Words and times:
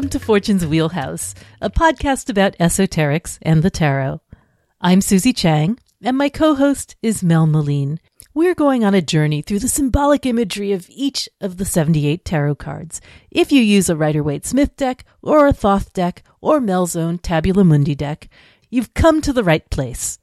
Welcome 0.00 0.18
to 0.18 0.18
Fortune's 0.18 0.66
Wheelhouse, 0.66 1.34
a 1.60 1.68
podcast 1.68 2.30
about 2.30 2.56
esoterics 2.56 3.38
and 3.42 3.62
the 3.62 3.68
tarot. 3.68 4.22
I'm 4.80 5.02
Susie 5.02 5.34
Chang, 5.34 5.78
and 6.00 6.16
my 6.16 6.30
co 6.30 6.54
host 6.54 6.96
is 7.02 7.22
Mel 7.22 7.46
Meleen. 7.46 7.98
We're 8.32 8.54
going 8.54 8.82
on 8.82 8.94
a 8.94 9.02
journey 9.02 9.42
through 9.42 9.58
the 9.58 9.68
symbolic 9.68 10.24
imagery 10.24 10.72
of 10.72 10.88
each 10.88 11.28
of 11.42 11.58
the 11.58 11.66
78 11.66 12.24
tarot 12.24 12.54
cards. 12.54 13.02
If 13.30 13.52
you 13.52 13.60
use 13.60 13.90
a 13.90 13.94
Rider 13.94 14.22
Waite 14.22 14.46
Smith 14.46 14.74
deck, 14.74 15.04
or 15.20 15.46
a 15.46 15.52
Thoth 15.52 15.92
deck, 15.92 16.22
or 16.40 16.62
Mel's 16.62 16.96
own 16.96 17.18
Tabula 17.18 17.62
Mundi 17.62 17.94
deck, 17.94 18.30
you've 18.70 18.94
come 18.94 19.20
to 19.20 19.34
the 19.34 19.44
right 19.44 19.68
place. 19.68 20.18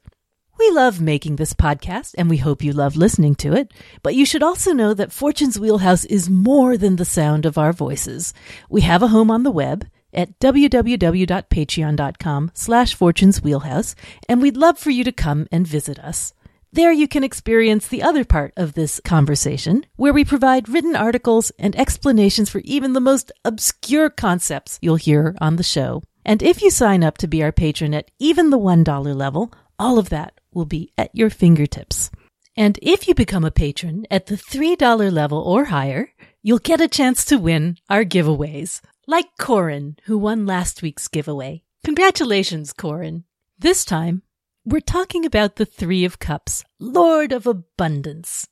We 0.58 0.72
love 0.72 1.00
making 1.00 1.36
this 1.36 1.54
podcast 1.54 2.16
and 2.18 2.28
we 2.30 2.38
hope 2.38 2.64
you 2.64 2.74
love 2.74 2.96
listening 2.96 3.36
to 3.36 3.54
it, 3.54 3.72
but 4.02 4.16
you 4.16 4.26
should 4.26 4.42
also 4.42 4.74
know 4.74 4.96
that 4.96 5.12
Fortune's 5.12 5.60
Wheelhouse 5.60 6.06
is 6.06 6.30
more 6.30 6.78
than 6.78 6.96
the 6.96 7.06
sound 7.06 7.46
of 7.46 7.58
our 7.58 7.74
voices. 7.74 8.34
We 8.70 8.82
have 8.82 9.04
a 9.04 9.10
home 9.10 9.30
on 9.30 9.44
the 9.44 9.52
web 9.52 9.86
at 10.14 10.40
www.patreon.com 10.40 12.52
slash 12.54 12.96
fortunes 12.96 13.42
wheelhouse 13.42 13.94
and 14.28 14.42
we'd 14.42 14.58
love 14.58 14.80
for 14.80 14.90
you 14.90 15.04
to 15.04 15.12
come 15.12 15.48
and 15.52 15.68
visit 15.68 16.00
us. 16.00 16.34
There 16.74 16.92
you 16.92 17.08
can 17.08 17.24
experience 17.24 17.88
the 17.88 18.04
other 18.04 18.26
part 18.26 18.54
of 18.58 18.74
this 18.74 19.00
conversation, 19.06 19.86
where 19.96 20.12
we 20.12 20.26
provide 20.26 20.68
written 20.68 20.96
articles 20.96 21.52
and 21.58 21.76
explanations 21.76 22.50
for 22.50 22.60
even 22.60 22.94
the 22.94 23.00
most 23.00 23.32
obscure 23.46 24.10
concepts 24.10 24.78
you'll 24.82 24.98
hear 24.98 25.36
on 25.40 25.56
the 25.56 25.64
show. 25.64 26.04
And 26.26 26.44
if 26.44 26.62
you 26.62 26.70
sign 26.70 27.06
up 27.06 27.18
to 27.20 27.28
be 27.28 27.42
our 27.42 27.54
patron 27.54 27.94
at 27.94 28.12
even 28.20 28.50
the 28.50 28.60
$1 28.60 29.16
level, 29.16 29.54
all 29.80 29.98
of 29.98 30.10
that 30.10 30.34
will 30.58 30.66
be 30.66 30.92
at 30.98 31.16
your 31.16 31.30
fingertips. 31.30 32.10
And 32.58 32.80
if 32.82 33.08
you 33.08 33.14
become 33.14 33.46
a 33.46 33.52
patron 33.52 34.08
at 34.10 34.26
the 34.26 34.36
$3 34.36 35.14
level 35.14 35.40
or 35.40 35.66
higher, 35.66 36.10
you'll 36.42 36.58
get 36.58 36.82
a 36.82 36.88
chance 36.88 37.24
to 37.26 37.38
win 37.38 37.78
our 37.90 38.04
giveaways, 38.04 38.82
like 39.06 39.28
Corin, 39.40 39.96
who 40.06 40.18
won 40.18 40.48
last 40.48 40.82
week's 40.82 41.08
giveaway. 41.08 41.62
Congratulations, 41.86 42.74
Corin. 42.74 43.26
This 43.60 43.86
time, 43.86 44.24
we're 44.66 44.82
talking 44.82 45.26
about 45.26 45.58
the 45.58 45.66
Three 45.66 46.04
of 46.04 46.18
Cups, 46.18 46.64
Lord 46.80 47.32
of 47.32 47.46
Abundance. 47.46 48.48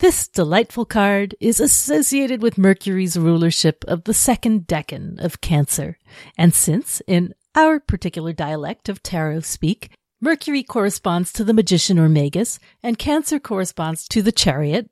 This 0.00 0.26
delightful 0.28 0.84
card 0.84 1.36
is 1.40 1.60
associated 1.60 2.42
with 2.42 2.58
Mercury's 2.58 3.16
rulership 3.16 3.84
of 3.86 4.04
the 4.04 4.12
second 4.12 4.66
decan 4.66 5.24
of 5.24 5.40
Cancer. 5.40 5.98
And 6.36 6.52
since, 6.52 7.00
in 7.06 7.32
our 7.54 7.78
particular 7.78 8.32
dialect 8.32 8.88
of 8.88 9.02
tarot 9.02 9.40
speak, 9.40 9.90
Mercury 10.20 10.62
corresponds 10.62 11.30
to 11.34 11.44
the 11.44 11.52
magician 11.52 11.98
or 11.98 12.08
magus, 12.08 12.58
and 12.82 12.98
Cancer 12.98 13.38
corresponds 13.38 14.08
to 14.08 14.22
the 14.22 14.32
chariot. 14.32 14.88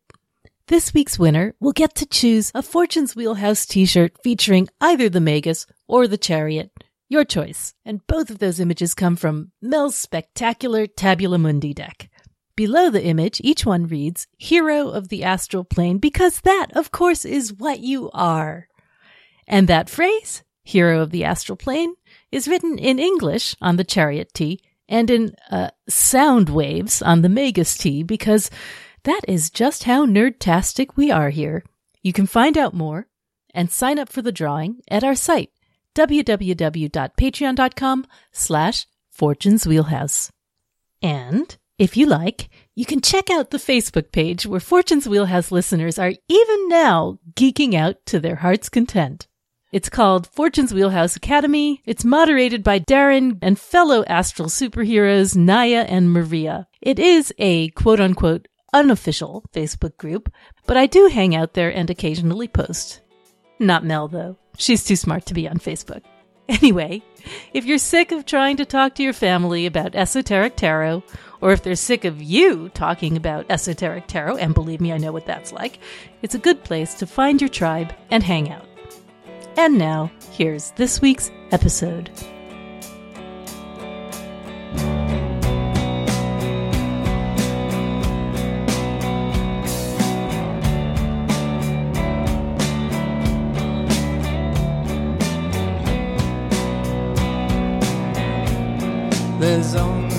This 0.66 0.92
week's 0.92 1.18
winner 1.18 1.54
will 1.60 1.72
get 1.72 1.94
to 1.94 2.06
choose 2.06 2.52
a 2.54 2.62
Fortune's 2.62 3.16
Wheelhouse 3.16 3.64
t-shirt 3.64 4.18
featuring 4.22 4.68
either 4.82 5.08
the 5.08 5.20
magus 5.22 5.66
or 5.88 6.06
the 6.06 6.18
chariot. 6.18 6.72
Your 7.08 7.24
choice. 7.24 7.72
And 7.86 8.06
both 8.06 8.28
of 8.28 8.38
those 8.38 8.60
images 8.60 8.92
come 8.92 9.16
from 9.16 9.52
Mel's 9.62 9.96
spectacular 9.96 10.86
Tabula 10.86 11.38
Mundi 11.38 11.72
deck. 11.72 12.10
Below 12.54 12.90
the 12.90 13.04
image, 13.04 13.40
each 13.42 13.64
one 13.64 13.86
reads, 13.86 14.26
Hero 14.36 14.90
of 14.90 15.08
the 15.08 15.24
Astral 15.24 15.64
Plane, 15.64 15.96
because 15.96 16.42
that, 16.42 16.68
of 16.74 16.92
course, 16.92 17.24
is 17.24 17.52
what 17.52 17.80
you 17.80 18.10
are. 18.12 18.68
And 19.46 19.68
that 19.68 19.88
phrase, 19.88 20.42
Hero 20.64 21.00
of 21.00 21.10
the 21.10 21.24
Astral 21.24 21.56
Plane, 21.56 21.94
is 22.30 22.46
written 22.46 22.78
in 22.78 22.98
English 22.98 23.56
on 23.62 23.76
the 23.76 23.84
chariot 23.84 24.34
T 24.34 24.60
and 24.88 25.10
in 25.10 25.34
uh, 25.50 25.70
sound 25.88 26.48
waves 26.48 27.02
on 27.02 27.22
the 27.22 27.28
Magus 27.28 27.76
T 27.76 28.02
because 28.02 28.50
that 29.04 29.20
is 29.28 29.50
just 29.50 29.84
how 29.84 30.06
nerdtastic 30.06 30.96
we 30.96 31.10
are 31.10 31.30
here. 31.30 31.62
You 32.02 32.12
can 32.12 32.26
find 32.26 32.58
out 32.58 32.74
more 32.74 33.06
and 33.54 33.70
sign 33.70 33.98
up 33.98 34.10
for 34.10 34.20
the 34.22 34.32
drawing 34.32 34.80
at 34.90 35.04
our 35.04 35.14
site, 35.14 35.50
www.patreon.com 35.94 38.06
slash 38.32 38.86
Fortune's 39.10 39.66
Wheelhouse. 39.66 40.32
And 41.00 41.56
if 41.78 41.96
you 41.96 42.06
like, 42.06 42.50
you 42.74 42.84
can 42.84 43.00
check 43.00 43.30
out 43.30 43.50
the 43.50 43.58
Facebook 43.58 44.12
page 44.12 44.46
where 44.46 44.60
Fortune's 44.60 45.08
Wheelhouse 45.08 45.50
listeners 45.52 45.98
are 45.98 46.12
even 46.28 46.68
now 46.68 47.18
geeking 47.34 47.74
out 47.74 48.04
to 48.06 48.20
their 48.20 48.36
heart's 48.36 48.68
content. 48.68 49.26
It's 49.74 49.88
called 49.88 50.28
Fortune's 50.28 50.72
Wheelhouse 50.72 51.16
Academy. 51.16 51.82
It's 51.84 52.04
moderated 52.04 52.62
by 52.62 52.78
Darren 52.78 53.38
and 53.42 53.58
fellow 53.58 54.04
astral 54.06 54.48
superheroes 54.48 55.34
Naya 55.36 55.84
and 55.88 56.12
Maria. 56.12 56.68
It 56.80 57.00
is 57.00 57.34
a 57.38 57.70
quote 57.70 57.98
unquote 57.98 58.46
unofficial 58.72 59.44
Facebook 59.52 59.96
group, 59.96 60.32
but 60.64 60.76
I 60.76 60.86
do 60.86 61.08
hang 61.08 61.34
out 61.34 61.54
there 61.54 61.74
and 61.74 61.90
occasionally 61.90 62.46
post. 62.46 63.00
Not 63.58 63.84
Mel, 63.84 64.06
though. 64.06 64.38
She's 64.56 64.84
too 64.84 64.94
smart 64.94 65.26
to 65.26 65.34
be 65.34 65.48
on 65.48 65.58
Facebook. 65.58 66.02
Anyway, 66.46 67.02
if 67.54 67.64
you're 67.64 67.78
sick 67.78 68.12
of 68.12 68.26
trying 68.26 68.58
to 68.58 68.66
talk 68.66 68.94
to 68.94 69.02
your 69.02 69.14
family 69.14 69.64
about 69.64 69.94
esoteric 69.96 70.56
tarot, 70.56 71.02
or 71.40 71.52
if 71.52 71.62
they're 71.62 71.74
sick 71.74 72.04
of 72.04 72.22
you 72.22 72.68
talking 72.74 73.16
about 73.16 73.46
esoteric 73.48 74.06
tarot, 74.06 74.36
and 74.36 74.52
believe 74.52 74.80
me, 74.80 74.92
I 74.92 74.98
know 74.98 75.10
what 75.10 75.24
that's 75.24 75.52
like, 75.52 75.78
it's 76.20 76.34
a 76.34 76.38
good 76.38 76.62
place 76.62 76.92
to 76.96 77.06
find 77.06 77.40
your 77.40 77.48
tribe 77.48 77.94
and 78.10 78.22
hang 78.22 78.52
out. 78.52 78.66
And 79.56 79.78
now, 79.78 80.10
here's 80.32 80.72
this 80.72 81.00
week's 81.00 81.30
episode. 81.52 82.10
There's 99.38 99.74
only 99.76 100.14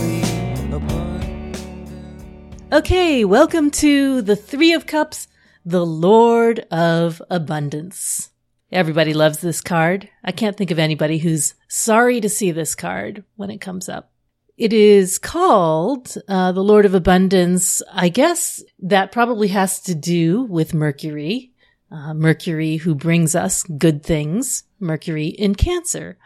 Okay, 2.71 3.25
welcome 3.25 3.71
to 3.71 4.21
the 4.21 4.35
Three 4.35 4.73
of 4.73 4.85
Cups, 4.85 5.27
the 5.65 5.85
Lord 5.85 6.59
of 6.71 7.21
Abundance. 7.29 8.31
Everybody 8.75 9.13
loves 9.13 9.39
this 9.39 9.61
card. 9.61 10.09
I 10.21 10.33
can't 10.33 10.57
think 10.57 10.69
of 10.69 10.79
anybody 10.79 11.17
who's 11.17 11.53
sorry 11.69 12.19
to 12.19 12.27
see 12.27 12.51
this 12.51 12.75
card 12.75 13.23
when 13.37 13.49
it 13.49 13.61
comes 13.61 13.87
up. 13.87 14.11
It 14.57 14.73
is 14.73 15.17
called 15.17 16.13
uh, 16.27 16.51
the 16.51 16.63
Lord 16.63 16.85
of 16.85 16.93
Abundance. 16.93 17.81
I 17.91 18.09
guess 18.09 18.61
that 18.79 19.13
probably 19.13 19.47
has 19.49 19.79
to 19.83 19.95
do 19.95 20.43
with 20.43 20.73
Mercury. 20.73 21.53
Uh, 21.89 22.13
Mercury 22.13 22.77
who 22.77 22.95
brings 22.95 23.33
us 23.33 23.63
good 23.63 24.03
things. 24.03 24.63
Mercury 24.79 25.27
in 25.27 25.55
Cancer. 25.55 26.17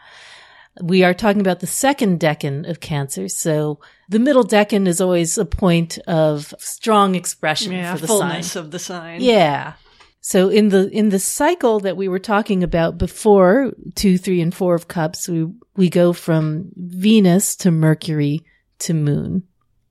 We 0.82 1.04
are 1.04 1.14
talking 1.14 1.40
about 1.40 1.60
the 1.60 1.66
second 1.68 2.18
decan 2.18 2.68
of 2.68 2.80
Cancer. 2.80 3.28
So 3.28 3.78
the 4.08 4.18
middle 4.18 4.44
decan 4.44 4.88
is 4.88 5.00
always 5.00 5.38
a 5.38 5.44
point 5.44 5.98
of 6.06 6.52
strong 6.58 7.14
expression 7.14 7.72
Yeah, 7.72 7.94
for 7.94 8.00
the 8.00 8.06
fullness 8.08 8.52
sign. 8.52 8.64
of 8.64 8.70
the 8.72 8.78
sign. 8.80 9.20
Yeah. 9.20 9.74
So 10.20 10.50
in 10.50 10.68
the 10.68 10.88
in 10.90 11.08
the 11.08 11.18
cycle 11.18 11.80
that 11.80 11.96
we 11.96 12.08
were 12.08 12.18
talking 12.18 12.62
about 12.62 12.98
before, 12.98 13.72
two, 13.94 14.18
three, 14.18 14.40
and 14.40 14.54
four 14.54 14.74
of 14.74 14.88
cups, 14.88 15.28
we 15.28 15.46
we 15.76 15.88
go 15.88 16.12
from 16.12 16.72
Venus 16.76 17.56
to 17.56 17.70
Mercury 17.70 18.44
to 18.80 18.94
Moon 18.94 19.44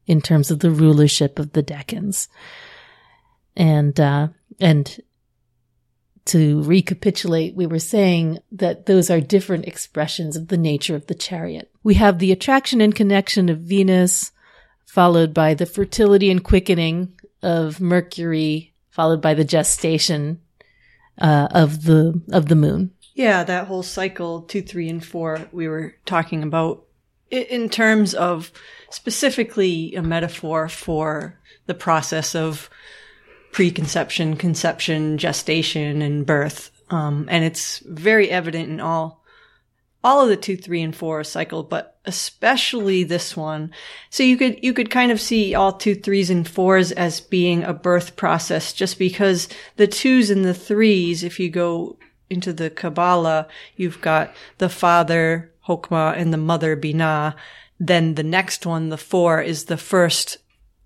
in 0.05 0.21
terms 0.21 0.51
of 0.51 0.59
the 0.59 0.71
rulership 0.71 1.39
of 1.39 1.53
the 1.53 1.63
decans. 1.63 2.27
And 3.55 3.99
uh 3.99 4.29
and 4.59 4.99
to 6.25 6.61
recapitulate, 6.61 7.55
we 7.55 7.65
were 7.65 7.79
saying 7.79 8.37
that 8.51 8.85
those 8.85 9.09
are 9.09 9.19
different 9.19 9.65
expressions 9.65 10.35
of 10.35 10.49
the 10.49 10.57
nature 10.57 10.95
of 10.95 11.07
the 11.07 11.15
chariot. 11.15 11.71
We 11.81 11.95
have 11.95 12.19
the 12.19 12.31
attraction 12.31 12.81
and 12.81 12.93
connection 12.93 13.49
of 13.49 13.61
Venus, 13.61 14.31
followed 14.85 15.33
by 15.33 15.55
the 15.55 15.65
fertility 15.65 16.29
and 16.29 16.43
quickening 16.43 17.19
of 17.41 17.81
Mercury, 17.81 18.68
followed 18.89 19.21
by 19.21 19.33
the 19.33 19.43
gestation 19.43 20.39
uh, 21.19 21.47
of 21.51 21.83
the 21.83 22.21
of 22.31 22.47
the 22.47 22.55
moon. 22.55 22.91
Yeah, 23.13 23.43
that 23.43 23.67
whole 23.67 23.83
cycle, 23.83 24.43
two, 24.43 24.61
three, 24.61 24.87
and 24.87 25.03
four, 25.03 25.47
we 25.51 25.67
were 25.67 25.95
talking 26.05 26.43
about 26.43 26.85
in 27.29 27.69
terms 27.69 28.13
of 28.13 28.51
specifically 28.89 29.93
a 29.95 30.01
metaphor 30.01 30.69
for 30.69 31.37
the 31.65 31.73
process 31.73 32.33
of 32.33 32.69
preconception, 33.51 34.35
conception, 34.37 35.17
gestation, 35.17 36.01
and 36.01 36.25
birth. 36.25 36.71
Um, 36.89 37.27
and 37.29 37.43
it's 37.43 37.79
very 37.79 38.29
evident 38.29 38.69
in 38.69 38.79
all, 38.79 39.18
all 40.03 40.21
of 40.21 40.29
the 40.29 40.37
two, 40.37 40.55
three, 40.55 40.81
and 40.81 40.95
four 40.95 41.19
are 41.19 41.23
cycle, 41.23 41.63
but 41.63 41.97
especially 42.05 43.03
this 43.03 43.35
one. 43.35 43.71
So 44.09 44.23
you 44.23 44.37
could, 44.37 44.63
you 44.63 44.73
could 44.73 44.89
kind 44.89 45.11
of 45.11 45.19
see 45.19 45.53
all 45.53 45.73
two, 45.73 45.95
threes, 45.95 46.29
and 46.29 46.47
fours 46.47 46.91
as 46.91 47.19
being 47.19 47.63
a 47.63 47.73
birth 47.73 48.15
process 48.15 48.71
just 48.73 48.97
because 48.97 49.49
the 49.75 49.87
twos 49.87 50.29
and 50.29 50.45
the 50.45 50.53
threes, 50.53 51.23
if 51.23 51.39
you 51.39 51.49
go 51.49 51.97
into 52.29 52.53
the 52.53 52.69
Kabbalah, 52.69 53.47
you've 53.75 54.01
got 54.01 54.33
the 54.57 54.69
father, 54.69 55.51
Hokmah, 55.67 56.17
and 56.17 56.31
the 56.33 56.37
mother, 56.37 56.77
Binah. 56.77 57.35
Then 57.79 58.15
the 58.15 58.23
next 58.23 58.65
one, 58.65 58.89
the 58.89 58.97
four, 58.97 59.41
is 59.41 59.65
the 59.65 59.77
first 59.77 60.37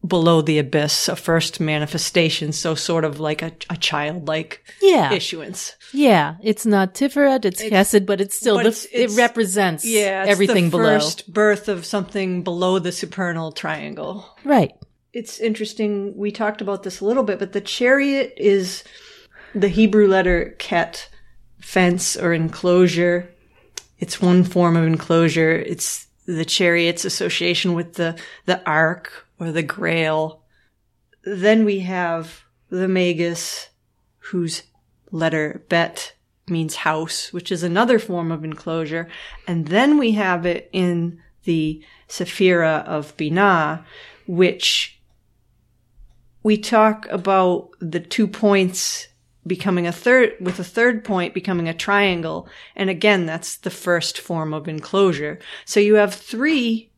below 0.05 0.41
the 0.41 0.59
abyss, 0.59 1.07
a 1.07 1.15
first 1.15 1.59
manifestation. 1.59 2.51
So 2.51 2.75
sort 2.75 3.05
of 3.05 3.19
like 3.19 3.41
a, 3.41 3.51
a 3.69 3.77
childlike 3.77 4.63
Yeah. 4.81 5.13
issuance. 5.13 5.75
Yeah. 5.93 6.35
It's 6.43 6.65
not 6.65 6.93
Tiferet, 6.93 7.45
it's, 7.45 7.61
Chesed, 7.63 8.05
but 8.05 8.19
it's 8.19 8.35
still, 8.35 8.55
but 8.57 8.63
the, 8.63 8.69
it's- 8.69 8.85
it's- 8.91 9.13
it 9.13 9.17
represents 9.17 9.85
Yeah. 9.85 10.23
It's 10.23 10.31
everything 10.31 10.65
the 10.65 10.77
below. 10.77 10.99
first 10.99 11.31
birth 11.31 11.69
of 11.69 11.85
something 11.85 12.43
below 12.43 12.79
the 12.79 12.91
supernal 12.91 13.51
triangle. 13.51 14.25
Right. 14.43 14.71
it's 15.13 15.39
interesting. 15.39 16.17
We 16.17 16.31
talked 16.31 16.59
about 16.59 16.81
this 16.83 16.99
a 16.99 17.05
little 17.05 17.23
bit, 17.23 17.37
but 17.39 17.53
the 17.53 17.61
chariot 17.61 18.33
is 18.35 18.83
the 19.53 19.67
Hebrew 19.67 20.07
letter 20.07 20.55
ket, 20.57 21.07
fence 21.61 22.17
or 22.17 22.33
enclosure. 22.33 23.29
It's 23.99 24.19
one 24.19 24.43
form 24.43 24.75
of 24.75 24.85
enclosure. 24.85 25.51
It's 25.51 26.07
the 26.25 26.45
chariot's 26.45 27.05
association 27.05 27.73
with 27.73 27.93
the, 27.93 28.19
the 28.45 28.65
ark 28.67 29.27
or 29.39 29.51
the 29.51 29.63
grail. 29.63 30.41
Then 31.23 31.65
we 31.65 31.79
have 31.79 32.43
the 32.69 32.87
magus, 32.87 33.69
whose 34.19 34.63
letter 35.11 35.63
bet 35.69 36.13
means 36.47 36.75
house, 36.77 37.31
which 37.31 37.51
is 37.51 37.63
another 37.63 37.99
form 37.99 38.31
of 38.31 38.43
enclosure. 38.43 39.07
And 39.47 39.67
then 39.67 39.97
we 39.97 40.11
have 40.11 40.45
it 40.45 40.69
in 40.73 41.21
the 41.43 41.83
Sephira 42.07 42.83
of 42.85 43.15
Binah, 43.17 43.83
which 44.27 44.99
we 46.41 46.57
talk 46.57 47.07
about 47.09 47.69
the 47.79 47.99
two 47.99 48.27
points 48.27 49.07
becoming 49.45 49.87
a 49.87 49.91
third, 49.91 50.33
with 50.39 50.59
a 50.59 50.63
third 50.63 51.03
point 51.03 51.33
becoming 51.33 51.67
a 51.67 51.73
triangle. 51.73 52.47
And 52.75 52.89
again, 52.89 53.25
that's 53.25 53.57
the 53.57 53.69
first 53.69 54.19
form 54.19 54.53
of 54.53 54.67
enclosure. 54.67 55.39
So 55.65 55.79
you 55.79 55.95
have 55.95 56.13
three 56.13 56.91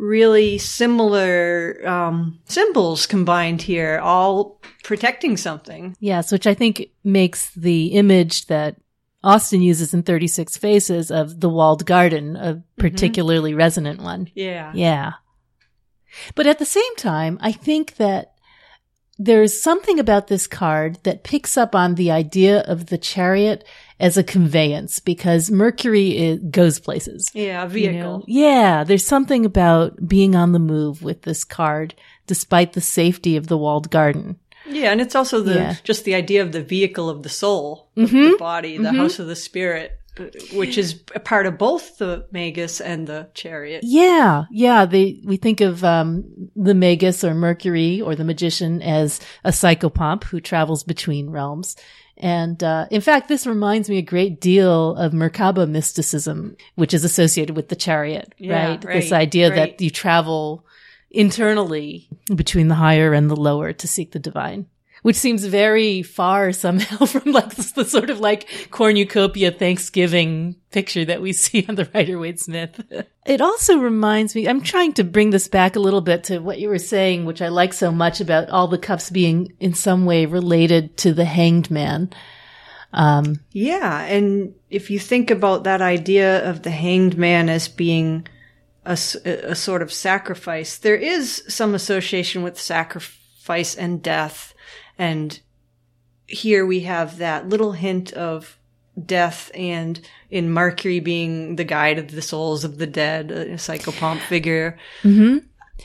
really 0.00 0.56
similar 0.56 1.86
um, 1.86 2.40
symbols 2.46 3.06
combined 3.06 3.62
here, 3.62 4.00
all 4.02 4.60
protecting 4.82 5.36
something. 5.36 5.94
Yes, 6.00 6.32
which 6.32 6.46
I 6.46 6.54
think 6.54 6.86
makes 7.04 7.50
the 7.54 7.88
image 7.88 8.46
that 8.46 8.76
Austin 9.22 9.60
uses 9.60 9.92
in 9.92 10.02
36 10.02 10.56
Faces 10.56 11.10
of 11.10 11.40
the 11.40 11.50
walled 11.50 11.84
garden 11.84 12.36
a 12.36 12.62
particularly 12.78 13.52
resonant 13.52 14.00
one. 14.00 14.30
Yeah. 14.34 14.72
Yeah. 14.74 15.12
But 16.34 16.46
at 16.46 16.58
the 16.58 16.64
same 16.64 16.96
time, 16.96 17.38
I 17.42 17.52
think 17.52 17.96
that 17.96 18.32
there's 19.22 19.62
something 19.62 19.98
about 20.00 20.28
this 20.28 20.46
card 20.46 20.98
that 21.02 21.24
picks 21.24 21.58
up 21.58 21.74
on 21.74 21.94
the 21.96 22.10
idea 22.10 22.60
of 22.60 22.86
the 22.86 22.96
chariot 22.96 23.64
as 24.00 24.16
a 24.16 24.24
conveyance 24.24 24.98
because 24.98 25.50
Mercury 25.50 26.16
is, 26.16 26.38
goes 26.50 26.78
places. 26.80 27.30
Yeah, 27.34 27.60
a 27.62 27.66
you 27.66 27.70
vehicle. 27.70 28.18
know? 28.20 28.24
Yeah, 28.26 28.82
there's 28.82 29.04
something 29.04 29.44
about 29.44 30.08
being 30.08 30.34
on 30.34 30.52
the 30.52 30.58
move 30.58 31.02
with 31.02 31.22
this 31.22 31.44
card 31.44 31.94
despite 32.26 32.72
the 32.72 32.80
safety 32.80 33.36
of 33.36 33.48
the 33.48 33.58
walled 33.58 33.90
garden. 33.90 34.38
Yeah, 34.66 34.90
and 34.92 35.00
it's 35.02 35.14
also 35.14 35.40
the 35.42 35.54
Yeah. 35.54 35.74
just 35.84 36.04
the 36.06 36.14
idea 36.14 36.40
of 36.42 36.52
the 36.52 36.62
vehicle 36.62 37.10
of 37.10 37.22
the 37.22 37.28
soul, 37.28 37.88
the, 37.96 38.04
Mhm. 38.04 38.30
the 38.32 38.36
body, 38.38 38.78
the 38.78 38.92
house 38.92 39.18
of 39.18 39.26
the 39.26 39.36
spirit, 39.36 39.98
which 40.52 40.78
is 40.78 41.02
a 41.14 41.20
part 41.20 41.46
of 41.46 41.58
both 41.58 41.98
the 41.98 42.26
magus 42.30 42.80
and 42.80 43.06
the 43.06 43.28
chariot. 43.34 43.82
Yeah, 43.84 44.44
yeah. 44.50 44.84
They 44.84 45.20
we 45.24 45.36
think 45.36 45.60
of 45.60 45.84
um, 45.84 46.24
the 46.56 46.74
Magus 46.74 47.24
or 47.24 47.34
Mercury 47.34 48.00
or 48.00 48.14
the 48.14 48.24
magician 48.24 48.82
as 48.82 49.20
a 49.44 49.50
psychopomp 49.50 50.24
who 50.24 50.40
travels 50.40 50.82
between 50.82 51.30
realms. 51.30 51.76
And 52.16 52.62
uh, 52.62 52.86
in 52.90 53.00
fact, 53.00 53.28
this 53.28 53.46
reminds 53.46 53.88
me 53.88 53.96
a 53.96 54.02
great 54.02 54.40
deal 54.40 54.94
of 54.96 55.12
Merkaba 55.12 55.68
mysticism, 55.68 56.56
which 56.74 56.92
is 56.92 57.02
associated 57.02 57.56
with 57.56 57.68
the 57.68 57.76
chariot, 57.76 58.34
Yeah, 58.36 58.66
right? 58.68 58.80
This 58.80 59.10
idea 59.10 59.48
right. 59.48 59.56
that 59.56 59.80
you 59.80 59.88
travel 59.88 60.66
internally 61.10 62.08
between 62.34 62.68
the 62.68 62.74
higher 62.74 63.14
and 63.14 63.30
the 63.30 63.36
lower 63.36 63.72
to 63.72 63.88
seek 63.88 64.12
the 64.12 64.18
divine. 64.18 64.66
Which 65.02 65.16
seems 65.16 65.44
very 65.44 66.02
far 66.02 66.52
somehow 66.52 67.04
from 67.06 67.32
like 67.32 67.54
the 67.54 67.84
sort 67.84 68.10
of 68.10 68.20
like 68.20 68.68
cornucopia 68.70 69.50
Thanksgiving 69.50 70.56
picture 70.70 71.04
that 71.06 71.22
we 71.22 71.32
see 71.44 71.64
on 71.68 71.74
the 71.74 71.88
Rider 71.94 72.18
Waite 72.18 72.40
Smith. 72.40 72.80
It 73.26 73.42
also 73.42 73.78
reminds 73.78 74.34
me, 74.34 74.48
I'm 74.48 74.62
trying 74.62 74.94
to 74.94 75.04
bring 75.04 75.30
this 75.30 75.46
back 75.46 75.76
a 75.76 75.80
little 75.80 76.00
bit 76.00 76.24
to 76.24 76.38
what 76.38 76.58
you 76.58 76.68
were 76.68 76.78
saying, 76.78 77.26
which 77.26 77.42
I 77.42 77.48
like 77.48 77.72
so 77.72 77.92
much 77.92 78.20
about 78.20 78.48
all 78.48 78.66
the 78.66 78.78
cups 78.78 79.10
being 79.10 79.52
in 79.60 79.74
some 79.74 80.04
way 80.04 80.26
related 80.26 80.96
to 80.96 81.12
the 81.12 81.26
hanged 81.26 81.70
man. 81.70 82.10
Um, 82.92 83.40
Yeah, 83.52 84.02
and 84.02 84.54
if 84.70 84.90
you 84.90 84.98
think 84.98 85.30
about 85.30 85.64
that 85.64 85.82
idea 85.82 86.48
of 86.48 86.62
the 86.62 86.70
hanged 86.70 87.16
man 87.16 87.48
as 87.48 87.68
being 87.68 88.26
a, 88.84 88.98
a 89.24 89.54
sort 89.54 89.82
of 89.82 89.92
sacrifice, 89.92 90.78
there 90.78 90.96
is 90.96 91.44
some 91.46 91.74
association 91.74 92.42
with 92.42 92.60
sacrifice 92.60 93.74
and 93.74 94.02
death. 94.02 94.49
And 95.00 95.40
here 96.26 96.64
we 96.66 96.80
have 96.80 97.16
that 97.18 97.48
little 97.48 97.72
hint 97.72 98.12
of 98.12 98.58
death 99.06 99.50
and 99.54 100.00
in 100.30 100.50
Mercury 100.50 101.00
being 101.00 101.56
the 101.56 101.64
guide 101.64 101.98
of 101.98 102.10
the 102.10 102.20
souls 102.22 102.64
of 102.64 102.76
the 102.76 102.86
dead, 102.86 103.30
a 103.30 103.54
psychopomp 103.54 104.20
figure. 104.20 104.78
Mm-hmm. 105.02 105.38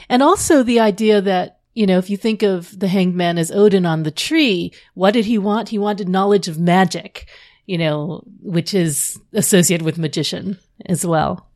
And 0.09 0.21
also 0.21 0.63
the 0.63 0.81
idea 0.81 1.21
that, 1.21 1.59
you 1.73 1.87
know, 1.87 1.97
if 1.97 2.09
you 2.09 2.17
think 2.17 2.43
of 2.43 2.77
the 2.77 2.89
hanged 2.89 3.15
man 3.15 3.37
as 3.37 3.51
Odin 3.51 3.85
on 3.85 4.03
the 4.03 4.11
tree, 4.11 4.73
what 4.95 5.11
did 5.11 5.25
he 5.25 5.37
want? 5.37 5.69
He 5.69 5.79
wanted 5.79 6.09
knowledge 6.09 6.49
of 6.49 6.59
magic, 6.59 7.27
you 7.65 7.77
know, 7.77 8.21
which 8.41 8.73
is 8.73 9.17
associated 9.33 9.85
with 9.85 9.97
magician 9.97 10.57
as 10.87 11.05
well, 11.05 11.47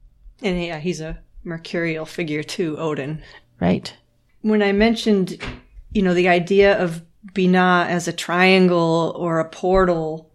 And 0.41 0.63
yeah, 0.63 0.79
he's 0.79 1.01
a 1.01 1.19
mercurial 1.43 2.05
figure 2.05 2.43
too, 2.43 2.77
Odin. 2.77 3.21
right? 3.59 3.93
when 4.41 4.61
I 4.63 4.71
mentioned, 4.71 5.37
you 5.91 6.01
know, 6.01 6.13
the 6.13 6.29
idea 6.29 6.81
of 6.81 7.01
Binah 7.33 7.87
as 7.87 8.07
a 8.07 8.13
triangle 8.13 9.13
or 9.17 9.39
a 9.39 9.49
portal, 9.49 10.31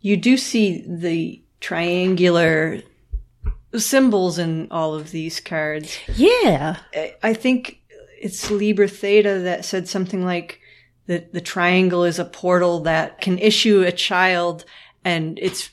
you 0.00 0.16
do 0.16 0.36
see 0.36 0.84
the 0.86 1.42
triangular 1.60 2.82
symbols 3.76 4.38
in 4.38 4.68
all 4.70 4.94
of 4.94 5.10
these 5.10 5.40
cards. 5.40 5.96
Yeah. 6.14 6.76
I- 6.94 7.14
I 7.22 7.34
think 7.34 7.80
it's 8.20 8.50
Libra 8.50 8.88
Theta 8.88 9.40
that 9.40 9.64
said 9.64 9.88
something 9.88 10.24
like 10.24 10.60
that 11.06 11.32
the 11.32 11.40
triangle 11.40 12.04
is 12.04 12.18
a 12.18 12.24
portal 12.24 12.80
that 12.80 13.20
can 13.20 13.38
issue 13.38 13.82
a 13.82 13.92
child 13.92 14.64
and 15.04 15.38
it's 15.40 15.70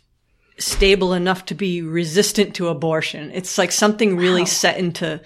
stable 0.58 1.14
enough 1.14 1.46
to 1.46 1.56
be 1.56 1.82
resistant 1.82 2.56
to 2.56 2.68
abortion. 2.68 3.32
It's 3.34 3.58
like 3.58 3.72
something 3.72 4.18
really 4.18 4.46
set 4.46 4.78
into 4.78 5.22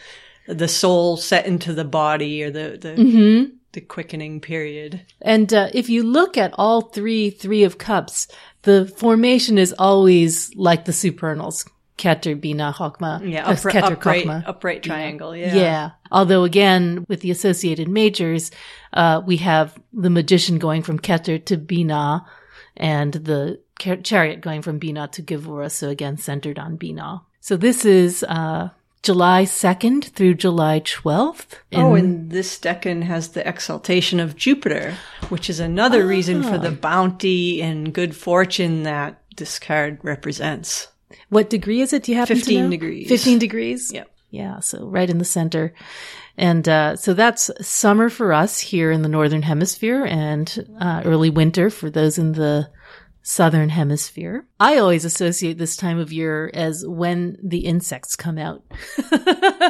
the 0.47 0.67
soul, 0.67 1.17
set 1.17 1.45
into 1.45 1.73
the 1.73 1.85
body 1.85 2.43
or 2.43 2.51
the, 2.51 2.77
the, 2.79 2.89
mm-hmm. 2.89 3.55
The 3.73 3.81
quickening 3.81 4.39
period. 4.39 5.01
And 5.21 5.53
uh, 5.53 5.69
if 5.73 5.89
you 5.89 6.03
look 6.03 6.37
at 6.37 6.53
all 6.57 6.81
three 6.81 7.29
Three 7.29 7.63
of 7.63 7.77
Cups, 7.77 8.27
the 8.61 8.87
formation 8.97 9.57
is 9.57 9.73
always 9.77 10.55
like 10.55 10.85
the 10.85 10.93
supernals. 10.93 11.65
Keter, 11.97 12.39
Bina, 12.39 12.73
Chokmah. 12.75 13.29
Yeah, 13.29 13.45
uh, 13.45 13.53
upra- 13.53 13.71
Keter, 13.71 13.91
upright, 13.93 14.27
upright 14.47 14.83
triangle. 14.83 15.35
Yeah. 15.35 15.55
Yeah. 15.55 15.89
Although 16.11 16.43
again, 16.43 17.05
with 17.07 17.21
the 17.21 17.31
associated 17.31 17.87
majors, 17.87 18.51
uh, 18.93 19.21
we 19.25 19.37
have 19.37 19.77
the 19.91 20.09
magician 20.09 20.57
going 20.57 20.81
from 20.81 20.97
Keter 20.97 21.43
to 21.45 21.57
Bina 21.57 22.25
and 22.75 23.13
the 23.13 23.59
chariot 23.79 24.41
going 24.41 24.61
from 24.63 24.79
Bina 24.79 25.07
to 25.09 25.21
Gevura. 25.21 25.69
So 25.69 25.89
again, 25.89 26.17
centered 26.17 26.57
on 26.57 26.77
Bina. 26.77 27.21
So 27.41 27.57
this 27.57 27.85
is, 27.85 28.23
uh, 28.23 28.69
July 29.03 29.43
2nd 29.43 30.05
through 30.05 30.33
July 30.35 30.79
12th. 30.79 31.59
Oh, 31.73 31.93
and 31.93 32.31
this 32.31 32.57
decan 32.57 33.03
has 33.03 33.29
the 33.29 33.45
exaltation 33.47 34.21
of 34.21 34.37
Jupiter, 34.37 34.95
which 35.27 35.49
is 35.49 35.59
another 35.59 36.07
reason 36.07 36.41
for 36.41 36.57
the 36.57 36.71
bounty 36.71 37.61
and 37.61 37.93
good 37.93 38.15
fortune 38.15 38.83
that 38.83 39.21
this 39.35 39.59
card 39.59 39.99
represents. 40.03 40.87
what 41.29 41.49
degree 41.49 41.81
is 41.81 41.91
it? 41.91 42.03
Do 42.03 42.13
you 42.13 42.17
have 42.17 42.29
15 42.29 42.57
to 42.57 42.63
know? 42.63 42.69
degrees. 42.69 43.09
15 43.09 43.39
degrees? 43.39 43.91
Yep. 43.93 44.09
Yeah, 44.31 44.59
so 44.61 44.87
right 44.87 45.09
in 45.09 45.19
the 45.19 45.25
center. 45.25 45.73
And 46.37 46.67
uh, 46.67 46.95
so 46.95 47.13
that's 47.13 47.51
summer 47.61 48.09
for 48.09 48.33
us 48.33 48.59
here 48.59 48.89
in 48.89 49.03
the 49.03 49.09
northern 49.09 49.43
hemisphere 49.43 50.05
and 50.05 50.65
uh, 50.79 51.03
early 51.05 51.29
winter 51.29 51.69
for 51.69 51.91
those 51.91 52.17
in 52.17 52.31
the 52.31 52.69
southern 53.23 53.69
hemisphere. 53.69 54.45
I 54.59 54.77
always 54.77 55.05
associate 55.05 55.57
this 55.57 55.75
time 55.77 55.97
of 55.97 56.11
year 56.11 56.51
as 56.53 56.85
when 56.85 57.37
the 57.41 57.59
insects 57.59 58.15
come 58.15 58.37
out, 58.37 58.61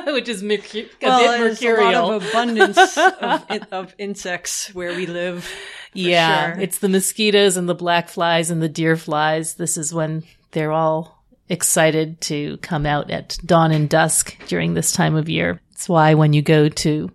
which 0.08 0.28
is 0.28 0.44
mercu- 0.44 0.88
a 1.02 1.06
Well, 1.06 1.38
there's 1.40 1.62
a 1.62 1.74
lot 1.76 1.94
of 1.96 2.28
abundance 2.30 2.98
of, 2.98 3.46
in- 3.50 3.64
of 3.72 3.94
insects 3.98 4.74
where 4.74 4.94
we 4.96 5.06
live. 5.06 5.50
yeah, 5.94 6.54
sure. 6.54 6.62
it's 6.62 6.80
the 6.80 6.90
mosquitoes 6.90 7.56
and 7.56 7.70
the 7.70 7.76
black 7.76 8.10
flies 8.10 8.50
and 8.50 8.62
the 8.62 8.70
deer 8.70 8.98
flies. 8.98 9.54
This 9.56 9.78
is 9.78 9.94
when 9.94 10.24
they're 10.52 10.72
all 10.72 11.24
excited 11.50 12.20
to 12.22 12.58
come 12.58 12.86
out 12.86 13.12
at 13.12 13.38
dawn 13.46 13.72
and 13.72 13.88
dusk 13.90 14.36
during 14.48 14.74
this 14.74 14.92
time 14.92 15.16
of 15.16 15.30
year. 15.30 15.62
That's 15.72 15.88
why 15.88 16.16
when 16.16 16.34
you 16.34 16.42
go 16.42 16.70
to 16.70 17.12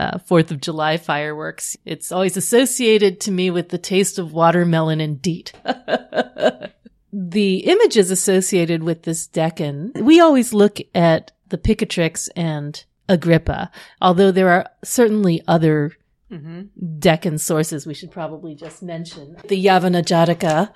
uh, 0.00 0.18
Fourth 0.18 0.50
of 0.50 0.60
July 0.60 0.96
fireworks, 0.96 1.76
it's 1.84 2.10
always 2.10 2.36
associated 2.36 3.20
to 3.20 3.30
me 3.30 3.50
with 3.50 3.68
the 3.68 3.78
taste 3.78 4.18
of 4.18 4.32
watermelon 4.32 5.00
and 5.00 5.20
deet. 5.20 5.52
the 7.12 7.58
images 7.58 8.10
associated 8.10 8.82
with 8.82 9.02
this 9.02 9.28
decan, 9.28 10.00
we 10.00 10.20
always 10.20 10.54
look 10.54 10.78
at 10.94 11.32
the 11.48 11.58
Picatrix 11.58 12.28
and 12.34 12.84
Agrippa. 13.08 13.70
Although 14.00 14.30
there 14.30 14.48
are 14.48 14.66
certainly 14.82 15.42
other 15.46 15.92
hmm 16.30 16.62
decan 16.78 17.40
sources 17.40 17.86
we 17.86 17.94
should 17.94 18.12
probably 18.12 18.54
just 18.54 18.82
mention. 18.82 19.36
The 19.48 19.64
Yavana 19.64 20.02
Jataka, 20.02 20.72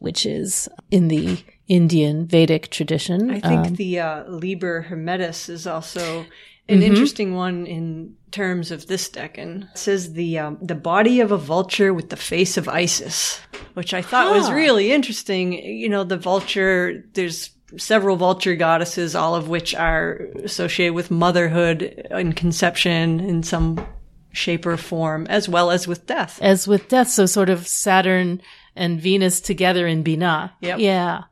which 0.00 0.26
is 0.26 0.68
in 0.90 1.06
the 1.06 1.38
Indian 1.68 2.26
Vedic 2.26 2.68
tradition. 2.70 3.30
I 3.30 3.40
think 3.40 3.66
Um, 3.66 3.74
the 3.76 4.00
uh, 4.00 4.24
Liber 4.28 4.86
Hermetis 4.90 5.48
is 5.48 5.66
also 5.66 6.26
an 6.68 6.80
Mhm. 6.80 6.84
interesting 6.84 7.34
one 7.34 7.66
in 7.66 8.14
terms 8.30 8.70
of 8.70 8.86
this 8.86 9.08
decan. 9.08 9.64
It 9.72 9.78
says 9.78 10.12
the 10.14 10.38
um, 10.38 10.58
the 10.62 10.74
body 10.74 11.20
of 11.20 11.32
a 11.32 11.36
vulture 11.36 11.92
with 11.92 12.08
the 12.10 12.16
face 12.16 12.56
of 12.56 12.68
Isis, 12.68 13.40
which 13.74 13.92
I 13.92 14.00
thought 14.02 14.34
was 14.34 14.50
really 14.50 14.92
interesting. 14.92 15.52
You 15.52 15.88
know, 15.88 16.04
the 16.04 16.16
vulture. 16.16 17.04
There's 17.14 17.50
several 17.78 18.16
vulture 18.16 18.54
goddesses, 18.54 19.14
all 19.14 19.34
of 19.34 19.48
which 19.48 19.74
are 19.74 20.28
associated 20.44 20.94
with 20.94 21.10
motherhood 21.10 22.06
and 22.10 22.36
conception 22.36 23.18
in 23.20 23.42
some 23.42 23.84
shape 24.32 24.64
or 24.66 24.76
form, 24.76 25.26
as 25.28 25.48
well 25.48 25.70
as 25.70 25.86
with 25.88 26.06
death. 26.06 26.38
as 26.42 26.66
with 26.68 26.88
death, 26.88 27.08
so 27.10 27.26
sort 27.26 27.50
of 27.50 27.66
Saturn 27.66 28.40
and 28.76 29.00
Venus 29.00 29.40
together 29.40 29.86
in 29.86 30.02
Binah. 30.04 30.52
Yep. 30.62 30.78
Yeah. 30.78 31.22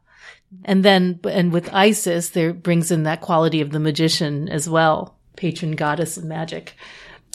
And 0.65 0.85
then, 0.85 1.21
and 1.31 1.53
with 1.53 1.73
Isis, 1.73 2.31
there 2.31 2.53
brings 2.53 2.91
in 2.91 3.05
that 3.05 3.21
quality 3.23 3.61
of 3.61 3.71
the 3.71 3.79
magician 3.81 4.49
as 4.49 4.69
well, 4.69 5.17
patron 5.37 5.73
goddess 5.73 6.17
of 6.17 6.25
magic. 6.25 6.75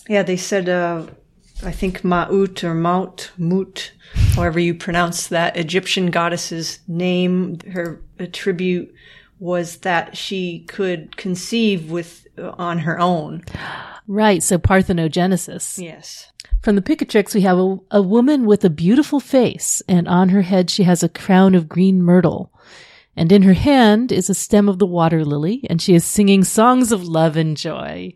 Yeah, 0.08 0.24
they 0.24 0.38
said, 0.38 0.70
uh, 0.70 1.08
I 1.64 1.72
think 1.72 2.02
Ma'ut 2.02 2.64
or 2.64 2.76
Maut, 2.76 3.32
Mut, 3.38 3.92
however 4.36 4.60
you 4.60 4.76
pronounce 4.76 5.28
that 5.28 5.58
Egyptian 5.58 6.12
goddess's 6.12 6.80
name, 6.88 7.60
her 7.72 8.02
attribute 8.20 8.94
was 9.40 9.78
that 9.78 10.16
she 10.16 10.66
could 10.68 11.18
conceive 11.18 11.92
with 11.92 12.28
uh, 12.38 12.52
on 12.58 12.80
her 12.80 13.00
own. 13.00 13.44
Right. 14.08 14.44
So 14.44 14.58
parthenogenesis. 14.58 15.82
Yes. 15.84 16.32
From 16.62 16.76
the 16.76 16.82
Picatrix, 16.82 17.36
we 17.36 17.42
have 17.42 17.58
a, 17.58 17.78
a 17.92 18.02
woman 18.02 18.46
with 18.46 18.66
a 18.66 18.70
beautiful 18.70 19.20
face, 19.20 19.84
and 19.88 20.08
on 20.08 20.30
her 20.30 20.42
head 20.42 20.70
she 20.70 20.84
has 20.84 21.04
a 21.04 21.10
crown 21.10 21.54
of 21.54 21.70
green 21.70 22.02
myrtle. 22.02 22.52
And 23.16 23.32
in 23.32 23.44
her 23.44 23.54
hand 23.54 24.12
is 24.12 24.30
a 24.30 24.34
stem 24.34 24.68
of 24.68 24.80
the 24.80 24.86
water 24.86 25.24
lily, 25.24 25.66
and 25.70 25.82
she 25.82 25.96
is 25.96 26.04
singing 26.04 26.44
songs 26.44 26.92
of 26.92 27.08
love 27.08 27.38
and 27.38 27.56
joy. 27.56 28.14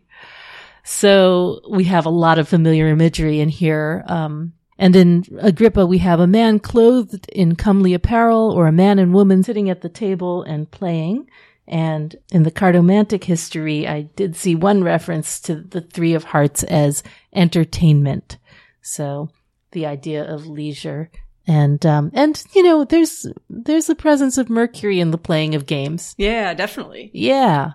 So 0.84 1.60
we 1.70 1.84
have 1.84 2.06
a 2.06 2.10
lot 2.10 2.38
of 2.38 2.48
familiar 2.48 2.88
imagery 2.88 3.40
in 3.40 3.48
here. 3.48 4.04
Um, 4.06 4.52
and 4.78 4.96
in 4.96 5.24
Agrippa, 5.40 5.86
we 5.86 5.98
have 5.98 6.20
a 6.20 6.26
man 6.26 6.58
clothed 6.58 7.28
in 7.30 7.56
comely 7.56 7.94
apparel, 7.94 8.50
or 8.50 8.66
a 8.66 8.72
man 8.72 8.98
and 8.98 9.14
woman 9.14 9.42
sitting 9.42 9.70
at 9.70 9.82
the 9.82 9.88
table 9.88 10.42
and 10.42 10.70
playing. 10.70 11.28
And 11.66 12.16
in 12.32 12.42
the 12.42 12.50
cardomantic 12.50 13.24
history, 13.24 13.86
I 13.86 14.02
did 14.02 14.34
see 14.36 14.54
one 14.54 14.82
reference 14.82 15.38
to 15.40 15.54
the 15.54 15.80
Three 15.80 16.14
of 16.14 16.24
Hearts 16.24 16.62
as 16.64 17.02
entertainment. 17.32 18.38
So 18.82 19.28
the 19.72 19.86
idea 19.86 20.24
of 20.24 20.46
leisure 20.46 21.10
and, 21.50 21.84
um, 21.84 22.10
and, 22.14 22.42
you 22.54 22.62
know, 22.62 22.84
there's, 22.84 23.26
there's 23.48 23.86
the 23.86 23.94
presence 23.96 24.38
of 24.38 24.48
Mercury 24.48 25.00
in 25.00 25.10
the 25.10 25.18
playing 25.18 25.54
of 25.56 25.66
games. 25.66 26.14
Yeah, 26.16 26.54
definitely. 26.54 27.10
Yeah. 27.12 27.72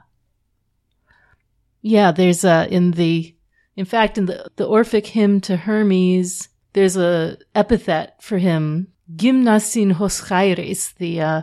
Yeah, 1.81 2.11
there's 2.11 2.43
a, 2.45 2.67
in 2.73 2.91
the, 2.91 3.35
in 3.75 3.85
fact, 3.85 4.17
in 4.17 4.27
the, 4.27 4.49
the 4.55 4.65
Orphic 4.65 5.05
hymn 5.07 5.41
to 5.41 5.57
Hermes, 5.57 6.47
there's 6.73 6.95
a 6.97 7.37
epithet 7.53 8.23
for 8.23 8.37
him, 8.37 8.87
gymnasin 9.13 9.91
hoschaires, 9.93 10.95
the, 10.95 11.21
uh, 11.21 11.41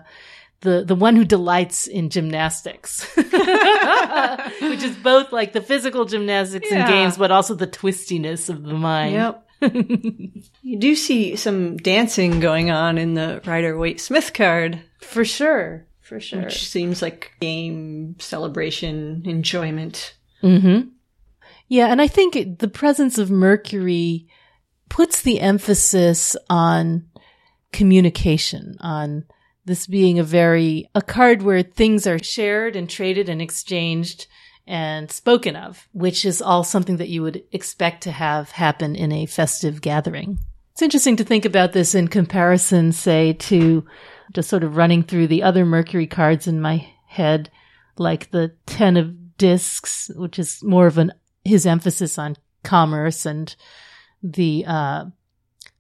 the, 0.62 0.85
the 0.85 0.95
one 0.95 1.17
who 1.17 1.25
delights 1.25 1.87
in 1.87 2.09
gymnastics, 2.09 3.05
which 3.17 3.29
is 4.83 4.97
both 5.03 5.33
like 5.33 5.53
the 5.53 5.61
physical 5.61 6.05
gymnastics 6.07 6.71
and 6.71 6.81
Yeah. 6.81 6.89
games, 6.89 7.17
but 7.19 7.31
also 7.31 7.55
the 7.55 7.67
twistiness 7.67 8.49
of 8.49 8.62
the 8.62 8.75
mind. 8.75 9.15
Yep. 9.15 9.49
You 10.62 10.78
do 10.78 10.95
see 10.95 11.37
some 11.37 11.76
dancing 11.76 12.40
going 12.40 12.71
on 12.71 12.99
in 12.99 13.14
the 13.14 13.40
Rider 13.45 13.76
Waite 13.78 14.00
Smith 14.00 14.33
card, 14.33 14.81
For 15.00 15.25
sure. 15.25 15.87
For 16.00 16.21
sure. 16.21 16.42
which 16.42 16.69
seems 16.69 17.00
like 17.02 17.33
game 17.40 18.16
celebration 18.19 19.23
enjoyment. 19.25 20.14
Mm-hmm. 20.42 20.88
Yeah, 21.69 21.87
and 21.87 22.02
I 22.02 22.09
think 22.09 22.37
it- 22.37 22.59
the 22.59 22.69
presence 22.69 23.19
of 23.19 23.31
Mercury 23.31 24.26
puts 24.88 25.23
the 25.23 25.40
emphasis 25.40 26.37
on 26.50 27.07
communication, 27.73 28.76
on 28.81 29.25
this 29.64 29.87
being 29.87 30.19
a 30.19 30.25
very, 30.25 30.88
a 30.95 31.00
card 31.02 31.42
where 31.42 31.62
things 31.62 32.07
are 32.07 32.23
shared 32.23 32.76
and 32.76 32.90
traded 32.90 33.28
and 33.28 33.40
exchanged 33.40 34.26
and 34.66 35.11
spoken 35.11 35.57
of, 35.57 35.88
which 35.92 36.25
is 36.25 36.40
all 36.40 36.64
something 36.64 36.97
that 36.99 37.09
you 37.09 37.23
would 37.23 37.42
expect 37.52 38.02
to 38.04 38.11
have 38.11 38.52
happen 38.52 38.95
in 38.95 39.12
a 39.12 39.26
festive 39.26 39.81
gathering. 39.81 40.38
It's 40.73 40.83
interesting 40.83 41.16
to 41.16 41.25
think 41.25 41.45
about 41.45 41.73
this 41.73 41.95
in 41.95 42.09
comparison, 42.09 42.92
say, 42.92 43.35
to 43.35 43.85
just 44.33 44.49
sort 44.49 44.64
of 44.64 44.76
running 44.76 45.02
through 45.02 45.26
the 45.26 45.42
other 45.42 45.64
Mercury 45.64 46.07
cards 46.07 46.47
in 46.47 46.61
my 46.61 46.88
head, 47.07 47.50
like 47.99 48.31
the 48.31 48.54
Ten 48.66 48.97
of 48.97 49.37
Discs, 49.37 50.11
which 50.16 50.38
is 50.38 50.62
more 50.62 50.87
of 50.87 50.97
an, 50.99 51.12
his 51.45 51.66
emphasis 51.66 52.19
on 52.19 52.37
commerce 52.62 53.26
and 53.26 53.54
the, 54.23 54.64
uh, 54.66 55.04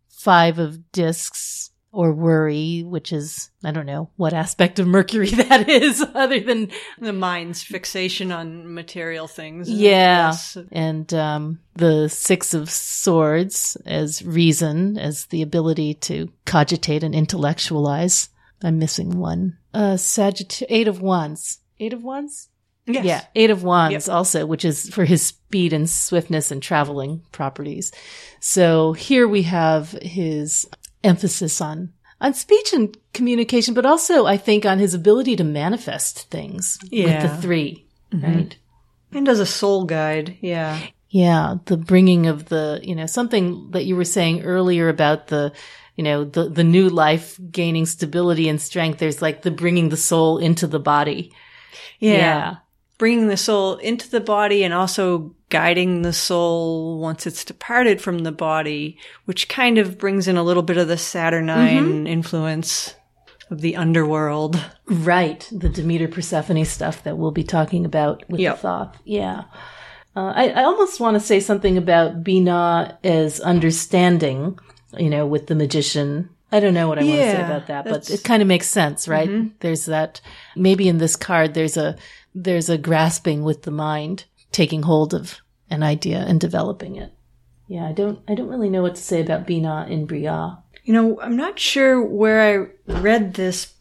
Five 0.08 0.60
of 0.60 0.92
Discs 0.92 1.71
or 1.92 2.12
worry, 2.12 2.82
which 2.82 3.12
is, 3.12 3.50
I 3.62 3.70
don't 3.70 3.84
know 3.86 4.08
what 4.16 4.32
aspect 4.32 4.78
of 4.78 4.86
Mercury 4.86 5.28
that 5.30 5.68
is 5.68 6.02
other 6.14 6.40
than 6.40 6.70
The 6.98 7.12
mind's 7.12 7.62
fixation 7.62 8.32
on 8.32 8.72
material 8.74 9.28
things. 9.28 9.68
yeah. 9.70 10.28
Yes. 10.28 10.56
And 10.72 11.12
um, 11.12 11.60
the 11.74 12.08
Six 12.08 12.54
of 12.54 12.70
Swords 12.70 13.76
as 13.84 14.24
reason, 14.24 14.96
as 14.98 15.26
the 15.26 15.42
ability 15.42 15.94
to 15.94 16.32
cogitate 16.46 17.02
and 17.04 17.14
intellectualize. 17.14 18.30
I'm 18.62 18.78
missing 18.78 19.18
one. 19.18 19.58
Uh, 19.74 19.96
Sagittarius, 19.96 20.72
Eight 20.74 20.88
of 20.88 21.02
Wands. 21.02 21.58
Eight 21.78 21.92
of 21.92 22.02
Wands? 22.02 22.48
Yes. 22.86 23.04
Yeah, 23.04 23.24
Eight 23.36 23.50
of 23.50 23.62
Wands 23.62 24.06
Yep. 24.08 24.14
also, 24.14 24.46
which 24.46 24.64
is 24.64 24.88
for 24.90 25.04
his 25.04 25.22
speed 25.26 25.72
and 25.72 25.88
swiftness 25.90 26.50
and 26.50 26.62
traveling 26.62 27.22
properties. 27.32 27.92
So 28.40 28.92
here 28.92 29.28
we 29.28 29.42
have 29.42 29.92
his 30.02 30.66
emphasis 31.04 31.60
on 31.60 31.92
on 32.20 32.34
speech 32.34 32.72
and 32.72 32.96
communication, 33.12 33.74
but 33.74 33.84
also 33.84 34.26
I 34.26 34.36
think 34.36 34.64
on 34.64 34.78
his 34.78 34.94
ability 34.94 35.36
to 35.36 35.44
manifest 35.44 36.30
things 36.30 36.78
with 36.90 37.22
the 37.22 37.36
3 37.40 37.86
mm-hmm. 38.12 38.24
right? 38.24 38.56
And 39.12 39.28
as 39.28 39.40
a 39.40 39.46
soul 39.46 39.84
guide. 39.84 40.38
Yeah. 40.40 40.80
Yeah, 41.10 41.56
the 41.66 41.76
bringing 41.76 42.26
of 42.26 42.46
the, 42.46 42.80
you 42.82 42.94
know, 42.94 43.04
something 43.04 43.72
that 43.72 43.84
you 43.84 43.96
were 43.96 44.04
saying 44.04 44.44
earlier 44.44 44.88
about 44.88 45.26
the, 45.26 45.52
you 45.94 46.04
know, 46.04 46.24
the 46.24 46.48
the 46.48 46.64
new 46.64 46.88
life 46.88 47.38
gaining 47.50 47.84
stability 47.84 48.48
and 48.48 48.58
strength. 48.58 48.98
There's 48.98 49.20
like 49.20 49.42
the 49.42 49.50
bringing 49.50 49.90
the 49.90 49.98
soul 49.98 50.38
into 50.38 50.66
the 50.66 50.80
body. 50.80 51.30
Yeah. 51.98 52.56
Bringing 53.02 53.26
the 53.26 53.36
soul 53.36 53.78
into 53.78 54.08
the 54.08 54.20
body 54.20 54.62
and 54.62 54.72
also 54.72 55.34
guiding 55.48 56.02
the 56.02 56.12
soul 56.12 57.00
once 57.00 57.26
it's 57.26 57.44
departed 57.44 58.00
from 58.00 58.20
the 58.20 58.30
body, 58.30 58.96
which 59.24 59.48
kind 59.48 59.76
of 59.78 59.98
brings 59.98 60.28
in 60.28 60.36
a 60.36 60.42
little 60.44 60.62
bit 60.62 60.76
of 60.76 60.86
the 60.86 60.96
Saturnine 60.96 62.06
influence 62.06 62.94
of 63.50 63.60
the 63.60 63.74
underworld. 63.74 64.64
Right. 64.86 65.48
The 65.50 65.68
Demeter 65.68 66.06
Persephone 66.06 66.64
stuff 66.64 67.02
that 67.02 67.18
we'll 67.18 67.32
be 67.32 67.42
talking 67.42 67.84
about 67.84 68.22
with 68.30 68.38
Yep. 68.38 68.54
the 68.54 68.62
Thoth. 68.62 68.96
Yeah. 69.04 69.42
Uh, 70.14 70.32
I, 70.36 70.50
I 70.50 70.62
almost 70.62 71.00
want 71.00 71.16
to 71.16 71.20
say 71.20 71.40
something 71.40 71.76
about 71.76 72.22
Bina 72.22 73.00
as 73.02 73.40
understanding, 73.40 74.60
you 74.96 75.10
know, 75.10 75.26
with 75.26 75.48
the 75.48 75.56
magician. 75.56 76.30
I 76.52 76.60
don't 76.60 76.74
know 76.74 76.86
what 76.88 76.98
I 76.98 77.04
want 77.04 77.16
to 77.16 77.30
say 77.30 77.40
about 77.42 77.66
that, 77.68 77.84
but 77.84 78.02
Mm-hmm. 78.02 78.14
it 78.14 78.24
kind 78.24 78.42
of 78.42 78.48
makes 78.48 78.66
sense, 78.68 79.08
right? 79.08 79.58
There's 79.60 79.86
that, 79.86 80.20
maybe 80.54 80.86
in 80.88 80.98
this 80.98 81.16
card, 81.16 81.54
there's 81.54 81.76
a, 81.76 81.96
there's 82.34 82.68
a 82.68 82.78
grasping 82.78 83.42
with 83.42 83.62
the 83.62 83.70
mind, 83.70 84.24
taking 84.52 84.82
hold 84.82 85.14
of 85.14 85.40
an 85.70 85.82
idea 85.82 86.18
and 86.18 86.38
developing 86.40 86.96
it. 86.96 87.12
Yeah, 87.68 87.86
I 87.88 87.92
don't, 87.92 88.18
I 88.28 88.34
don't 88.34 88.48
really 88.48 88.68
know 88.68 88.82
what 88.82 88.96
to 88.96 89.02
say 89.02 89.20
about 89.22 89.46
Bina 89.46 89.86
in 89.88 90.06
Briah. 90.06 90.58
You 90.84 90.92
know, 90.92 91.20
I'm 91.20 91.36
not 91.36 91.58
sure 91.58 92.02
where 92.04 92.40
I 92.88 92.92
read 93.00 93.34
this. 93.34 93.72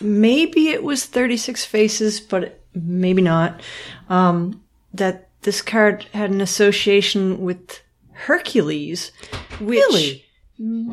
Maybe 0.00 0.68
it 0.68 0.82
was 0.84 1.04
36 1.06 1.64
Faces, 1.64 2.20
but 2.20 2.60
maybe 2.74 3.22
not. 3.22 3.60
Um, 4.08 4.62
that 4.94 5.28
this 5.42 5.62
card 5.62 6.04
had 6.12 6.30
an 6.30 6.40
association 6.40 7.40
with 7.40 7.80
Hercules, 8.12 9.10
which 9.60 9.78
Really? 9.78 10.24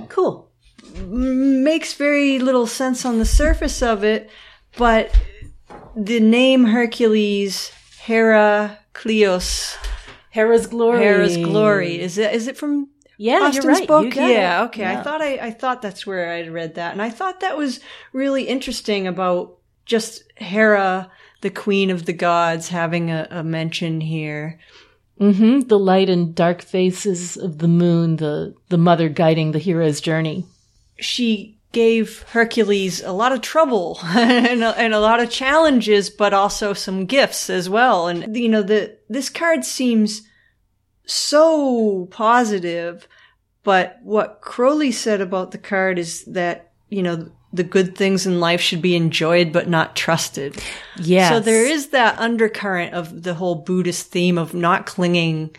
Cool. 0.10 0.47
Makes 0.96 1.94
very 1.94 2.40
little 2.40 2.68
sense 2.68 3.06
on 3.06 3.20
the 3.20 3.26
surface 3.26 3.82
of 3.82 4.04
it, 4.04 4.30
but 4.78 5.12
the 5.96 6.20
name 6.20 6.66
Hercules, 6.66 7.72
Heraclius, 8.02 9.78
Hera's 10.32 10.68
glory. 10.68 11.00
Hera's 11.00 11.38
glory, 11.38 12.00
is 12.00 12.18
it, 12.18 12.34
is 12.34 12.48
it 12.48 12.58
from 12.58 12.90
Yeah, 13.18 13.38
Austin's 13.38 13.64
you're 13.66 13.74
right. 13.74 13.88
book? 13.88 14.16
You 14.16 14.22
yeah, 14.22 14.62
it. 14.64 14.66
okay. 14.68 14.86
I 14.86 15.02
thought 15.02 15.22
I, 15.22 15.38
I 15.38 15.52
thought 15.52 15.82
that's 15.82 16.06
where 16.06 16.32
I'd 16.32 16.52
read 16.52 16.76
that. 16.76 16.92
And 16.92 17.02
I 17.02 17.10
thought 17.10 17.40
that 17.40 17.58
was 17.58 17.80
really 18.14 18.44
interesting 18.44 19.08
about 19.08 19.58
just 19.86 20.24
Hera, 20.36 21.10
the 21.42 21.50
queen 21.50 21.90
of 21.90 22.06
the 22.06 22.14
gods, 22.14 22.70
having 22.70 23.10
a, 23.10 23.28
a 23.32 23.44
mention 23.44 24.02
here. 24.02 24.60
hmm 25.18 25.62
The 25.62 25.80
light 25.80 26.10
and 26.10 26.36
dark 26.36 26.62
faces 26.62 27.36
of 27.38 27.58
the 27.58 27.68
moon, 27.68 28.18
the, 28.18 28.54
the 28.70 28.78
mother 28.78 29.10
guiding 29.10 29.52
the 29.54 29.60
hero's 29.60 30.02
journey. 30.02 30.46
She 31.00 31.58
gave 31.72 32.24
Hercules 32.30 33.04
a 33.04 33.12
lot 33.12 33.32
of 33.32 33.42
trouble 33.42 34.00
and, 34.04 34.64
a, 34.64 34.78
and 34.80 34.94
a 34.94 35.00
lot 35.00 35.20
of 35.20 35.30
challenges, 35.30 36.10
but 36.10 36.34
also 36.34 36.74
some 36.74 37.06
gifts 37.06 37.50
as 37.50 37.70
well. 37.70 38.08
And, 38.08 38.36
you 38.36 38.50
know, 38.50 38.64
the, 38.64 38.98
this 39.10 39.30
card 39.30 39.64
seems 39.64 40.24
so 41.06 42.08
positive, 42.12 43.08
but 43.64 44.00
what 44.04 44.42
Crowley 44.42 44.92
said 44.92 45.22
about 45.22 45.52
the 45.52 45.58
card 45.58 46.00
is 46.00 46.24
that, 46.26 46.72
you 46.90 47.04
know, 47.04 47.32
the 47.54 47.64
good 47.64 47.96
things 47.96 48.26
in 48.26 48.40
life 48.40 48.62
should 48.62 48.82
be 48.82 48.96
enjoyed 48.96 49.54
but 49.54 49.70
not 49.70 49.96
trusted. 49.96 50.62
Yeah. 50.98 51.30
So 51.30 51.40
there 51.40 51.66
is 51.66 51.90
that 51.90 52.20
undercurrent 52.20 52.94
of 52.94 53.24
the 53.24 53.34
whole 53.34 53.56
Buddhist 53.56 54.08
theme 54.08 54.38
of 54.38 54.54
not 54.54 54.86
clinging 54.86 55.56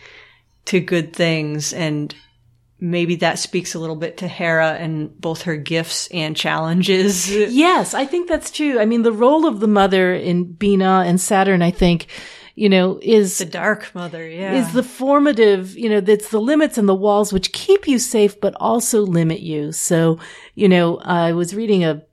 to 0.65 0.79
good 0.79 1.15
things 1.15 1.73
and 1.73 2.13
maybe 2.79 3.15
that 3.17 3.39
speaks 3.39 3.75
a 3.75 3.79
little 3.79 3.95
bit 3.95 4.17
to 4.17 4.27
Hera 4.27 4.73
and 4.73 5.19
both 5.19 5.43
her 5.43 5.57
gifts 5.57 6.07
and 6.07 6.35
challenges. 6.35 7.29
Yes, 7.59 7.93
I 7.93 8.05
think 8.05 8.29
that's 8.29 8.51
true. 8.51 8.79
I 8.79 8.85
mean, 8.85 9.01
the 9.01 9.11
role 9.11 9.45
of 9.45 9.59
the 9.59 9.67
mother 9.67 10.13
in 10.13 10.53
Bina 10.53 11.03
and 11.05 11.19
Saturn, 11.19 11.61
I 11.61 11.71
think, 11.71 12.07
you 12.55 12.69
know, 12.69 12.99
is 13.01 13.37
The 13.37 13.45
Dark 13.45 13.93
Mother, 13.93 14.27
yeah. 14.27 14.53
is 14.53 14.71
the 14.73 14.83
formative, 14.83 15.77
you 15.77 15.89
know, 15.89 15.99
that's 15.99 16.29
the 16.29 16.39
limits 16.39 16.77
and 16.77 16.87
the 16.87 16.95
walls 16.95 17.33
which 17.33 17.51
keep 17.51 17.87
you 17.87 17.99
safe, 17.99 18.39
but 18.39 18.55
also 18.59 19.01
limit 19.01 19.39
you. 19.39 19.71
So, 19.71 20.19
you 20.55 20.69
know, 20.69 20.97
I 20.97 21.33
was 21.33 21.55
reading 21.55 21.83
a 21.83 22.03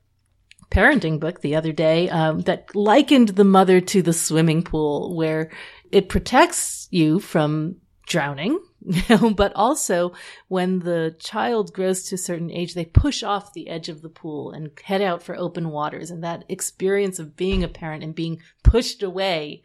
parenting 0.71 1.21
book 1.21 1.41
the 1.41 1.57
other 1.57 1.73
day 1.73 2.09
um, 2.11 2.41
that 2.43 2.75
likened 2.75 3.31
the 3.31 3.45
mother 3.45 3.81
to 3.81 4.03
the 4.03 4.13
swimming 4.13 4.63
pool, 4.63 5.15
where 5.15 5.51
it 5.93 6.09
protects 6.09 6.89
you 6.91 7.21
from 7.21 7.77
drowning. 8.07 8.59
But 9.37 9.53
also 9.55 10.13
when 10.49 10.81
the 10.81 11.17
child 11.19 11.73
grows 11.73 12.05
to 12.05 12.15
a 12.15 12.19
certain 12.19 12.51
age, 12.51 12.75
they 12.75 12.85
push 12.85 13.23
off 13.23 13.53
the 13.53 13.69
edge 13.69 13.89
of 13.89 14.03
the 14.03 14.09
pool 14.09 14.53
and 14.53 14.71
head 14.85 15.03
out 15.03 15.23
for 15.23 15.37
open 15.37 15.71
waters. 15.71 16.11
And 16.11 16.23
that 16.23 16.45
experience 16.49 17.19
of 17.19 17.37
being 17.37 17.65
a 17.65 17.69
parent 17.69 18.05
and 18.05 18.15
being 18.15 18.41
pushed 18.63 19.03
away 19.03 19.63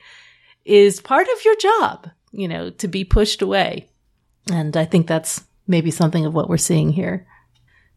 is 0.66 1.02
part 1.02 1.28
of 1.28 1.46
your 1.46 1.56
job, 1.58 2.10
you 2.32 2.48
know, 2.48 2.70
to 2.70 2.88
be 2.88 3.04
pushed 3.04 3.42
away. 3.42 3.88
And 4.52 4.76
I 4.76 4.86
think 4.86 5.08
that's 5.08 5.44
maybe 5.68 5.92
something 5.92 6.26
of 6.26 6.34
what 6.34 6.50
we're 6.50 6.58
seeing 6.58 6.92
here. 6.92 7.28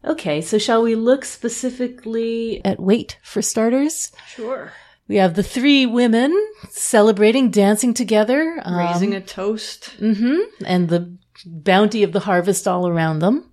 Okay, 0.03 0.41
so 0.41 0.59
shall 0.59 0.83
we 0.83 0.93
look 0.93 1.25
specifically 1.25 2.63
at 2.63 2.79
Waite 2.79 3.17
for 3.23 3.41
starters? 3.41 4.11
sure. 4.27 4.71
We 5.07 5.17
have 5.17 5.35
the 5.35 5.43
three 5.43 5.85
women 5.85 6.35
celebrating, 6.69 7.51
dancing 7.51 7.93
together, 7.93 8.59
um, 8.63 8.77
Raising 8.77 9.13
a 9.13 9.21
toast. 9.21 9.95
mhm, 9.99 10.39
and 10.65 10.89
the 10.89 11.15
bounty 11.45 12.01
of 12.03 12.11
the 12.11 12.21
harvest 12.21 12.67
all 12.67 12.87
around 12.87 13.19
them. 13.19 13.51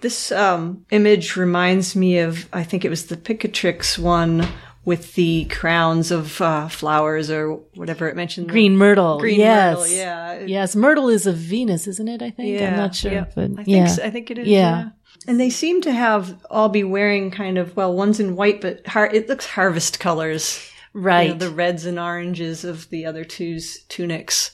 This 0.00 0.32
um, 0.32 0.84
image 0.90 1.36
reminds 1.36 1.96
me 1.96 2.18
of, 2.18 2.48
I 2.52 2.62
think 2.64 2.84
it 2.84 2.88
was 2.88 3.06
the 3.06 3.16
Picatrix 3.16 3.98
one 3.98 4.46
with 4.84 5.14
the 5.14 5.44
crowns 5.46 6.10
of 6.10 6.40
uh, 6.40 6.68
flowers 6.68 7.30
or 7.30 7.56
whatever 7.74 8.08
it 8.08 8.16
mentioned. 8.16 8.48
Green 8.48 8.76
myrtle. 8.76 9.18
Green 9.18 9.38
yes. 9.38 9.76
myrtle, 9.76 9.94
yeah. 9.94 10.40
Yes, 10.46 10.74
myrtle 10.74 11.08
is 11.08 11.26
a 11.26 11.32
Venus, 11.32 11.86
isn't 11.86 12.08
it? 12.08 12.22
I 12.22 12.30
think. 12.30 12.62
I'm 12.62 12.76
not 12.76 12.94
sure, 12.94 13.12
yeah. 13.12 13.26
but 13.34 13.50
I 13.58 13.64
think 13.64 13.68
yeah. 13.68 13.86
so- 13.86 14.04
I 14.04 14.10
think 14.10 14.30
it 14.30 14.38
is. 14.38 14.48
Yeah. 14.48 14.58
Yeah. 14.78 14.88
And 15.26 15.38
they 15.38 15.50
seem 15.50 15.80
to 15.82 15.92
have 15.92 16.38
all 16.50 16.68
be 16.68 16.84
wearing 16.84 17.30
kind 17.30 17.58
of 17.58 17.76
well, 17.76 17.94
one's 17.94 18.20
in 18.20 18.36
white, 18.36 18.60
but 18.60 18.86
har- 18.86 19.12
it 19.12 19.28
looks 19.28 19.46
harvest 19.46 20.00
colors. 20.00 20.64
You 20.94 21.00
right. 21.02 21.30
know, 21.30 21.36
the 21.36 21.50
reds 21.50 21.84
and 21.84 21.98
oranges 21.98 22.64
of 22.64 22.88
the 22.90 23.04
other 23.06 23.24
two's 23.24 23.82
tunics. 23.84 24.52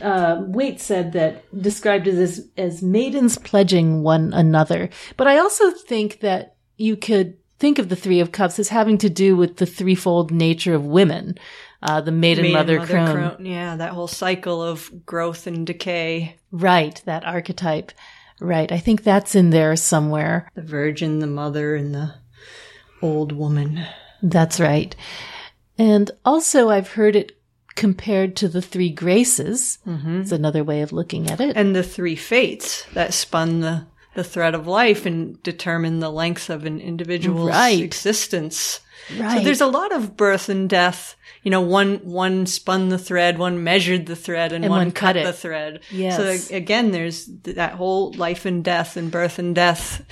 uh, 0.00 0.38
Waite 0.40 0.80
said 0.80 1.12
that 1.12 1.44
described 1.60 2.06
it 2.06 2.14
as 2.14 2.48
as 2.56 2.82
maidens 2.82 3.38
pledging 3.38 4.02
one 4.02 4.32
another. 4.32 4.88
But 5.16 5.26
I 5.26 5.38
also 5.38 5.70
think 5.70 6.20
that 6.20 6.56
you 6.76 6.96
could 6.96 7.36
think 7.58 7.78
of 7.78 7.88
the 7.88 7.96
Three 7.96 8.20
of 8.20 8.32
Cups 8.32 8.58
as 8.58 8.68
having 8.68 8.98
to 8.98 9.10
do 9.10 9.36
with 9.36 9.56
the 9.56 9.66
threefold 9.66 10.30
nature 10.30 10.74
of 10.74 10.84
women. 10.84 11.38
Uh, 11.82 12.00
the 12.00 12.10
maiden, 12.10 12.44
Maiden, 12.44 12.58
mother, 12.58 12.86
crone. 12.86 13.44
Yeah, 13.44 13.76
that 13.76 13.92
whole 13.92 14.08
cycle 14.08 14.62
of 14.62 15.04
growth 15.04 15.46
and 15.46 15.66
decay. 15.66 16.36
Right, 16.50 17.00
that 17.04 17.26
archetype. 17.26 17.92
Right. 18.40 18.70
I 18.70 18.78
think 18.78 19.02
that's 19.02 19.34
in 19.34 19.50
there 19.50 19.76
somewhere. 19.76 20.48
The 20.54 20.62
virgin, 20.62 21.20
the 21.20 21.26
mother, 21.26 21.74
and 21.76 21.94
the 21.94 22.14
old 23.00 23.32
woman. 23.32 23.86
That's 24.22 24.58
right. 24.58 24.94
And 25.78 26.10
also 26.24 26.70
I've 26.70 26.92
heard 26.92 27.16
it 27.16 27.38
compared 27.74 28.36
to 28.36 28.48
the 28.48 28.62
three 28.62 28.90
graces. 28.90 29.78
Mm-hmm. 29.86 30.20
It's 30.20 30.32
another 30.32 30.64
way 30.64 30.82
of 30.82 30.92
looking 30.92 31.28
at 31.30 31.40
it. 31.40 31.56
And 31.56 31.74
the 31.74 31.82
three 31.82 32.16
fates 32.16 32.84
that 32.94 33.12
spun 33.12 33.60
the, 33.60 33.86
the 34.14 34.24
thread 34.24 34.54
of 34.54 34.66
life 34.66 35.06
and 35.06 35.42
determine 35.42 36.00
the 36.00 36.10
length 36.10 36.50
of 36.50 36.64
an 36.64 36.80
individual's 36.80 37.50
Right. 37.50 37.82
existence. 37.82 38.80
right. 39.18 39.38
So 39.38 39.44
there's 39.44 39.60
a 39.60 39.66
lot 39.66 39.92
of 39.92 40.16
birth 40.16 40.48
and 40.48 40.68
death. 40.68 41.16
You 41.42 41.50
know, 41.50 41.60
one 41.60 41.96
one 42.04 42.46
spun 42.46 42.88
the 42.88 42.96
thread, 42.98 43.38
one 43.38 43.62
measured 43.62 44.06
the 44.06 44.16
thread, 44.16 44.52
and, 44.52 44.64
And 44.64 44.70
one, 44.70 44.78
one 44.86 44.92
cut, 44.92 45.08
cut 45.08 45.16
it. 45.18 45.24
the 45.26 45.32
thread. 45.34 45.80
Yes. 45.90 46.16
So 46.48 46.56
again, 46.56 46.90
there's 46.90 47.26
that 47.42 47.72
whole 47.74 48.12
life 48.14 48.46
and 48.46 48.64
death 48.64 48.96
and 48.96 49.10
birth 49.10 49.38
and 49.38 49.54
death. 49.54 50.02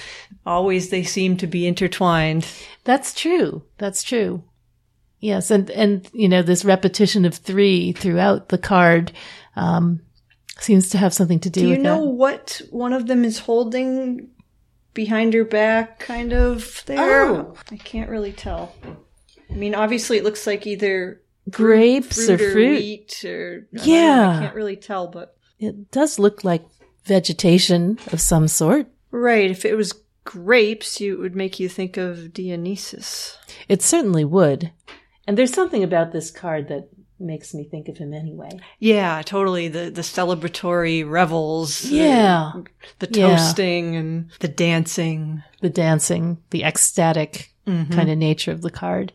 Always 0.44 0.90
they 0.90 1.04
seem 1.04 1.36
to 1.38 1.46
be 1.46 1.66
intertwined. 1.66 2.46
That's 2.84 3.14
true. 3.14 3.62
That's 3.78 4.02
true. 4.02 4.42
Yes, 5.20 5.50
and 5.52 5.70
and 5.70 6.06
you 6.12 6.28
know 6.28 6.42
this 6.42 6.64
repetition 6.64 7.24
of 7.24 7.34
three 7.36 7.92
throughout 7.92 8.48
the 8.48 8.58
card 8.58 9.12
um, 9.56 10.00
seems 10.62 10.90
to 10.90 10.98
have 10.98 11.12
something 11.14 11.40
to 11.40 11.50
do, 11.50 11.60
Do 11.62 11.68
you 11.68 11.78
know 11.78 12.02
that. 12.06 12.12
what 12.12 12.62
one 12.70 12.92
of 12.92 13.06
them 13.06 13.24
is 13.24 13.38
holding 13.40 14.28
behind 14.94 15.34
her 15.34 15.44
back, 15.44 15.98
kind 16.00 16.32
of 16.32 16.82
there? 16.86 17.24
Oh. 17.26 17.54
I 17.70 17.76
can't 17.76 18.10
really 18.10 18.32
tell. 18.32 18.74
I 19.50 19.54
mean, 19.54 19.74
obviously, 19.74 20.18
it 20.18 20.24
looks 20.24 20.46
like 20.46 20.66
either 20.66 21.20
Grapes 21.50 22.26
fruit 22.26 22.40
or 22.40 22.52
fruit. 22.52 22.78
wheat 22.78 23.24
or 23.24 23.66
I 23.72 23.76
don't 23.76 23.86
know, 23.86 23.92
Yeah. 23.92 24.36
I 24.38 24.42
can't 24.44 24.54
really 24.54 24.76
tell, 24.76 25.08
but 25.08 25.36
It 25.58 25.90
does 25.90 26.18
look 26.18 26.44
like 26.44 26.64
vegetation 27.04 27.98
of 28.12 28.20
some 28.20 28.48
sort. 28.48 28.86
right. 29.10 29.50
If 29.50 29.64
it 29.64 29.74
was 29.74 29.92
grapes, 30.24 31.00
you 31.00 31.14
it 31.14 31.18
would 31.20 31.34
make 31.36 31.58
you 31.58 31.68
think 31.68 31.96
of 31.96 32.32
Dionysus. 32.32 33.36
It 33.68 33.82
certainly 33.82 34.24
would. 34.24 34.70
And 35.26 35.36
there's 35.36 35.52
something 35.52 35.82
about 35.82 36.12
this 36.12 36.30
card 36.30 36.68
that 36.68 36.88
makes 37.22 37.54
me 37.54 37.64
think 37.64 37.88
of 37.88 37.96
him 37.96 38.12
anyway. 38.12 38.50
Yeah, 38.78 39.22
totally. 39.24 39.68
The 39.68 39.90
the 39.90 40.02
celebratory 40.02 41.08
revels. 41.08 41.84
Yeah. 41.84 42.52
The, 42.98 43.08
Yeah. 43.10 43.28
toasting 43.36 43.96
and 43.96 44.30
the 44.40 44.48
dancing. 44.48 45.42
the 45.60 45.70
dancing, 45.70 46.38
the 46.50 46.64
ecstatic 46.64 47.48
Mm-hmm. 47.66 47.92
kind 47.92 48.10
of 48.10 48.18
nature 48.18 48.50
of 48.50 48.60
the 48.62 48.70
card. 48.72 49.12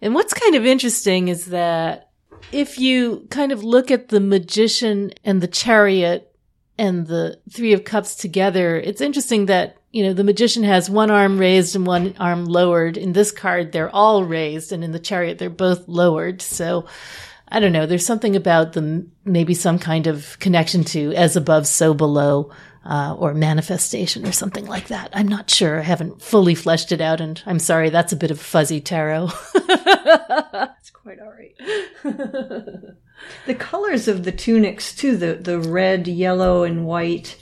And 0.00 0.14
what's 0.14 0.32
kind 0.32 0.54
of 0.54 0.64
interesting 0.64 1.28
is 1.28 1.44
that 1.46 2.08
if 2.52 2.78
you 2.78 3.26
kind 3.28 3.52
of 3.52 3.62
look 3.62 3.90
at 3.90 4.08
the 4.08 4.18
magician 4.20 5.12
and 5.24 5.42
the 5.42 5.46
chariot 5.46 6.34
and 6.78 7.06
the 7.06 7.38
three 7.52 7.74
of 7.74 7.84
cups 7.84 8.14
together, 8.14 8.76
it's 8.76 9.02
interesting 9.02 9.44
that, 9.46 9.76
you 9.90 10.04
know, 10.04 10.12
the 10.12 10.24
magician 10.24 10.62
has 10.62 10.88
one 10.88 11.10
arm 11.10 11.38
raised 11.38 11.74
and 11.74 11.86
one 11.86 12.14
arm 12.18 12.44
lowered. 12.44 12.96
In 12.96 13.12
this 13.12 13.32
card, 13.32 13.72
they're 13.72 13.94
all 13.94 14.24
raised 14.24 14.72
and 14.72 14.84
in 14.84 14.92
the 14.92 15.00
chariot, 15.00 15.38
they're 15.38 15.50
both 15.50 15.88
lowered. 15.88 16.42
So 16.42 16.86
I 17.48 17.58
don't 17.58 17.72
know. 17.72 17.86
There's 17.86 18.06
something 18.06 18.36
about 18.36 18.74
the 18.74 19.06
maybe 19.24 19.54
some 19.54 19.78
kind 19.78 20.06
of 20.06 20.38
connection 20.38 20.84
to 20.84 21.12
as 21.14 21.34
above, 21.34 21.66
so 21.66 21.92
below, 21.92 22.52
uh, 22.84 23.16
or 23.18 23.34
manifestation 23.34 24.26
or 24.26 24.32
something 24.32 24.66
like 24.66 24.88
that. 24.88 25.10
I'm 25.12 25.26
not 25.26 25.50
sure. 25.50 25.80
I 25.80 25.82
haven't 25.82 26.22
fully 26.22 26.54
fleshed 26.54 26.92
it 26.92 27.00
out, 27.00 27.20
and 27.20 27.42
I'm 27.46 27.58
sorry. 27.58 27.90
That's 27.90 28.12
a 28.12 28.16
bit 28.16 28.30
of 28.30 28.40
fuzzy 28.40 28.80
tarot. 28.80 29.30
It's 30.80 30.90
quite 30.90 31.20
all 31.20 31.30
right. 31.32 31.54
the 33.46 33.54
colors 33.54 34.08
of 34.08 34.24
the 34.24 34.32
tunics 34.32 34.94
too, 34.94 35.16
the 35.16 35.34
the 35.34 35.58
red, 35.58 36.08
yellow, 36.08 36.64
and 36.64 36.86
white. 36.86 37.36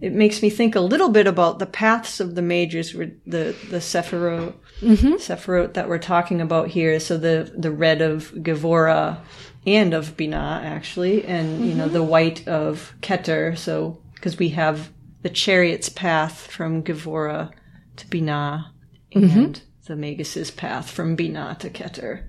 It 0.00 0.12
makes 0.12 0.42
me 0.42 0.50
think 0.50 0.74
a 0.74 0.80
little 0.80 1.08
bit 1.08 1.26
about 1.26 1.58
the 1.58 1.66
paths 1.66 2.20
of 2.20 2.34
the 2.34 2.42
majors, 2.42 2.92
the 2.92 3.54
the 3.70 3.80
Sephiroth, 3.80 4.54
mm-hmm. 4.80 5.14
Sephiroth 5.14 5.74
that 5.74 5.88
we're 5.88 5.98
talking 5.98 6.40
about 6.40 6.68
here. 6.68 6.98
So 7.00 7.16
the 7.16 7.52
the 7.56 7.70
red 7.70 8.02
of 8.02 8.32
Gevura 8.32 9.20
and 9.66 9.94
of 9.94 10.16
Binah 10.16 10.62
actually, 10.62 11.24
and 11.24 11.66
you 11.66 11.74
know 11.74 11.88
the 11.88 12.00
mm-hmm. 12.00 12.08
white 12.08 12.48
of 12.48 12.94
Keter. 13.00 13.56
So 13.56 14.02
because 14.14 14.38
we 14.38 14.50
have 14.50 14.90
the 15.22 15.30
chariot's 15.30 15.88
path 15.88 16.46
from 16.48 16.82
Gevura 16.82 17.50
to 17.96 18.06
Binah, 18.08 18.66
and 19.12 19.24
mm-hmm. 19.24 19.52
the 19.86 19.96
Magus's 19.96 20.50
path 20.50 20.90
from 20.90 21.16
Binah 21.16 21.58
to 21.60 21.70
Keter. 21.70 22.24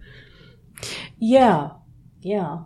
yeah, 1.18 1.72
yeah. 2.22 2.60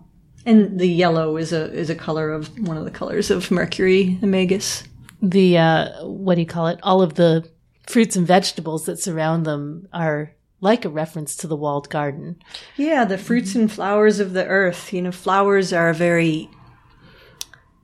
And 0.45 0.79
the 0.79 0.87
yellow 0.87 1.37
is 1.37 1.51
a 1.51 1.71
is 1.71 1.89
a 1.89 1.95
color 1.95 2.31
of 2.31 2.57
one 2.59 2.77
of 2.77 2.85
the 2.85 2.91
colors 2.91 3.29
of 3.29 3.51
Mercury, 3.51 4.17
the 4.21 4.27
Magus. 4.27 4.83
The 5.21 5.57
uh, 5.57 6.05
what 6.05 6.35
do 6.35 6.41
you 6.41 6.47
call 6.47 6.67
it? 6.67 6.79
All 6.83 7.01
of 7.01 7.15
the 7.15 7.49
fruits 7.87 8.15
and 8.15 8.25
vegetables 8.25 8.85
that 8.85 8.99
surround 8.99 9.45
them 9.45 9.87
are 9.91 10.31
like 10.61 10.85
a 10.85 10.89
reference 10.89 11.35
to 11.37 11.47
the 11.47 11.55
walled 11.55 11.89
garden. 11.89 12.41
Yeah, 12.77 13.05
the 13.05 13.17
fruits 13.17 13.55
and 13.55 13.71
flowers 13.71 14.19
of 14.19 14.33
the 14.33 14.45
earth. 14.45 14.93
You 14.93 15.01
know, 15.01 15.11
flowers 15.11 15.73
are 15.73 15.89
a 15.89 15.93
very 15.93 16.49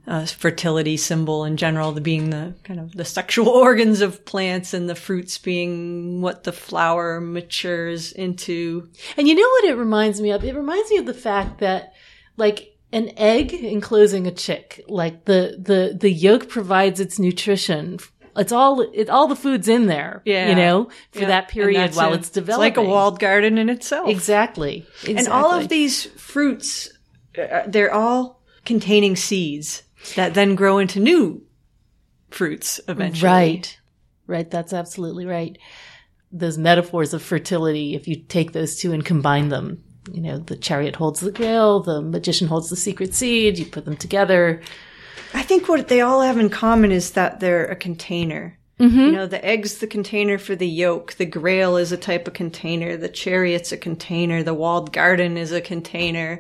uh, 0.08 0.26
fertility 0.26 0.98
symbol 0.98 1.45
in 1.45 1.58
general, 1.58 1.91
the 1.91 2.02
being 2.02 2.30
the 2.30 2.54
kind 2.63 2.80
of 2.80 2.91
the 2.93 3.06
sexual 3.06 3.50
organs 3.65 4.02
of 4.02 4.26
plants, 4.26 4.74
and 4.74 4.89
the 4.89 4.95
fruits 4.95 5.38
being 5.38 6.21
what 6.21 6.43
the 6.43 6.52
flower 6.52 7.19
matures 7.19 8.12
into. 8.12 8.89
And 9.17 9.28
you 9.28 9.36
know 9.36 9.50
what 9.50 9.65
it 9.65 9.78
reminds 9.78 10.21
me 10.21 10.32
of? 10.32 10.43
It 10.43 10.56
reminds 10.56 10.89
me 10.91 10.98
of 10.98 11.06
the 11.06 11.13
fact 11.13 11.60
that, 11.60 11.93
like, 12.38 12.74
an 12.95 13.12
egg 13.17 13.53
enclosing 13.53 14.25
a 14.27 14.31
chick, 14.31 14.84
like 14.88 15.25
the 15.25 15.39
the 15.62 15.95
the 15.99 16.12
yolk 16.12 16.49
provides 16.49 16.99
its 16.99 17.19
nutrition. 17.19 17.99
It's 18.38 18.51
all 18.51 18.81
it 18.81 19.10
all 19.10 19.27
the 19.27 19.36
food's 19.36 19.67
in 19.67 19.86
there, 19.88 20.21
Yeah. 20.25 20.49
you 20.49 20.55
know, 20.55 20.89
for 21.12 21.21
Yeah, 21.21 21.27
that 21.27 21.47
period 21.47 21.95
while 21.95 22.12
a- 22.13 22.15
it's 22.17 22.29
developing. 22.29 22.67
It's 22.69 22.77
like 22.77 22.86
a 22.86 22.89
walled 22.89 23.19
garden 23.19 23.58
in 23.58 23.69
itself. 23.69 24.10
Exactly. 24.10 24.86
exactly. 25.03 25.15
And 25.17 25.27
all 25.27 25.51
of 25.53 25.69
these 25.69 26.05
fruits, 26.17 26.89
uh, 27.38 27.62
they're 27.67 27.93
all 27.93 28.41
containing 28.65 29.15
seeds 29.15 29.84
that 30.15 30.34
then 30.34 30.55
grow 30.55 30.79
into 30.79 30.99
new 30.99 31.43
fruits 32.29 32.79
eventually. 32.88 33.29
Right. 33.31 33.77
Right. 34.27 34.49
That's 34.49 34.73
absolutely 34.73 35.25
right. 35.25 35.58
Those 36.31 36.58
metaphors 36.58 37.13
of 37.13 37.21
fertility, 37.21 37.95
if 37.95 38.08
you 38.08 38.15
take 38.17 38.51
those 38.51 38.75
two 38.77 38.91
and 38.91 39.05
combine 39.05 39.49
them, 39.49 39.84
you 40.11 40.21
know, 40.21 40.37
the 40.37 40.55
chariot 40.55 40.95
holds 40.95 41.19
the 41.19 41.31
grail, 41.31 41.79
the 41.81 42.01
magician 42.01 42.47
holds 42.47 42.69
the 42.69 42.75
secret 42.75 43.13
seed, 43.13 43.57
you 43.57 43.65
put 43.65 43.85
them 43.85 43.97
together. 43.97 44.61
I 45.33 45.41
think 45.43 45.67
what 45.67 45.87
they 45.87 46.01
all 46.01 46.21
have 46.21 46.37
in 46.37 46.49
common 46.49 46.91
is 46.91 47.11
that 47.11 47.39
they're 47.39 47.65
a 47.65 47.75
container. 47.75 48.57
You 49.07 49.11
know, 49.11 49.25
the 49.25 49.43
egg's 49.43 49.77
the 49.77 49.87
container 49.87 50.37
for 50.37 50.53
the 50.53 50.67
yolk. 50.67 51.13
The 51.13 51.25
grail 51.25 51.77
is 51.77 51.93
a 51.93 51.97
type 51.97 52.27
of 52.27 52.33
container. 52.33 52.97
The 52.97 53.07
chariot's 53.07 53.71
a 53.71 53.77
container. 53.77 54.43
The 54.43 54.53
walled 54.53 54.91
garden 54.91 55.37
is 55.37 55.53
a 55.53 55.61
container. 55.61 56.39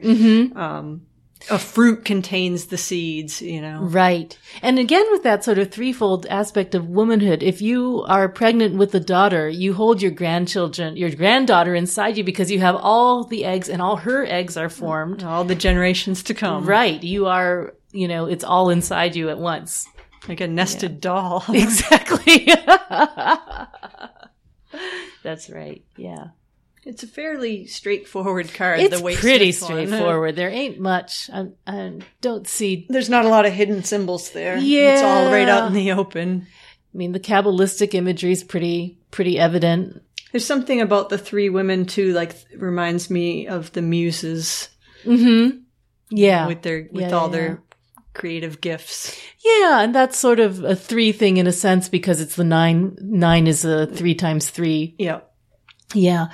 Um, 0.55 1.05
a 1.49 1.59
fruit 1.59 2.05
contains 2.05 2.65
the 2.67 2.77
seeds, 2.77 3.41
you 3.41 3.61
know. 3.61 3.79
Right. 3.81 4.37
And 4.61 4.79
again, 4.79 5.05
with 5.11 5.23
that 5.23 5.43
sort 5.43 5.57
of 5.59 5.71
threefold 5.71 6.25
aspect 6.27 6.75
of 6.75 6.87
womanhood, 6.87 7.43
if 7.43 7.61
you 7.61 8.03
are 8.07 8.27
pregnant 8.29 8.75
with 8.75 8.93
a 8.95 8.99
daughter, 8.99 9.47
you 9.47 9.73
hold 9.73 10.01
your 10.01 10.11
grandchildren, 10.11 10.97
your 10.97 11.11
granddaughter 11.11 11.75
inside 11.75 12.17
you 12.17 12.23
because 12.23 12.51
you 12.51 12.59
have 12.59 12.75
all 12.75 13.23
the 13.23 13.45
eggs 13.45 13.69
and 13.69 13.81
all 13.81 13.97
her 13.97 14.25
eggs 14.25 14.57
are 14.57 14.69
formed. 14.69 15.23
All 15.23 15.43
the 15.43 15.55
generations 15.55 16.23
to 16.23 16.33
come. 16.33 16.65
Right. 16.65 17.01
You 17.03 17.27
are, 17.27 17.75
you 17.91 18.07
know, 18.07 18.25
it's 18.25 18.43
all 18.43 18.69
inside 18.69 19.15
you 19.15 19.29
at 19.29 19.37
once. 19.37 19.87
Like 20.27 20.41
a 20.41 20.47
nested 20.47 20.99
doll. 21.01 21.43
Exactly. 21.49 22.47
That's 25.23 25.49
right. 25.49 25.83
Yeah. 25.95 26.27
It's 26.85 27.01
a 27.01 27.07
fairly 27.07 27.65
straightforward 27.65 28.53
card. 28.53 28.79
It's 28.79 28.97
the 28.97 29.03
way 29.03 29.15
pretty 29.15 29.47
one. 29.47 29.53
straightforward. 29.53 30.35
There 30.35 30.49
ain't 30.49 30.79
much. 30.79 31.31
I, 31.33 31.47
I 31.65 31.99
don't 32.21 32.47
see. 32.47 32.85
There's 32.89 33.09
not 33.09 33.25
a 33.25 33.29
lot 33.29 33.47
of 33.47 33.53
hidden 33.53 33.83
symbols 33.83 34.29
there. 34.29 34.57
Yeah. 34.57 34.93
It's 34.93 35.01
all 35.01 35.31
right 35.31 35.49
out 35.49 35.67
in 35.67 35.73
the 35.73 35.93
open. 35.93 36.45
I 36.93 36.97
mean, 36.97 37.11
the 37.11 37.19
Kabbalistic 37.19 37.95
imagery 37.95 38.31
is 38.31 38.43
pretty, 38.43 38.99
pretty 39.09 39.39
evident. 39.39 40.01
There's 40.31 40.45
something 40.45 40.79
about 40.79 41.09
the 41.09 41.17
three 41.17 41.49
women 41.49 41.85
too, 41.87 42.13
like 42.13 42.35
reminds 42.55 43.09
me 43.09 43.47
of 43.47 43.71
the 43.71 43.81
muses 43.81 44.69
mm-hmm. 45.03 45.57
Yeah. 46.11 46.45
with 46.45 46.61
their 46.61 46.87
with 46.91 47.09
Yeah, 47.09 47.11
all 47.11 47.27
yeah, 47.27 47.31
their 47.31 47.63
creative 48.13 48.61
gifts. 48.61 49.19
Yeah, 49.43 49.81
and 49.81 49.95
that's 49.95 50.17
sort 50.17 50.39
of 50.39 50.63
a 50.63 50.75
three 50.75 51.11
thing 51.11 51.37
in 51.37 51.47
a 51.47 51.51
sense 51.51 51.89
because 51.89 52.21
it's 52.21 52.35
the 52.35 52.43
nine. 52.43 52.95
Nine 53.01 53.47
is 53.47 53.65
a 53.65 53.87
three 53.87 54.15
times 54.15 54.49
three. 54.49 54.95
Yeah. 54.99 55.21
Yeah. 55.95 56.27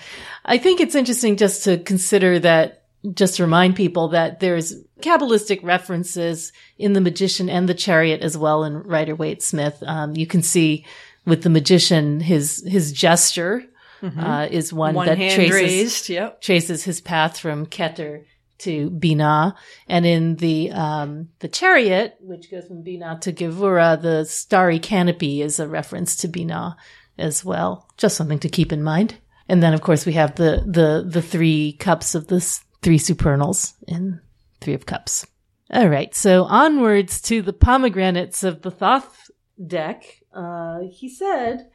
I 0.43 0.57
think 0.57 0.81
it's 0.81 0.95
interesting 0.95 1.37
just 1.37 1.63
to 1.65 1.77
consider 1.77 2.39
that, 2.39 2.83
just 3.13 3.37
to 3.37 3.43
remind 3.43 3.75
people 3.75 4.09
that 4.09 4.39
there's 4.39 4.75
Kabbalistic 5.01 5.63
references 5.63 6.51
in 6.77 6.93
the 6.93 7.01
magician 7.01 7.49
and 7.49 7.67
the 7.69 7.73
chariot 7.73 8.21
as 8.21 8.37
well 8.37 8.63
in 8.63 8.83
Rider 8.83 9.15
Waite 9.15 9.41
Smith. 9.41 9.81
Um, 9.85 10.15
you 10.15 10.27
can 10.27 10.41
see 10.43 10.85
with 11.25 11.43
the 11.43 11.49
magician, 11.49 12.19
his, 12.19 12.63
his 12.67 12.91
gesture, 12.91 13.63
uh, 14.03 14.47
is 14.49 14.73
one, 14.73 14.89
Mm-hmm. 14.89 14.95
One 14.95 15.07
that 15.07 15.15
traces, 15.17 15.51
raised. 15.51 16.09
Yep. 16.09 16.41
traces 16.41 16.83
his 16.83 17.01
path 17.01 17.37
from 17.37 17.67
Keter 17.67 18.25
to 18.59 18.89
Bina. 18.89 19.55
And 19.87 20.05
in 20.05 20.35
the, 20.37 20.71
um, 20.71 21.29
the 21.39 21.47
chariot, 21.47 22.17
which 22.19 22.49
goes 22.49 22.67
from 22.67 22.83
Bina 22.83 23.19
to 23.21 23.33
Gevura, 23.33 23.99
the 24.01 24.25
starry 24.25 24.79
canopy 24.79 25.41
is 25.41 25.59
a 25.59 25.67
reference 25.67 26.15
to 26.17 26.27
Bina 26.27 26.77
as 27.17 27.43
well. 27.45 27.87
Just 27.97 28.17
something 28.17 28.39
to 28.39 28.49
keep 28.49 28.71
in 28.71 28.83
mind. 28.83 29.15
And 29.49 29.61
then, 29.61 29.73
of 29.73 29.81
course, 29.81 30.05
we 30.05 30.13
have 30.13 30.35
the, 30.35 30.63
the, 30.65 31.03
the 31.07 31.21
three 31.21 31.73
cups 31.73 32.15
of 32.15 32.27
the 32.27 32.39
three 32.81 32.97
supernals 32.97 33.73
in 33.87 34.21
Three 34.59 34.73
of 34.73 34.85
Cups. 34.85 35.25
All 35.71 35.89
right. 35.89 36.13
So 36.15 36.43
onwards 36.43 37.21
to 37.23 37.41
the 37.41 37.53
pomegranates 37.53 38.43
of 38.43 38.61
the 38.61 38.71
Thoth 38.71 39.29
deck. 39.65 40.03
Uh, 40.33 40.81
he 40.89 41.09
said, 41.09 41.69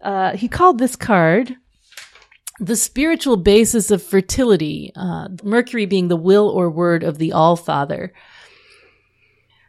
uh, 0.00 0.36
he 0.36 0.48
called 0.48 0.78
this 0.78 0.96
card 0.96 1.56
the 2.60 2.76
spiritual 2.76 3.36
basis 3.36 3.90
of 3.90 4.02
fertility, 4.02 4.92
uh, 4.94 5.28
Mercury 5.42 5.86
being 5.86 6.08
the 6.08 6.16
will 6.16 6.48
or 6.48 6.70
word 6.70 7.02
of 7.02 7.18
the 7.18 7.32
All 7.32 7.56
Father. 7.56 8.12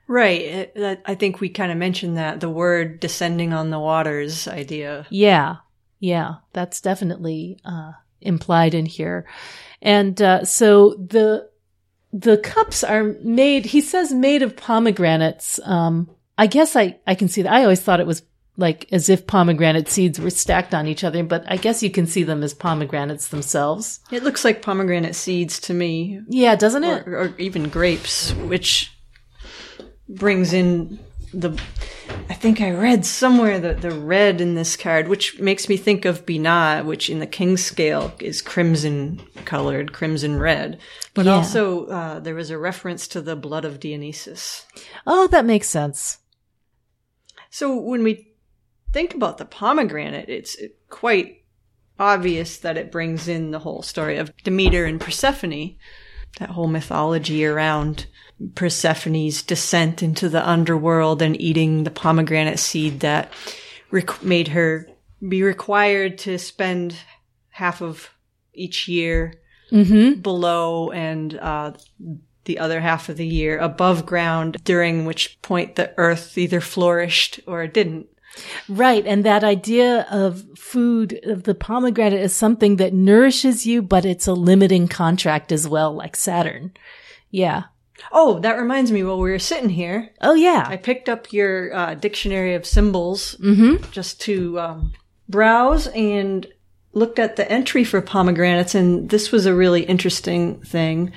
Right. 0.08 0.72
I 1.06 1.16
think 1.16 1.42
we 1.42 1.50
kind 1.50 1.72
of 1.72 1.80
mentioned 1.80 2.18
that 2.18 2.40
the 2.40 2.50
word 2.50 3.00
descending 3.00 3.54
on 3.54 3.72
the 3.72 3.80
waters 3.80 4.48
idea. 4.48 5.08
Yeah, 5.10 5.58
yeah, 6.06 6.36
that's 6.54 6.82
definitely 6.82 7.58
uh, 7.66 7.94
implied 8.22 8.74
in 8.74 8.86
here. 8.86 9.26
And 9.82 10.22
uh, 10.22 10.46
so 10.46 10.94
the 10.94 11.50
the 12.14 12.38
cups 12.38 12.84
are 12.84 13.04
made. 13.22 13.66
He 13.66 13.82
says 13.82 14.14
made 14.14 14.42
of 14.44 14.56
pomegranates. 14.56 15.60
Um, 15.66 16.10
I 16.38 16.48
guess 16.48 16.76
I 16.76 17.00
I 17.08 17.16
can 17.16 17.28
see 17.28 17.42
that. 17.42 17.52
I 17.54 17.64
always 17.64 17.82
thought 17.82 18.00
it 18.00 18.08
was 18.08 18.22
like 18.58 18.88
as 18.94 19.10
if 19.10 19.28
pomegranate 19.28 19.90
seeds 19.90 20.18
were 20.20 20.30
stacked 20.30 20.74
on 20.74 20.88
each 20.88 21.04
other, 21.04 21.24
but 21.24 21.44
I 21.48 21.58
guess 21.58 21.84
you 21.84 21.90
can 21.90 22.08
see 22.08 22.24
them 22.24 22.42
as 22.44 22.54
pomegranates 22.54 23.28
themselves. 23.28 24.00
It 24.12 24.24
looks 24.24 24.46
like 24.46 24.62
pomegranate 24.62 25.16
seeds 25.16 25.60
to 25.62 25.74
me, 25.74 26.22
Yeah, 26.30 26.56
doesn't 26.56 26.84
it? 26.86 27.06
or, 27.08 27.18
or 27.24 27.34
even 27.38 27.68
grapes, 27.70 28.32
which 28.34 28.92
brings 30.08 30.54
in 30.54 31.00
the. 31.34 31.60
I 32.28 32.34
think 32.34 32.60
I 32.60 32.72
read 32.72 33.06
somewhere 33.06 33.60
that 33.60 33.82
the 33.82 33.92
red 33.92 34.42
in 34.42 34.56
this 34.56 34.76
card, 34.76 35.08
which 35.08 35.40
makes 35.40 35.70
me 35.70 35.78
think 35.78 36.06
of 36.06 36.26
Binah, 36.26 36.84
which 36.84 37.10
in 37.10 37.20
the 37.20 37.28
King's 37.28 37.64
scale 37.64 38.14
is 38.20 38.42
crimson 38.42 39.22
colored, 39.46 39.94
crimson 39.94 40.40
red. 40.40 40.80
But 41.14 41.26
Yeah. 41.26 41.34
also, 41.36 41.86
uh, 41.88 42.20
there 42.20 42.36
was 42.36 42.50
a 42.50 42.58
reference 42.58 43.08
to 43.10 43.22
the 43.22 43.36
blood 43.36 43.64
of 43.64 43.80
Dionysus. 43.80 44.66
Oh, 45.06 45.28
that 45.28 45.46
makes 45.46 45.70
sense. 45.70 46.18
So 47.52 47.76
when 47.76 48.04
we 48.04 48.34
think 48.92 49.14
about 49.14 49.38
the 49.38 49.46
pomegranate, 49.46 50.30
it's 50.30 50.58
quite 50.90 51.44
obvious 52.00 52.58
that 52.58 52.78
it 52.78 52.92
brings 52.92 53.28
in 53.28 53.52
the 53.52 53.60
whole 53.60 53.82
story 53.82 54.18
of 54.18 54.36
Demeter 54.44 54.86
and 54.86 55.00
Persephone, 55.00 55.76
that 56.40 56.50
whole 56.50 56.68
mythology 56.68 57.46
around 57.46 58.08
Persephone's 58.56 59.42
descent 59.42 60.04
into 60.04 60.30
the 60.30 60.48
underworld 60.48 61.22
and 61.22 61.40
eating 61.40 61.84
the 61.84 61.92
pomegranate 61.92 62.60
seed 62.60 63.00
that 63.00 63.32
rec- 63.92 64.24
made 64.24 64.50
her 64.50 64.88
be 65.28 65.42
required 65.42 66.18
to 66.20 66.38
spend 66.38 66.96
half 67.50 67.82
of 67.82 68.10
each 68.54 68.88
year 68.88 69.36
Mm-hmm. 69.72 70.22
below 70.22 70.92
and 70.92 71.36
uh, 71.40 71.74
the 72.46 72.60
other 72.60 72.80
half 72.80 73.10
of 73.10 73.18
the 73.18 73.26
year 73.26 73.58
above 73.58 74.06
ground, 74.06 74.58
during 74.64 75.06
which 75.06 75.42
point 75.42 75.76
the 75.76 75.92
earth 75.98 76.38
either 76.38 76.62
flourished 76.62 77.40
or 77.48 77.66
didn't. 77.66 78.06
Right. 78.70 79.06
And 79.08 79.26
that 79.26 79.44
idea 79.44 80.06
of 80.12 80.44
food, 80.56 81.20
of 81.24 81.44
the 81.44 81.56
pomegranate 81.56 82.22
is 82.22 82.36
something 82.36 82.76
that 82.76 82.94
nourishes 82.94 83.66
you, 83.66 83.82
but 83.82 84.06
it's 84.06 84.28
a 84.28 84.34
limiting 84.34 84.88
contract 84.88 85.52
as 85.52 85.68
well, 85.68 85.94
like 85.94 86.16
Saturn. 86.16 86.72
Yeah. 87.32 87.64
Oh, 88.12 88.40
that 88.40 88.58
reminds 88.60 88.92
me, 88.92 89.04
while 89.04 89.20
we 89.20 89.32
were 89.32 89.40
sitting 89.40 89.70
here, 89.70 90.12
Oh, 90.22 90.34
yeah. 90.34 90.66
I 90.68 90.78
picked 90.78 91.10
up 91.10 91.32
your 91.32 91.74
uh, 91.74 91.96
dictionary 91.96 92.56
of 92.56 92.66
symbols 92.66 93.36
mm-hmm. 93.40 93.90
just 93.92 94.22
to 94.22 94.60
um, 94.60 94.94
browse 95.30 95.88
and 95.88 96.46
looked 96.94 97.20
at 97.20 97.36
the 97.36 97.50
entry 97.52 97.84
for 97.84 98.02
pomegranates, 98.02 98.74
and 98.76 99.10
this 99.10 99.32
was 99.32 99.46
a 99.46 99.54
really 99.54 99.84
interesting 99.84 100.62
thing. 100.62 101.12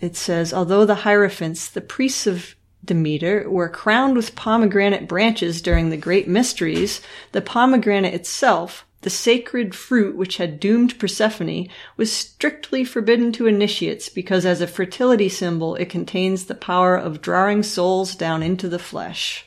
It 0.00 0.16
says, 0.16 0.54
although 0.54 0.86
the 0.86 0.94
Hierophants, 0.94 1.70
the 1.70 1.80
priests 1.80 2.26
of 2.26 2.54
Demeter, 2.84 3.48
were 3.50 3.68
crowned 3.68 4.16
with 4.16 4.36
pomegranate 4.36 5.08
branches 5.08 5.60
during 5.60 5.90
the 5.90 5.96
great 5.96 6.28
mysteries, 6.28 7.02
the 7.32 7.42
pomegranate 7.42 8.14
itself, 8.14 8.86
the 9.02 9.10
sacred 9.10 9.74
fruit 9.74 10.16
which 10.16 10.38
had 10.38 10.58
doomed 10.58 10.98
Persephone, 10.98 11.68
was 11.96 12.12
strictly 12.12 12.84
forbidden 12.84 13.32
to 13.32 13.46
initiates 13.46 14.08
because 14.08 14.44
as 14.44 14.60
a 14.60 14.66
fertility 14.66 15.28
symbol 15.28 15.74
it 15.76 15.88
contains 15.88 16.46
the 16.46 16.54
power 16.54 16.96
of 16.96 17.20
drawing 17.20 17.62
souls 17.62 18.14
down 18.14 18.42
into 18.42 18.68
the 18.68 18.78
flesh. 18.78 19.44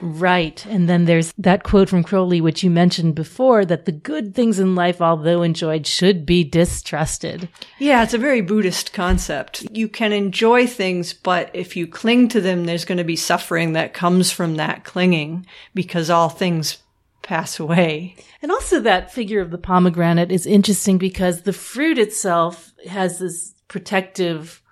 Right. 0.00 0.64
And 0.66 0.88
then 0.88 1.04
there's 1.04 1.32
that 1.38 1.62
quote 1.62 1.88
from 1.88 2.02
Crowley, 2.02 2.40
which 2.40 2.62
you 2.62 2.70
mentioned 2.70 3.14
before, 3.14 3.64
that 3.64 3.84
the 3.84 3.92
good 3.92 4.34
things 4.34 4.58
in 4.58 4.74
life, 4.74 5.00
although 5.00 5.42
enjoyed, 5.42 5.86
should 5.86 6.26
be 6.26 6.44
distrusted. 6.44 7.48
Yeah, 7.78 8.02
it's 8.02 8.14
a 8.14 8.18
very 8.18 8.40
Buddhist 8.40 8.92
concept. 8.92 9.66
You 9.70 9.88
can 9.88 10.12
enjoy 10.12 10.66
things, 10.66 11.12
but 11.12 11.50
if 11.54 11.76
you 11.76 11.86
cling 11.86 12.28
to 12.28 12.40
them, 12.40 12.64
there's 12.64 12.84
going 12.84 12.98
to 12.98 13.04
be 13.04 13.16
suffering 13.16 13.72
that 13.72 13.94
comes 13.94 14.30
from 14.30 14.56
that 14.56 14.84
clinging 14.84 15.46
because 15.74 16.10
all 16.10 16.28
things 16.28 16.78
pass 17.24 17.58
away. 17.58 18.14
And 18.40 18.52
also 18.52 18.78
that 18.80 19.12
figure 19.12 19.40
of 19.40 19.50
the 19.50 19.58
pomegranate 19.58 20.30
is 20.30 20.46
interesting 20.46 20.98
because 20.98 21.42
the 21.42 21.52
fruit 21.52 21.98
itself 21.98 22.72
has 22.88 23.18
this 23.18 23.54
protective 23.66 24.62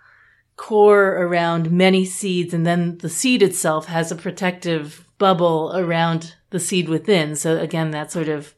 core 0.57 1.17
around 1.17 1.71
many 1.73 2.05
seeds 2.05 2.55
and 2.55 2.65
then 2.65 2.99
the 2.99 3.09
seed 3.09 3.43
itself 3.43 3.87
has 3.87 4.13
a 4.13 4.17
protective 4.17 5.05
bubble 5.19 5.73
around 5.75 6.35
the 6.51 6.61
seed 6.61 6.89
within. 6.89 7.35
So 7.35 7.59
again, 7.59 7.91
that 7.93 8.13
sort 8.13 8.29
of 8.29 8.55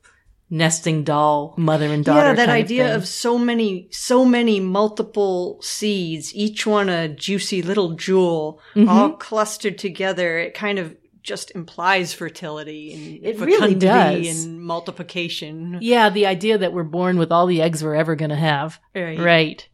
nesting 0.50 1.02
doll, 1.04 1.54
mother 1.57 1.87
and 1.87 2.04
daughter. 2.04 2.28
Yeah, 2.28 2.35
that 2.35 2.48
idea 2.48 2.88
thing. 2.88 2.96
of 2.96 3.09
so 3.09 3.38
many, 3.38 3.88
so 3.90 4.24
many 4.24 4.61
multiple 4.61 5.59
seeds, 5.62 6.35
each 6.35 6.66
one 6.66 6.88
a 6.88 7.09
juicy 7.09 7.62
little 7.62 7.92
jewel, 7.94 8.61
Mm-hmm. 8.74 8.88
all 8.88 9.12
clustered 9.12 9.78
together. 9.78 10.38
It 10.38 10.54
kind 10.54 10.78
of 10.78 10.96
just 11.25 11.51
implies 11.57 12.13
fertility 12.15 12.93
and 12.93 13.25
It 13.27 13.41
really 13.41 13.75
fecundity 13.75 14.25
does. 14.29 14.45
and 14.45 14.63
multiplication. 14.63 15.79
yeah, 15.81 16.11
the 16.11 16.27
idea 16.27 16.59
that 16.59 16.73
we're 16.73 16.85
born 16.85 17.17
with 17.19 17.33
all 17.33 17.47
the 17.47 17.61
eggs 17.63 17.83
we're 17.83 17.95
ever 17.97 18.15
going 18.15 18.31
to 18.31 18.37
have. 18.37 18.79
Right. 18.95 19.19
Right. 19.19 19.69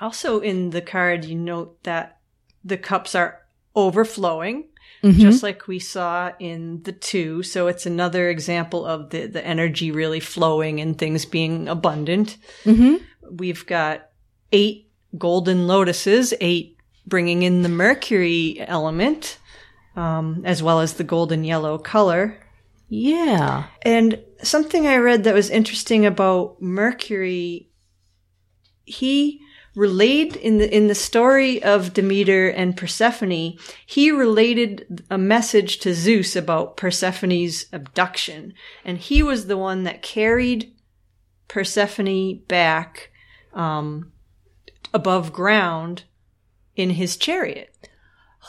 Also 0.00 0.40
in 0.40 0.70
the 0.70 0.82
card, 0.82 1.24
you 1.24 1.36
note 1.36 1.82
that 1.84 2.18
the 2.64 2.76
cups 2.76 3.14
are 3.14 3.38
overflowing, 3.74 4.64
Mhm. 5.02 5.14
just 5.18 5.42
like 5.42 5.66
we 5.68 5.78
saw 5.78 6.32
in 6.38 6.82
the 6.82 6.92
two. 6.92 7.42
So 7.42 7.68
it's 7.68 7.86
another 7.86 8.28
example 8.28 8.84
of 8.84 9.10
the, 9.10 9.26
the 9.26 9.46
energy 9.46 9.90
really 9.90 10.20
flowing 10.20 10.80
and 10.80 10.98
things 10.98 11.24
being 11.24 11.68
abundant. 11.68 12.36
Mhm. 12.64 13.00
We've 13.30 13.64
got 13.64 14.08
eight 14.52 14.88
golden 15.16 15.66
lotuses, 15.66 16.34
eight 16.40 16.76
bringing 17.06 17.42
in 17.42 17.62
the 17.62 17.68
mercury 17.68 18.56
element, 18.60 19.38
um, 19.96 20.42
as 20.44 20.62
well 20.62 20.80
as 20.80 20.94
the 20.94 21.04
golden 21.04 21.44
yellow 21.44 21.78
color. 21.78 22.38
Yeah. 22.88 23.66
And 23.82 24.20
something 24.42 24.86
I 24.86 24.96
read 24.96 25.24
that 25.24 25.34
was 25.34 25.50
interesting 25.50 26.04
about 26.04 26.60
Mercury, 26.60 27.70
he 28.84 29.40
relayed 29.74 30.34
in 30.36 30.58
the 30.58 30.74
in 30.74 30.88
the 30.88 30.94
story 30.94 31.62
of 31.62 31.94
Demeter 31.94 32.48
and 32.48 32.76
Persephone, 32.76 33.56
he 33.86 34.10
related 34.10 35.04
a 35.10 35.18
message 35.18 35.78
to 35.78 35.94
Zeus 35.94 36.34
about 36.34 36.76
Persephone's 36.76 37.66
abduction, 37.72 38.54
and 38.84 38.98
he 38.98 39.22
was 39.22 39.46
the 39.46 39.58
one 39.58 39.84
that 39.84 40.02
carried 40.02 40.72
Persephone 41.48 42.40
back 42.48 43.10
um, 43.54 44.12
above 44.92 45.32
ground 45.32 46.04
in 46.76 46.90
his 46.90 47.16
chariot. 47.16 47.89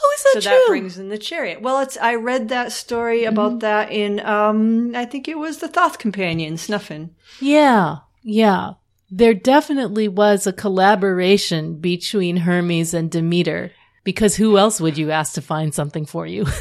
Oh, 0.04 0.14
is 0.16 0.22
So 0.22 0.40
that 0.40 0.44
that 0.50 0.66
brings 0.68 0.98
in 0.98 1.10
the 1.10 1.18
chariot. 1.18 1.62
Well, 1.62 1.80
it's 1.80 1.98
I 1.98 2.16
read 2.16 2.50
that 2.50 2.72
story 2.72 3.22
Mm-hmm. 3.22 3.34
about 3.34 3.60
that 3.60 3.92
in 3.92 4.20
um 4.22 4.96
I 4.96 5.06
think 5.06 5.28
it 5.28 5.38
was 5.38 5.58
the 5.60 5.68
Thoth 5.68 5.98
Companion 6.00 6.58
Snuffin. 6.58 7.16
Yeah, 7.40 7.98
yeah. 8.24 8.74
There 9.10 9.34
definitely 9.34 10.08
was 10.08 10.48
a 10.48 10.54
collaboration 10.54 11.76
between 11.80 12.38
Hermes 12.38 12.94
and 12.94 13.12
Demeter. 13.12 13.72
Because 14.04 14.36
who 14.36 14.58
else 14.58 14.82
would 14.82 14.98
you 14.98 15.12
ask 15.12 15.34
to 15.34 15.42
find 15.44 15.76
something 15.76 16.06
for 16.08 16.26
you? 16.26 16.46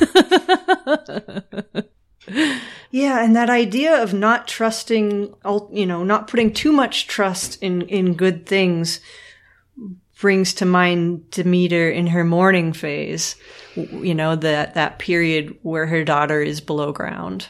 Yeah, 2.92 3.24
and 3.24 3.35
that 3.37 3.48
idea 3.50 4.03
of 4.03 4.12
not 4.12 4.46
trusting, 4.48 5.33
you 5.72 5.87
know, 5.87 6.03
not 6.05 6.26
putting 6.26 6.53
too 6.53 6.72
much 6.72 7.07
trust 7.07 7.61
in 7.62 7.83
in 7.83 8.14
good 8.14 8.46
things 8.46 9.00
brings 10.20 10.54
to 10.54 10.66
mind 10.66 11.30
Demeter 11.30 11.90
in 11.90 12.06
her 12.09 12.24
mourning 12.24 12.72
phase. 12.72 13.37
You 13.74 14.14
know, 14.14 14.37
that 14.37 14.74
that 14.74 14.98
period 14.98 15.59
where 15.62 15.87
her 15.87 16.04
daughter 16.04 16.40
is 16.42 16.61
below 16.61 16.92
ground. 16.92 17.48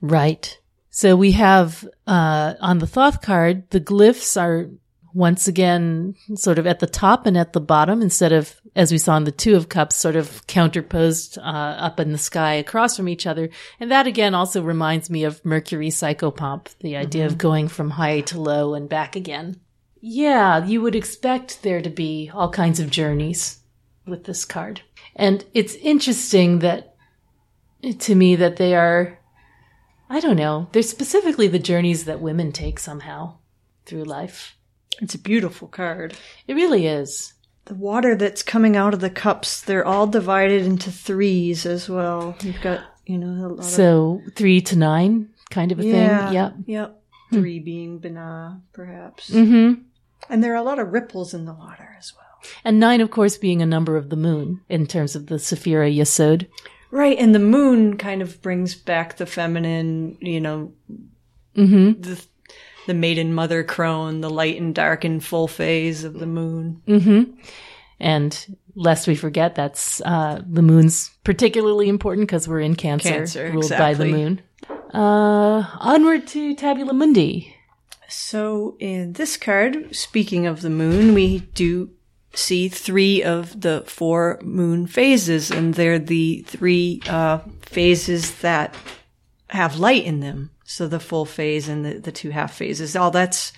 right. 0.00 0.58
So 0.90 1.14
we 1.14 1.30
have, 1.32 1.88
uh, 2.08 2.54
on 2.60 2.80
the 2.80 2.86
Thoth 2.88 3.22
card, 3.22 3.70
the 3.70 3.80
glyphs 3.80 4.40
are 4.40 4.68
once 5.14 5.46
again 5.46 6.16
sort 6.34 6.58
of 6.58 6.66
at 6.66 6.80
the 6.80 6.88
top 6.88 7.24
and 7.24 7.36
at 7.38 7.52
the 7.52 7.60
bottom 7.60 8.02
instead 8.02 8.32
of, 8.32 8.60
as 8.74 8.90
we 8.90 8.98
saw 8.98 9.16
in 9.16 9.22
the 9.22 9.30
Two 9.30 9.54
of 9.54 9.68
Cups, 9.68 9.94
sort 9.94 10.16
of 10.16 10.44
counterposed, 10.48 11.38
uh, 11.38 11.42
up 11.42 12.00
in 12.00 12.10
the 12.10 12.18
sky 12.18 12.54
across 12.54 12.96
from 12.96 13.08
each 13.08 13.26
other. 13.26 13.48
And 13.78 13.92
that 13.92 14.08
again 14.08 14.34
also 14.34 14.60
reminds 14.60 15.08
me 15.08 15.22
of 15.22 15.44
Mercury 15.44 15.90
psychopomp, 15.90 16.66
the 16.80 16.96
idea 16.96 17.26
of 17.26 17.38
going 17.38 17.68
from 17.68 17.90
high 17.90 18.22
to 18.22 18.40
low 18.40 18.74
and 18.74 18.88
back 18.88 19.14
again. 19.14 19.60
Yeah, 20.00 20.64
you 20.64 20.80
would 20.82 20.94
expect 20.94 21.62
there 21.62 21.80
to 21.80 21.90
be 21.90 22.30
all 22.32 22.50
kinds 22.50 22.80
of 22.80 22.90
journeys 22.90 23.58
with 24.06 24.24
this 24.24 24.44
card. 24.44 24.82
And 25.16 25.44
it's 25.54 25.74
interesting 25.74 26.60
that, 26.60 26.94
to 27.98 28.14
me, 28.14 28.36
that 28.36 28.56
they 28.56 28.74
are, 28.74 29.18
I 30.08 30.20
don't 30.20 30.36
know, 30.36 30.68
they're 30.72 30.82
specifically 30.82 31.48
the 31.48 31.58
journeys 31.58 32.04
that 32.04 32.20
women 32.20 32.52
take 32.52 32.78
somehow 32.78 33.38
through 33.86 34.04
life. 34.04 34.56
It's 35.00 35.14
a 35.14 35.18
beautiful 35.18 35.68
card. 35.68 36.14
It 36.46 36.54
really 36.54 36.86
is. 36.86 37.34
The 37.66 37.74
water 37.74 38.14
that's 38.14 38.42
coming 38.42 38.76
out 38.76 38.94
of 38.94 39.00
the 39.00 39.10
cups, 39.10 39.60
they're 39.60 39.84
all 39.84 40.06
divided 40.06 40.62
into 40.64 40.90
threes 40.90 41.66
as 41.66 41.88
well. 41.88 42.36
You've 42.40 42.60
got, 42.62 42.84
you 43.04 43.18
know, 43.18 43.46
a 43.46 43.48
lot 43.48 43.58
of 43.58 43.64
So 43.64 44.22
three 44.34 44.60
to 44.62 44.76
nine 44.76 45.30
kind 45.50 45.72
of 45.72 45.80
a 45.80 45.84
yeah, 45.84 46.26
thing. 46.26 46.34
Yep. 46.34 46.54
Yep. 46.66 47.02
Three 47.30 47.58
being 47.58 48.00
Binah, 48.00 48.62
perhaps. 48.72 49.28
Mm-hmm. 49.28 49.82
And 50.28 50.42
there 50.42 50.52
are 50.52 50.56
a 50.56 50.62
lot 50.62 50.78
of 50.78 50.92
ripples 50.92 51.34
in 51.34 51.44
the 51.44 51.54
water 51.54 51.96
as 51.98 52.12
well. 52.14 52.24
And 52.64 52.78
nine, 52.78 53.00
of 53.00 53.10
course, 53.10 53.36
being 53.36 53.62
a 53.62 53.66
number 53.66 53.96
of 53.96 54.10
the 54.10 54.16
moon 54.16 54.60
in 54.68 54.86
terms 54.86 55.16
of 55.16 55.26
the 55.26 55.36
Sephira 55.36 55.94
Yesod. 55.94 56.46
Right, 56.90 57.18
and 57.18 57.34
the 57.34 57.38
moon 57.40 57.96
kind 57.96 58.22
of 58.22 58.40
brings 58.40 58.74
back 58.74 59.16
the 59.16 59.26
feminine, 59.26 60.16
you 60.20 60.40
know, 60.40 60.72
Mm-hmm. 61.56 62.00
the 62.02 62.24
the 62.86 62.94
maiden 62.94 63.34
mother 63.34 63.64
crone, 63.64 64.20
the 64.20 64.30
light 64.30 64.60
and 64.60 64.74
dark 64.74 65.04
and 65.04 65.22
full 65.22 65.48
phase 65.48 66.04
of 66.04 66.14
the 66.14 66.26
moon. 66.26 66.80
Mm-hmm. 66.86 67.32
And 68.00 68.56
lest 68.76 69.08
we 69.08 69.16
forget, 69.16 69.54
that's 69.56 70.00
uh, 70.02 70.40
the 70.48 70.62
moon's 70.62 71.10
particularly 71.24 71.88
important 71.88 72.28
because 72.28 72.46
we're 72.46 72.60
in 72.60 72.76
Cancer, 72.76 73.10
Cancer, 73.10 73.50
ruled 73.52 73.70
by 73.70 73.92
the 73.92 74.06
moon. 74.06 74.40
Uh, 74.94 75.64
onward 75.80 76.26
to 76.28 76.54
Tabula 76.54 76.94
Mundi. 76.94 77.54
So 78.08 78.76
in 78.78 79.12
this 79.12 79.36
card, 79.36 79.94
speaking 79.94 80.46
of 80.46 80.62
the 80.62 80.70
moon, 80.70 81.14
we 81.14 81.40
do 81.54 81.90
see 82.32 82.68
three 82.68 83.22
of 83.22 83.60
the 83.60 83.84
four 83.86 84.38
moon 84.42 84.86
phases, 84.86 85.50
and 85.50 85.74
they're 85.74 85.98
the 85.98 86.42
three 86.46 87.00
uh, 87.06 87.38
phases 87.62 88.36
that 88.36 88.74
have 89.50 89.78
light 89.78 90.04
in 90.04 90.20
them. 90.20 90.50
So 90.64 90.86
the 90.86 91.00
full 91.00 91.24
phase 91.24 91.68
and 91.68 91.84
the, 91.84 91.98
the 91.98 92.12
two 92.12 92.30
half 92.30 92.54
phases. 92.54 92.94
All 92.96 93.10
that's 93.10 93.52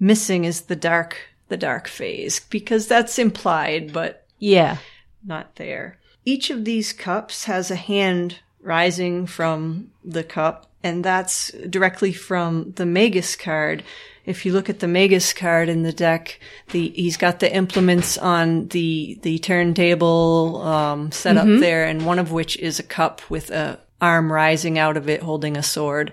missing 0.00 0.44
is 0.44 0.62
the 0.62 0.76
dark, 0.76 1.16
the 1.48 1.56
dark 1.56 1.88
phase, 1.88 2.40
because 2.40 2.86
that's 2.86 3.18
implied, 3.18 3.92
but 3.92 4.26
Yeah. 4.38 4.78
not 5.24 5.56
there. 5.56 5.98
Each 6.24 6.50
of 6.50 6.64
these 6.64 6.92
cups 6.92 7.44
has 7.44 7.70
a 7.70 7.76
hand 7.76 8.40
rising 8.60 9.26
from 9.26 9.90
the 10.04 10.24
cup, 10.24 10.70
and 10.86 11.04
that's 11.04 11.50
directly 11.68 12.12
from 12.12 12.72
the 12.76 12.86
Magus 12.86 13.36
card. 13.36 13.82
If 14.24 14.46
you 14.46 14.52
look 14.52 14.68
at 14.68 14.80
the 14.80 14.88
Magus 14.88 15.32
card 15.32 15.68
in 15.68 15.82
the 15.82 15.92
deck, 15.92 16.40
the 16.70 16.88
he's 16.90 17.16
got 17.16 17.40
the 17.40 17.54
implements 17.54 18.18
on 18.18 18.68
the 18.68 19.18
the 19.22 19.38
turntable 19.38 20.62
um, 20.62 21.12
set 21.12 21.36
up 21.36 21.46
there, 21.60 21.84
and 21.84 22.06
one 22.06 22.18
of 22.18 22.32
which 22.32 22.56
is 22.58 22.78
a 22.78 22.82
cup 22.82 23.20
with 23.30 23.50
a 23.50 23.78
arm 24.00 24.32
rising 24.32 24.78
out 24.78 24.96
of 24.96 25.08
it 25.08 25.22
holding 25.22 25.56
a 25.56 25.62
sword. 25.62 26.12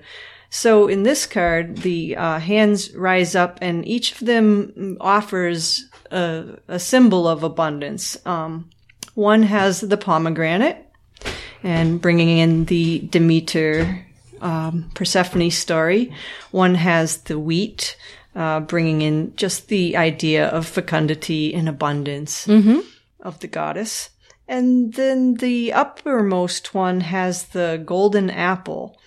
So 0.50 0.88
in 0.88 1.04
this 1.04 1.26
card, 1.26 1.78
the 1.78 2.16
uh, 2.16 2.40
hands 2.40 2.94
rise 2.96 3.34
up, 3.36 3.58
and 3.62 3.88
each 3.88 4.12
of 4.12 4.28
them 4.28 4.98
offers 5.02 5.90
a, 6.12 6.60
a 6.68 6.80
symbol 6.80 7.28
of 7.28 7.44
abundance. 7.44 8.18
Um, 8.26 8.70
one 9.16 9.44
has 9.44 9.82
the 9.82 9.98
pomegranate, 9.98 10.78
and 11.64 12.00
bringing 12.00 12.38
in 12.38 12.66
the 12.66 13.00
Demeter 13.10 14.06
um, 14.44 14.92
Persephone 14.94 15.50
story. 15.50 16.14
One 16.52 16.76
has 16.76 17.18
the 17.24 17.40
wheat, 17.40 17.98
uh, 18.36 18.60
bringing 18.60 19.02
in 19.02 19.36
just 19.36 19.70
the 19.70 19.98
idea 19.98 20.48
of 20.48 20.68
fecundity 20.68 21.54
and 21.54 21.68
abundance 21.70 22.48
of 23.22 23.40
the 23.40 23.48
goddess. 23.48 24.10
And 24.48 24.94
then 24.94 25.36
the 25.36 25.72
uppermost 25.72 26.76
one 26.76 27.00
has 27.02 27.46
the 27.48 27.82
golden 27.86 28.30
apple. 28.30 29.00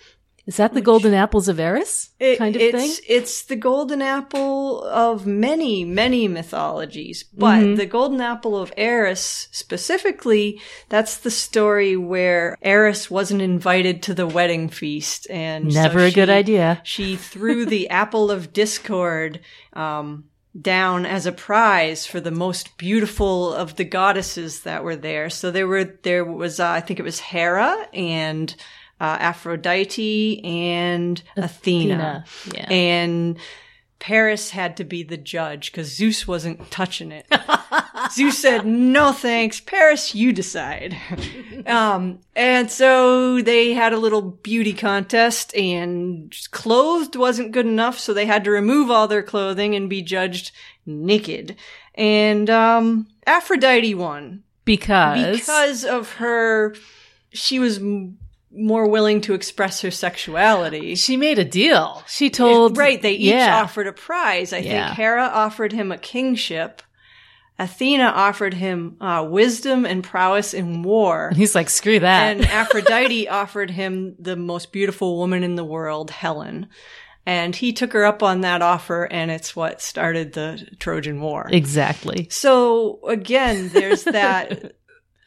Is 0.47 0.55
that 0.57 0.73
the 0.73 0.79
golden 0.81 1.13
apples 1.13 1.49
of 1.49 1.59
Eris 1.59 2.09
It- 2.21 2.37
kind 2.37 2.55
of 2.55 2.61
it's, 2.61 2.77
thing? 2.99 3.05
It's 3.09 3.43
the 3.43 3.57
golden 3.57 4.01
apple 4.01 4.81
of 4.85 5.27
many, 5.27 5.83
many 5.83 6.27
mythologies. 6.29 7.25
But 7.37 7.59
Mm-hmm. 7.59 7.75
the 7.75 7.85
golden 7.85 8.21
apple 8.21 8.57
of 8.57 8.71
Eris 8.77 9.49
specifically, 9.51 10.61
that's 10.89 11.17
the 11.17 11.31
story 11.31 11.97
where 11.97 12.57
Eris 12.61 13.11
wasn't 13.11 13.41
invited 13.41 14.01
to 14.03 14.13
the 14.13 14.25
wedding 14.25 14.69
feast. 14.69 15.29
And 15.29 15.71
so 15.73 15.81
Never 15.81 15.99
a 15.99 16.11
good 16.11 16.29
idea. 16.29 16.81
She 16.85 17.17
threw 17.17 17.65
the 17.65 17.89
apple 17.89 18.31
of 18.31 18.53
discord, 18.53 19.41
um, 19.73 20.25
down 20.59 21.05
as 21.05 21.25
a 21.27 21.31
prize 21.31 22.07
for 22.07 22.19
the 22.19 22.31
most 22.31 22.77
beautiful 22.77 23.53
of 23.53 23.75
the 23.75 23.83
goddesses 23.83 24.61
that 24.61 24.83
were 24.83 24.95
there. 24.95 25.29
So 25.29 25.51
there 25.51 25.67
were, 25.67 25.83
there 25.83 26.25
was, 26.25 26.59
uh, 26.59 26.67
I 26.69 26.79
think 26.81 26.99
it 26.99 27.03
was 27.03 27.19
Hera 27.19 27.87
and, 27.93 28.55
uh, 28.99 29.17
Aphrodite 29.19 30.43
and 30.43 31.21
Athena. 31.35 32.25
Athena, 32.43 32.55
yeah. 32.55 32.69
And 32.69 33.37
Paris 33.99 34.51
had 34.51 34.77
to 34.77 34.83
be 34.83 35.03
the 35.03 35.17
judge 35.17 35.71
because 35.71 35.87
Zeus 35.87 36.27
wasn't 36.27 36.69
touching 36.69 37.11
it. 37.11 37.25
Zeus 38.11 38.37
said, 38.37 38.65
no 38.65 39.11
thanks. 39.11 39.59
Paris, 39.59 40.13
you 40.13 40.31
decide. 40.31 40.95
um, 41.65 42.19
and 42.35 42.69
so 42.69 43.41
they 43.41 43.73
had 43.73 43.93
a 43.93 43.97
little 43.97 44.21
beauty 44.21 44.73
contest 44.73 45.55
and 45.55 46.35
clothed 46.51 47.15
wasn't 47.15 47.51
good 47.51 47.65
enough. 47.65 47.97
So 47.97 48.13
they 48.13 48.25
had 48.27 48.43
to 48.43 48.51
remove 48.51 48.91
all 48.91 49.07
their 49.07 49.23
clothing 49.23 49.75
and 49.75 49.89
be 49.89 50.01
judged 50.01 50.51
naked. 50.85 51.55
And, 51.95 52.49
um, 52.49 53.07
Aphrodite 53.25 53.95
won 53.95 54.43
Because, 54.63 55.39
because 55.39 55.83
of 55.83 56.13
her, 56.13 56.75
she 57.31 57.57
was 57.57 57.79
more 58.51 58.87
willing 58.89 59.21
to 59.21 59.33
express 59.33 59.81
her 59.81 59.91
sexuality. 59.91 60.95
she 60.95 61.17
made 61.17 61.37
a 61.39 61.45
deal. 61.45 62.03
She 62.07 62.29
told 62.29 62.77
Right, 62.77 63.01
they 63.01 63.13
each 63.13 63.31
yeah. 63.33 63.61
offered 63.61 63.87
a 63.87 63.93
prize. 63.93 64.53
I 64.53 64.59
Yeah. 64.59 64.87
think 64.87 64.97
Hera 64.97 65.25
offered 65.33 65.73
him 65.73 65.91
a 65.91 65.97
kingship. 65.97 66.81
Athena 67.59 68.05
offered 68.15 68.53
him 68.53 68.97
uh, 69.01 69.25
wisdom 69.27 69.85
and 69.85 70.03
prowess 70.03 70.53
in 70.53 70.83
war. 70.83 71.31
He's 71.35 71.55
like, 71.55 71.69
screw 71.69 71.99
that. 71.99 72.37
and 72.37 72.45
Aphrodite 72.45 73.27
offered 73.41 73.71
him 73.71 74.15
the 74.19 74.35
most 74.35 74.71
beautiful 74.71 75.17
woman 75.17 75.43
in 75.43 75.55
the 75.55 75.65
world, 75.65 76.11
Helen. 76.11 76.67
And 77.25 77.55
he 77.55 77.73
took 77.73 77.91
her 77.93 78.05
up 78.05 78.23
on 78.23 78.41
that 78.41 78.61
offer, 78.61 79.03
and 79.05 79.29
it's 79.31 79.55
what 79.55 79.81
started 79.81 80.31
the 80.33 80.65
Trojan 80.79 81.19
War. 81.19 81.49
exactly. 81.51 82.27
So 82.29 82.99
again, 83.07 83.69
there's 83.73 84.03
that 84.05 84.73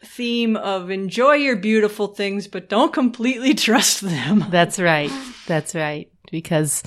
theme 0.04 0.56
of 0.56 0.90
enjoy 0.90 1.34
your 1.34 1.56
beautiful 1.56 2.08
things, 2.08 2.48
but 2.48 2.68
don't 2.68 2.92
completely 2.92 3.54
trust 3.66 4.00
them. 4.00 4.46
That's 4.50 4.78
right. 4.78 5.10
That's 5.46 5.74
right. 5.74 6.10
Because 6.30 6.82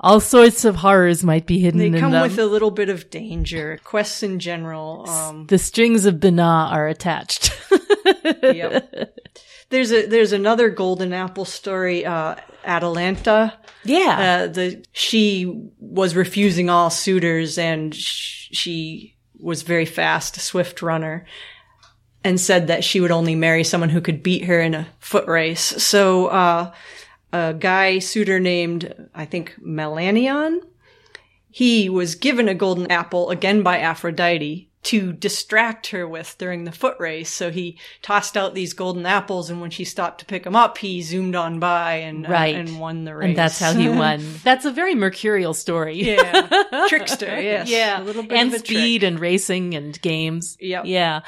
all 0.00 0.20
sorts 0.20 0.64
of 0.64 0.76
horrors 0.76 1.24
might 1.24 1.46
be 1.46 1.58
hidden 1.58 1.92
They 1.92 1.98
come 1.98 2.12
with 2.12 2.38
a 2.38 2.46
little 2.46 2.70
bit 2.70 2.88
of 2.88 3.10
danger. 3.10 3.78
Quests 3.84 4.22
in 4.22 4.38
general. 4.38 5.08
Um, 5.08 5.46
the 5.46 5.58
strings 5.58 6.04
of 6.04 6.16
Binah 6.16 6.70
are 6.72 6.88
attached. 6.88 7.58
yep. 8.42 9.16
There's 9.70 9.90
a 9.90 10.06
there's 10.06 10.32
another 10.32 10.68
golden 10.68 11.12
apple 11.12 11.46
story. 11.46 12.04
Uh, 12.06 12.36
Atalanta. 12.64 13.54
Yeah. 13.82 14.44
Uh, 14.44 14.46
the 14.52 14.84
she 14.92 15.68
was 15.80 16.14
refusing 16.14 16.68
all 16.70 16.90
suitors, 16.90 17.58
and 17.58 17.92
sh- 17.94 18.50
she 18.52 19.16
was 19.40 19.62
very 19.62 19.86
fast, 19.86 20.36
a 20.36 20.40
swift 20.40 20.80
runner, 20.82 21.26
and 22.24 22.40
said 22.40 22.66
that 22.66 22.82
she 22.82 23.00
would 23.00 23.10
only 23.10 23.34
marry 23.34 23.62
someone 23.62 23.90
who 23.90 24.00
could 24.00 24.22
beat 24.22 24.46
her 24.46 24.60
in 24.60 24.74
a 24.74 24.88
foot 24.98 25.28
race. 25.28 25.60
So, 25.60 26.26
uh, 26.28 26.72
a 27.32 27.52
guy 27.52 27.98
suitor 27.98 28.40
named 28.40 29.08
I 29.14 29.26
think 29.26 29.54
Melanion, 29.60 30.60
he 31.50 31.88
was 31.88 32.14
given 32.14 32.48
a 32.48 32.54
golden 32.54 32.90
apple 32.90 33.30
again 33.30 33.62
by 33.62 33.78
Aphrodite 33.78 34.70
to 34.84 35.12
distract 35.12 35.88
her 35.88 36.06
with 36.06 36.36
during 36.38 36.64
the 36.64 36.72
foot 36.72 36.96
race. 36.98 37.30
So 37.30 37.50
he 37.50 37.78
tossed 38.02 38.36
out 38.36 38.54
these 38.54 38.72
golden 38.74 39.06
apples, 39.06 39.50
and 39.50 39.60
when 39.60 39.70
she 39.70 39.84
stopped 39.84 40.20
to 40.20 40.26
pick 40.26 40.44
them 40.44 40.54
up, 40.54 40.78
he 40.78 41.02
zoomed 41.02 41.34
on 41.34 41.58
by 41.58 41.96
and 41.96 42.26
uh, 42.26 42.32
and 42.32 42.78
won 42.78 43.04
the 43.04 43.14
race. 43.14 43.28
and 43.28 43.36
that's 43.36 43.58
how 43.58 43.72
he 43.72 43.88
won. 43.88 44.22
That's 44.44 44.64
a 44.64 44.70
very 44.70 44.94
mercurial 44.94 45.54
story. 45.54 46.02
yeah, 46.02 46.86
trickster. 46.88 47.40
Yes, 47.40 47.68
yeah. 47.68 48.00
a 48.00 48.04
little 48.04 48.22
bit 48.22 48.32
and 48.38 48.52
speed 48.52 49.00
trick. 49.00 49.08
and 49.08 49.18
racing 49.20 49.74
and 49.74 50.00
games. 50.00 50.56
Yeah, 50.60 50.82
Yeah. 50.84 51.20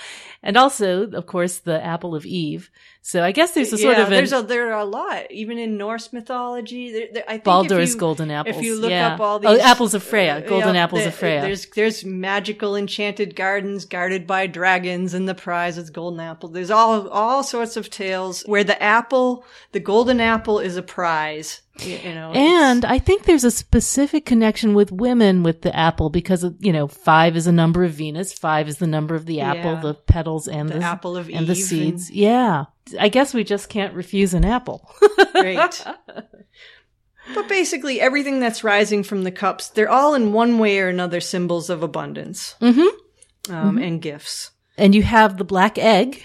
And 0.42 0.56
also, 0.56 1.10
of 1.10 1.26
course, 1.26 1.58
the 1.58 1.82
apple 1.82 2.14
of 2.14 2.24
Eve. 2.24 2.70
So 3.06 3.22
I 3.22 3.30
guess 3.30 3.52
there's 3.52 3.72
a 3.72 3.78
sort 3.78 3.98
yeah, 3.98 4.02
of 4.02 4.10
there's 4.10 4.32
a 4.32 4.42
there 4.42 4.72
are 4.72 4.80
a 4.80 4.84
lot 4.84 5.30
even 5.30 5.58
in 5.58 5.76
Norse 5.76 6.12
mythology. 6.12 6.90
There, 6.90 7.06
there, 7.12 7.24
I 7.28 7.34
think 7.34 7.44
Baldur's 7.44 7.94
you- 7.94 8.00
golden 8.00 8.32
apples. 8.32 8.56
If 8.56 8.64
you 8.64 8.80
look 8.80 8.90
yeah. 8.90 9.14
up 9.14 9.20
all 9.20 9.36
oh, 9.44 9.54
these 9.54 9.62
apples 9.62 9.94
of 9.94 10.02
Freya, 10.02 10.38
uh, 10.38 10.40
golden 10.40 10.74
apples 10.74 11.02
the- 11.02 11.08
of 11.08 11.14
Freya. 11.14 11.40
There's 11.42 11.66
there's 11.66 12.04
magical 12.04 12.74
enchanted 12.74 13.36
gardens 13.36 13.84
guarded 13.84 14.26
by 14.26 14.48
dragons, 14.48 15.14
and 15.14 15.28
the 15.28 15.36
prize 15.36 15.78
is 15.78 15.88
golden 15.90 16.18
apple. 16.18 16.48
There's 16.48 16.72
all 16.72 17.08
all 17.10 17.44
sorts 17.44 17.76
of 17.76 17.90
tales 17.90 18.42
where 18.42 18.64
the 18.64 18.82
apple, 18.82 19.44
the 19.70 19.78
golden 19.78 20.20
apple, 20.20 20.58
is 20.58 20.76
a 20.76 20.82
prize. 20.82 21.62
You, 21.78 22.14
know, 22.14 22.32
And 22.32 22.84
I 22.86 22.98
think 22.98 23.24
there's 23.24 23.44
a 23.44 23.50
specific 23.50 24.24
connection 24.24 24.74
with 24.74 24.90
women 24.90 25.42
with 25.42 25.60
the 25.60 25.76
apple 25.76 26.10
because 26.10 26.44
you 26.58 26.72
know, 26.72 26.88
five 26.88 27.36
is 27.36 27.46
a 27.46 27.52
number 27.52 27.84
of 27.84 27.92
Venus, 27.92 28.32
five 28.32 28.66
is 28.66 28.78
the 28.78 28.86
number 28.88 29.14
of 29.14 29.26
the 29.26 29.42
apple, 29.42 29.74
Yeah. 29.74 29.80
the 29.80 29.94
petals 29.94 30.48
and 30.48 30.70
the 30.70 30.78
the, 30.78 30.84
apple 30.84 31.16
of 31.16 31.28
and 31.28 31.46
the 31.46 31.52
Eve 31.52 31.64
seeds. 31.64 32.10
Yeah. 32.10 32.64
I 32.98 33.08
guess 33.08 33.34
we 33.34 33.44
just 33.44 33.68
can't 33.68 33.94
refuse 33.94 34.34
an 34.34 34.44
apple. 34.44 34.88
Great. 35.32 35.84
but 37.34 37.48
basically, 37.48 38.00
everything 38.00 38.40
that's 38.40 38.64
rising 38.64 39.02
from 39.02 39.24
the 39.24 39.30
cups, 39.30 39.68
they're 39.68 39.90
all 39.90 40.14
in 40.14 40.32
one 40.32 40.58
way 40.58 40.78
or 40.78 40.88
another 40.88 41.20
symbols 41.20 41.70
of 41.70 41.82
abundance 41.82 42.54
mm-hmm. 42.60 43.52
um, 43.52 43.78
and 43.78 44.00
gifts. 44.00 44.52
And 44.78 44.94
you 44.94 45.02
have 45.02 45.38
the 45.38 45.44
black 45.44 45.78
egg. 45.78 46.24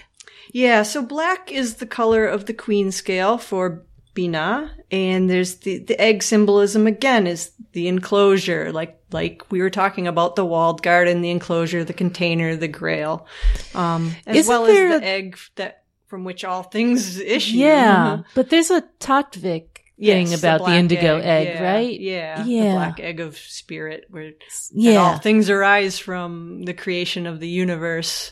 Yeah, 0.52 0.82
so 0.82 1.02
black 1.02 1.50
is 1.50 1.76
the 1.76 1.86
color 1.86 2.26
of 2.26 2.46
the 2.46 2.54
queen 2.54 2.92
scale 2.92 3.38
for 3.38 3.86
Binah, 4.14 4.70
and 4.90 5.30
there's 5.30 5.56
the, 5.56 5.78
the 5.78 5.98
egg 5.98 6.22
symbolism 6.22 6.86
again 6.86 7.26
is 7.26 7.52
the 7.72 7.88
enclosure, 7.88 8.70
like 8.70 9.00
like 9.10 9.50
we 9.50 9.60
were 9.62 9.70
talking 9.70 10.06
about 10.06 10.36
the 10.36 10.44
walled 10.44 10.82
garden, 10.82 11.22
the 11.22 11.30
enclosure, 11.30 11.84
the 11.84 11.94
container, 11.94 12.54
the 12.54 12.68
grail, 12.68 13.26
um, 13.74 14.14
as 14.26 14.36
Isn't 14.36 14.50
well 14.50 14.66
as 14.66 14.76
a- 14.76 14.98
the 14.98 15.04
egg 15.06 15.36
from 15.36 15.72
from 16.12 16.24
which 16.24 16.44
all 16.44 16.62
things 16.62 17.18
issue. 17.36 17.56
Yeah. 17.56 18.20
But 18.34 18.50
there's 18.50 18.70
a 18.70 18.82
Tattvic 19.00 19.64
Yes, 19.96 20.28
thing 20.28 20.38
about 20.38 20.58
the, 20.58 20.64
black 20.64 20.78
indigo 20.78 21.16
egg, 21.16 21.46
yeah, 21.54 21.62
right? 21.62 22.00
Yeah, 22.00 22.44
Yeah. 22.44 22.64
the 22.64 22.72
black 22.76 23.00
egg 23.00 23.20
of 23.20 23.38
spirit, 23.38 24.04
where 24.10 24.32
Yeah. 24.74 24.96
all 24.98 25.16
things 25.16 25.48
arise 25.48 25.98
from 25.98 26.64
the 26.64 26.74
creation 26.74 27.26
of 27.26 27.40
the 27.40 27.48
universe, 27.48 28.30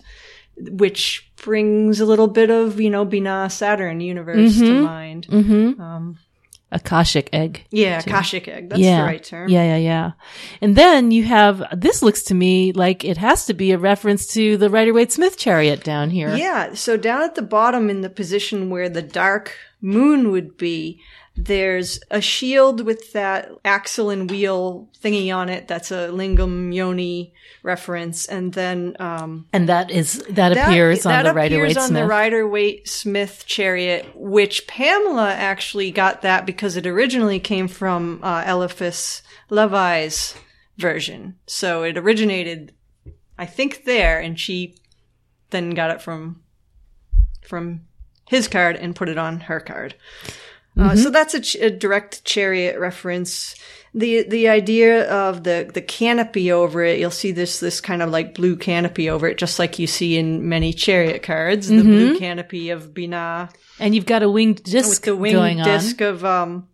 which 0.58 1.32
brings 1.42 2.00
a 2.00 2.04
little 2.04 2.28
bit 2.28 2.50
of 2.50 2.78
you 2.82 2.90
know 2.90 3.06
Binah 3.06 3.50
Saturn 3.50 4.00
universe 4.00 4.58
to 4.58 4.62
Mhm. 4.64 4.82
mind. 4.84 5.26
Mm-hmm. 5.30 5.80
Um, 5.80 6.18
Akashic 6.72 7.28
egg. 7.32 7.64
yeah, 7.70 8.00
too. 8.00 8.10
Akashic 8.10 8.46
egg. 8.46 8.70
That's 8.70 8.80
yeah. 8.80 9.00
the 9.00 9.06
right 9.06 9.24
term. 9.24 9.48
Yeah, 9.48 9.64
yeah, 9.64 9.76
yeah. 9.76 10.12
And 10.60 10.76
then 10.76 11.10
you 11.10 11.24
have, 11.24 11.62
this 11.72 12.02
looks 12.02 12.22
to 12.24 12.34
me 12.34 12.72
like 12.72 13.04
it 13.04 13.16
has 13.16 13.46
to 13.46 13.54
be 13.54 13.72
a 13.72 13.78
reference 13.78 14.26
to 14.34 14.56
the 14.56 14.70
Rider 14.70 14.92
Waite 14.92 15.12
Smith 15.12 15.36
chariot 15.36 15.82
down 15.82 16.10
here. 16.10 16.34
Yeah, 16.34 16.74
so 16.74 16.96
down 16.96 17.22
at 17.22 17.34
the 17.34 17.42
bottom 17.42 17.90
in 17.90 18.02
the 18.02 18.10
position 18.10 18.70
where 18.70 18.88
the 18.88 19.02
dark 19.02 19.56
moon 19.80 20.30
would 20.30 20.56
be, 20.56 21.00
there's 21.36 22.00
a 22.10 22.20
shield 22.20 22.84
with 22.84 23.12
that 23.12 23.50
axle 23.64 24.10
and 24.10 24.30
wheel 24.30 24.88
thingy 25.02 25.34
on 25.34 25.48
it. 25.48 25.68
That's 25.68 25.90
a 25.90 26.08
lingam 26.12 26.74
yoni 26.74 27.32
reference. 27.62 28.26
And 28.26 28.52
then, 28.52 28.96
um, 28.98 29.46
And 29.52 29.68
that 29.68 29.90
is, 29.90 30.18
that, 30.30 30.54
that- 30.54 30.68
appears 30.68 31.06
on 31.06 31.12
that 31.12 31.22
the 31.24 31.32
Rider 31.32 31.54
appears 31.56 31.68
Waite 31.68 31.78
on 31.78 31.88
Smith. 31.88 32.02
the 32.02 32.06
Rider 32.06 32.48
Waite 32.48 32.88
Smith 32.88 33.44
chariot, 33.46 34.06
which 34.14 34.66
Pamela 34.66 35.32
actually 35.32 35.90
got 35.90 36.22
that 36.22 36.46
because 36.46 36.76
it 36.76 36.86
originally 36.86 37.40
came 37.40 37.68
from 37.68 38.20
uh, 38.22 38.44
Eliphas 38.46 39.22
Levi's 39.48 40.34
version. 40.76 41.36
So 41.46 41.82
it 41.84 41.96
originated, 41.96 42.72
I 43.38 43.46
think, 43.46 43.84
there, 43.84 44.20
and 44.20 44.38
she 44.38 44.76
then 45.50 45.70
got 45.70 45.90
it 45.90 46.02
from 46.02 46.42
from 47.42 47.80
his 48.28 48.46
card 48.46 48.76
and 48.76 48.94
put 48.94 49.08
it 49.08 49.18
on 49.18 49.40
her 49.40 49.58
card. 49.58 49.94
Uh, 50.80 50.96
so 50.96 51.10
that's 51.10 51.34
a, 51.34 51.40
ch- 51.40 51.56
a 51.56 51.70
direct 51.70 52.24
chariot 52.24 52.78
reference. 52.78 53.54
The 53.92 54.22
the 54.28 54.48
idea 54.48 55.10
of 55.10 55.42
the 55.42 55.68
the 55.74 55.82
canopy 55.82 56.52
over 56.52 56.82
it, 56.84 56.98
you'll 57.00 57.10
see 57.10 57.32
this 57.32 57.58
this 57.60 57.80
kind 57.80 58.02
of 58.02 58.10
like 58.10 58.34
blue 58.34 58.56
canopy 58.56 59.10
over 59.10 59.26
it, 59.26 59.36
just 59.36 59.58
like 59.58 59.78
you 59.80 59.86
see 59.88 60.16
in 60.16 60.48
many 60.48 60.72
chariot 60.72 61.22
cards. 61.24 61.68
The 61.68 61.82
blue 61.82 62.18
canopy 62.18 62.70
of 62.70 62.94
Binah 62.94 63.50
and 63.80 63.94
you've 63.94 64.06
got 64.06 64.22
a 64.22 64.30
winged 64.30 64.62
disc 64.62 64.88
with 64.88 65.02
the 65.02 65.16
winged 65.16 65.64
disc 65.64 66.00
of 66.00 66.24
um. 66.24 66.68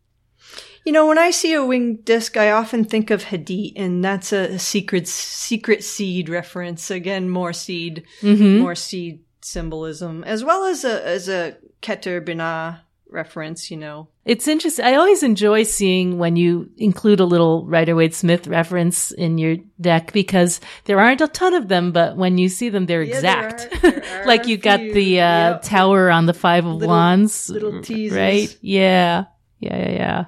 You 0.84 0.92
know, 0.92 1.06
when 1.08 1.18
I 1.18 1.32
see 1.32 1.52
a 1.52 1.64
winged 1.64 2.04
disc, 2.04 2.36
I 2.36 2.52
often 2.52 2.84
think 2.84 3.10
of 3.10 3.24
Hadit, 3.24 3.72
and 3.74 4.04
that's 4.04 4.32
a 4.32 4.56
secret 4.58 5.08
secret 5.08 5.82
seed 5.82 6.28
reference. 6.28 6.90
Again, 6.92 7.28
more 7.30 7.52
seed, 7.52 8.04
Mm-hmm. 8.20 8.58
more 8.58 8.74
seed 8.76 9.20
symbolism, 9.40 10.22
as 10.24 10.44
well 10.44 10.64
as 10.64 10.84
a 10.84 11.04
as 11.04 11.28
a 11.28 11.56
Keter 11.82 12.20
Binah 12.24 12.80
reference. 13.10 13.70
You 13.70 13.76
know, 13.78 14.08
It's 14.24 14.48
interesting. 14.48 14.84
I 14.84 14.94
always 14.94 15.22
enjoy 15.22 15.62
seeing 15.62 16.18
when 16.18 16.36
you 16.36 16.70
include 16.76 17.20
a 17.20 17.24
little 17.24 17.64
Rider 17.66 17.94
Waite 17.94 18.14
Smith 18.14 18.46
reference 18.46 19.10
in 19.12 19.38
your 19.38 19.56
deck 19.80 20.12
because 20.12 20.60
there 20.84 20.98
aren't 21.00 21.20
a 21.20 21.28
ton 21.28 21.54
of 21.54 21.68
them, 21.68 21.92
but 21.92 22.16
when 22.16 22.38
you 22.38 22.48
see 22.48 22.68
them, 22.68 22.86
they're 22.86 23.02
Yeah, 23.02 23.20
there 23.20 23.48
exact. 23.48 23.84
are- 23.84 23.90
there 23.90 24.02
are 24.22 24.26
like 24.26 24.46
you 24.46 24.56
got 24.56 24.80
few. 24.80 24.92
the 24.94 25.20
uh, 25.20 25.50
Yep. 25.50 25.62
tower 25.62 26.10
on 26.10 26.26
the 26.26 26.34
Five 26.34 26.66
of 26.66 26.74
Little- 26.74 26.88
Wands, 26.88 27.48
little 27.48 27.72
right? 27.72 28.56
Yeah, 28.60 29.24
yeah, 29.60 29.76
yeah, 29.78 29.90
yeah. 29.90 30.24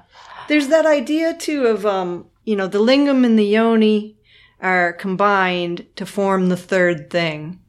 There's 0.47 0.67
that 0.69 0.85
idea 0.85 1.35
too 1.35 1.67
of 1.67 1.85
um, 1.85 2.25
you 2.45 2.55
know, 2.55 2.67
the 2.67 2.79
lingam 2.79 3.25
and 3.25 3.37
the 3.37 3.45
yoni 3.45 4.17
are 4.61 4.93
combined 4.93 5.85
to 5.95 6.05
form 6.05 6.49
the 6.49 6.57
third 6.57 7.09
thing. 7.09 7.59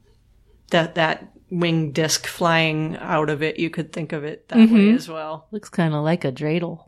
That 0.71 0.95
that 0.95 1.30
wing 1.51 1.91
disc 1.91 2.25
flying 2.25 2.95
out 2.97 3.29
of 3.29 3.43
it, 3.43 3.59
you 3.59 3.69
could 3.69 3.91
think 3.93 4.13
of 4.13 4.23
it 4.23 4.47
that 4.47 4.57
way 4.57 4.65
Mhm. 4.87 4.95
as 4.95 5.07
well. 5.09 5.47
Looks 5.51 5.69
kind 5.69 5.93
of 5.93 6.03
like 6.03 6.23
a 6.25 6.31
dreidel. 6.31 6.85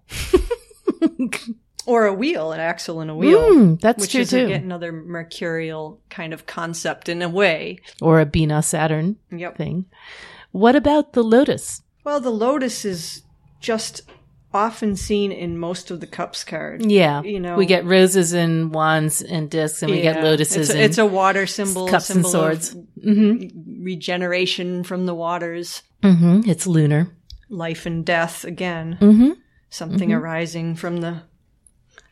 Or 1.86 2.05
a 2.05 2.14
wheel, 2.14 2.53
an 2.53 2.61
axle 2.61 3.01
and 3.01 3.11
a 3.11 3.16
wheel. 3.16 3.41
Mm, 3.41 3.82
that's 3.82 3.99
which 3.99 4.11
true 4.14 4.22
is 4.22 4.30
too. 4.30 4.45
again 4.45 4.64
another 4.64 4.93
mercurial 4.93 5.99
kind 6.09 6.34
of 6.34 6.45
concept 6.45 7.09
in 7.09 7.22
a 7.22 7.28
way. 7.28 7.80
or 8.01 8.22
a 8.22 8.26
Binah 8.26 8.64
Saturn 8.64 9.18
Yep. 9.36 9.57
thing. 9.57 9.86
What 10.53 10.78
about 10.78 11.11
the 11.11 11.24
lotus? 11.24 11.82
Well, 12.05 12.22
the 12.22 12.30
lotus 12.32 12.86
is 12.86 13.24
just 13.59 14.01
often 14.54 14.95
seen 14.95 15.32
in 15.32 15.58
most 15.58 15.89
of 15.91 15.99
the 15.99 16.08
cups 16.08 16.43
card. 16.43 16.86
Yeah, 16.86 17.24
You 17.24 17.39
know- 17.39 17.56
we 17.58 17.66
get 17.66 17.86
roses 17.86 18.34
and 18.34 18.74
wands 18.74 19.22
and 19.22 19.49
discs, 19.49 19.82
and 19.82 19.91
we 19.91 20.01
get 20.01 20.24
lotuses. 20.24 20.70
It's 20.70 20.78
a, 20.78 20.84
it's 20.84 20.97
a 20.99 21.06
water 21.06 21.47
symbol, 21.47 21.88
cups 21.88 22.10
and 22.10 22.26
swords. 22.26 22.74
of 22.74 22.86
hmm 23.04 23.47
regeneration 23.84 24.84
from 24.84 25.06
the 25.06 25.14
waters, 25.16 25.82
hmm 26.01 26.41
It's 26.45 26.68
lunar. 26.68 27.08
life 27.49 27.86
and 27.86 28.06
death 28.06 28.43
again, 28.45 28.93
hmm 28.99 29.32
something 29.70 30.14
arising 30.14 30.76
from 30.76 30.97
the 30.97 31.22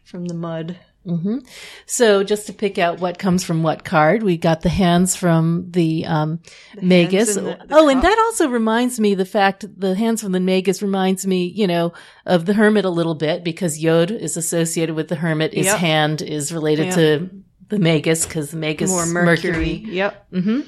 from 0.03 0.25
the 0.25 0.33
mud. 0.33 0.77
Hmm 1.05 1.39
So 1.85 2.23
just 2.23 2.45
to 2.47 2.53
pick 2.53 2.77
out 2.77 2.99
what 2.99 3.17
comes 3.19 3.43
from 3.43 3.63
what 3.63 3.83
card, 3.83 4.21
we 4.23 4.37
got 4.37 4.61
the 4.61 4.69
hands 4.69 5.15
from 5.15 5.71
the, 5.71 6.05
um, 6.05 6.39
Magus. 6.81 7.35
and 7.37 7.47
the- 7.47 7.57
the 7.67 7.75
oh, 7.75 7.87
and 7.89 8.01
that 8.03 8.19
also 8.19 8.47
reminds 8.47 8.99
me 8.99 9.15
the 9.15 9.25
fact 9.25 9.65
the 9.79 9.95
hands 9.95 10.21
from 10.21 10.31
the 10.31 10.39
Magus 10.39 10.81
reminds 10.81 11.25
me, 11.25 11.45
you 11.45 11.65
know, 11.67 11.93
of 12.25 12.45
the 12.45 12.53
hermit 12.53 12.85
a 12.85 12.89
little 12.89 13.15
bit 13.15 13.43
because 13.43 13.79
Yod 13.79 14.11
is 14.11 14.37
associated 14.37 14.95
with 14.95 15.07
the 15.07 15.15
hermit. 15.15 15.53
His 15.53 15.65
Yep. 15.67 15.77
hand 15.77 16.21
is 16.21 16.53
related 16.53 16.87
Yep. 16.87 16.95
to 16.95 17.29
the 17.69 17.79
Magus 17.79 18.25
because 18.25 18.51
the 18.51 18.57
Magus 18.57 18.89
More 18.89 19.05
Mercury. 19.05 19.51
mercury. 19.51 19.83
Yep. 19.95 20.27
hmm 20.33 20.59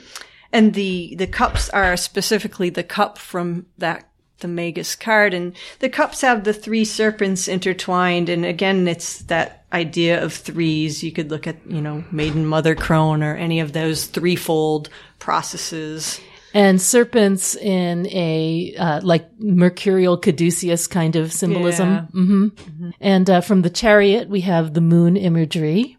And 0.51 0.73
the 0.73 1.15
the 1.17 1.27
cups 1.27 1.69
are 1.69 1.97
specifically 1.97 2.69
the 2.69 2.83
cup 2.83 3.17
from 3.17 3.65
that 3.79 4.05
the 4.43 4.47
Magus 4.47 4.95
card, 4.95 5.33
and 5.33 5.55
the 5.79 5.89
cups 5.89 6.21
have 6.21 6.43
the 6.43 6.53
three 6.53 6.85
serpents 6.85 7.47
intertwined. 7.47 8.29
And 8.29 8.45
again, 8.45 8.87
it's 8.87 9.23
that 9.23 9.65
idea 9.73 10.23
of 10.23 10.33
threes. 10.33 11.03
You 11.03 11.11
could 11.11 11.31
look 11.31 11.47
at 11.47 11.57
you 11.67 11.81
know 11.81 12.03
Maiden 12.11 12.45
Mother 12.45 12.75
Crone 12.75 13.23
or 13.23 13.35
any 13.35 13.59
of 13.59 13.73
those 13.73 14.05
threefold 14.05 14.89
processes. 15.17 16.21
And 16.53 16.79
serpents 16.79 17.55
in 17.55 18.05
a 18.09 18.75
uh, 18.77 19.01
like 19.01 19.27
mercurial 19.39 20.17
caduceus 20.17 20.85
kind 20.85 21.15
of 21.15 21.33
symbolism. 21.33 21.89
Yeah. 21.89 22.01
hmm 22.11 22.47
And 23.01 23.27
uh, 23.27 23.41
from 23.41 23.63
the 23.63 23.71
chariot, 23.71 24.29
we 24.29 24.41
have 24.41 24.75
the 24.75 24.81
moon 24.81 25.17
imagery. 25.17 25.97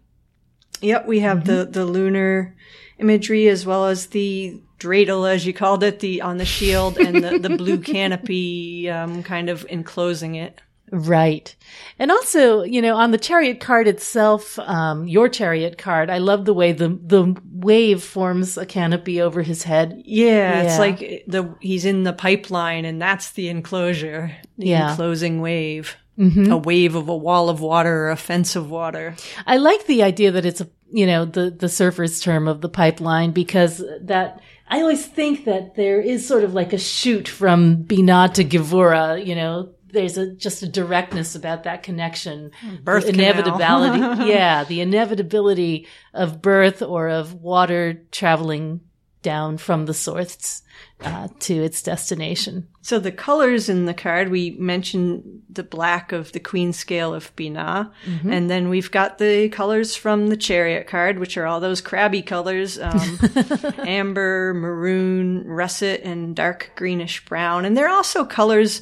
Yep, 0.80 1.07
we 1.09 1.20
have 1.20 1.45
the 1.45 1.64
the 1.68 1.84
lunar 1.84 2.55
imagery 2.99 3.49
as 3.49 3.66
well 3.66 3.86
as 3.86 4.09
the 4.09 4.61
dreidel, 4.85 5.28
as 5.32 5.47
you 5.47 5.53
called 5.53 5.82
it, 5.82 6.01
the 6.01 6.20
on 6.22 6.37
the 6.39 6.45
shield, 6.45 6.99
and 6.99 7.22
the, 7.24 7.39
the 7.39 7.57
blue 7.57 7.78
canopy 7.95 8.89
um, 8.91 9.22
kind 9.22 9.49
of 9.49 9.66
enclosing 9.68 10.35
it. 10.35 10.61
Right. 10.93 11.57
And 11.99 12.11
also, 12.12 12.62
you 12.62 12.80
know, 12.82 12.95
on 12.97 13.11
the 13.11 13.18
chariot 13.18 13.59
card 13.59 13.89
itself, 13.89 14.59
um, 14.61 15.09
your 15.09 15.28
chariot 15.28 15.76
card, 15.78 16.09
I 16.11 16.18
love 16.18 16.45
the 16.45 16.55
way 16.55 16.72
the, 16.72 16.89
the 16.89 17.35
wave 17.53 18.03
forms 18.03 18.57
a 18.59 18.66
canopy 18.66 19.20
over 19.20 19.43
his 19.43 19.62
head. 19.64 20.03
Yeah, 20.05 20.62
it's 20.62 20.78
like 20.78 21.24
the 21.26 21.57
he's 21.61 21.85
in 21.85 22.05
the 22.05 22.12
pipeline, 22.12 22.85
and 22.85 23.01
that's 23.03 23.32
the 23.32 23.49
enclosure, 23.49 24.30
the 24.59 24.66
Yeah. 24.68 24.91
enclosing 24.91 25.41
wave, 25.41 25.97
Mm-hmm. 26.16 26.53
a 26.53 26.57
wave 26.57 26.95
of 26.95 27.09
a 27.09 27.16
wall 27.16 27.49
of 27.49 27.61
water 27.61 28.05
or 28.05 28.11
a 28.11 28.16
fence 28.16 28.55
of 28.55 28.70
water. 28.70 29.16
I 29.49 29.57
like 29.57 29.87
the 29.87 30.05
idea 30.05 30.30
that 30.30 30.47
it's 30.47 30.61
a, 30.61 30.68
you 30.93 31.07
know, 31.09 31.24
the, 31.24 31.51
the 31.51 31.68
surfer's 31.68 32.20
term 32.20 32.47
of 32.47 32.61
the 32.61 32.68
pipeline 32.68 33.32
because 33.32 33.82
that, 34.03 34.41
I 34.69 34.81
always 34.81 35.07
think 35.07 35.45
that 35.45 35.75
there 35.75 36.01
is 36.01 36.27
sort 36.27 36.45
of 36.45 36.55
like 36.55 36.73
a 36.73 36.79
shoot 36.79 37.29
from 37.29 37.85
Binah 37.85 38.35
to 38.35 38.45
Gevura, 38.45 39.25
you 39.25 39.35
know, 39.35 39.75
there's 39.95 40.19
a, 40.19 40.35
just 40.35 40.62
a 40.62 40.69
directness 40.69 41.35
about 41.35 41.62
that 41.62 41.83
connection. 41.83 42.51
Birth 42.83 43.07
inevitability. 43.07 44.01
yeah. 44.29 44.65
The 44.65 44.81
inevitability 44.83 45.87
of 46.12 46.43
birth 46.43 46.83
or 46.83 47.09
of 47.09 47.35
water 47.35 48.03
traveling 48.11 48.81
down 49.25 49.59
from 49.59 49.87
the 49.87 49.95
source, 49.95 50.62
uh, 51.01 51.27
to 51.41 51.55
its 51.55 51.83
destination. 51.83 52.68
So 52.83 52.99
the 53.01 53.11
colors 53.11 53.68
in 53.68 53.87
the 53.87 53.95
card, 53.95 54.29
we 54.29 54.53
mentioned 54.53 55.43
the 55.51 55.64
black 55.64 56.12
of 56.12 56.31
the 56.33 56.39
queen 56.41 56.72
scale 56.72 57.12
of 57.12 57.35
Binah, 57.35 57.91
Mm-hmm. 58.07 58.33
and 58.33 58.49
then 58.49 58.68
we've 58.68 58.91
got 58.93 59.18
the 59.18 59.49
colors 59.49 59.97
from 59.97 60.29
the 60.29 60.37
chariot 60.37 60.87
card, 60.87 61.18
which 61.18 61.37
are 61.37 61.47
all 61.47 61.59
those 61.61 61.81
crabby 61.81 62.22
colors, 62.22 62.79
um, 62.79 63.18
amber, 63.79 64.55
maroon, 64.55 65.45
russet, 65.47 66.03
and 66.05 66.37
dark 66.37 66.70
greenish 66.77 67.25
brown. 67.25 67.64
And 67.64 67.77
they're 67.77 67.89
also 67.91 68.25
colors, 68.25 68.81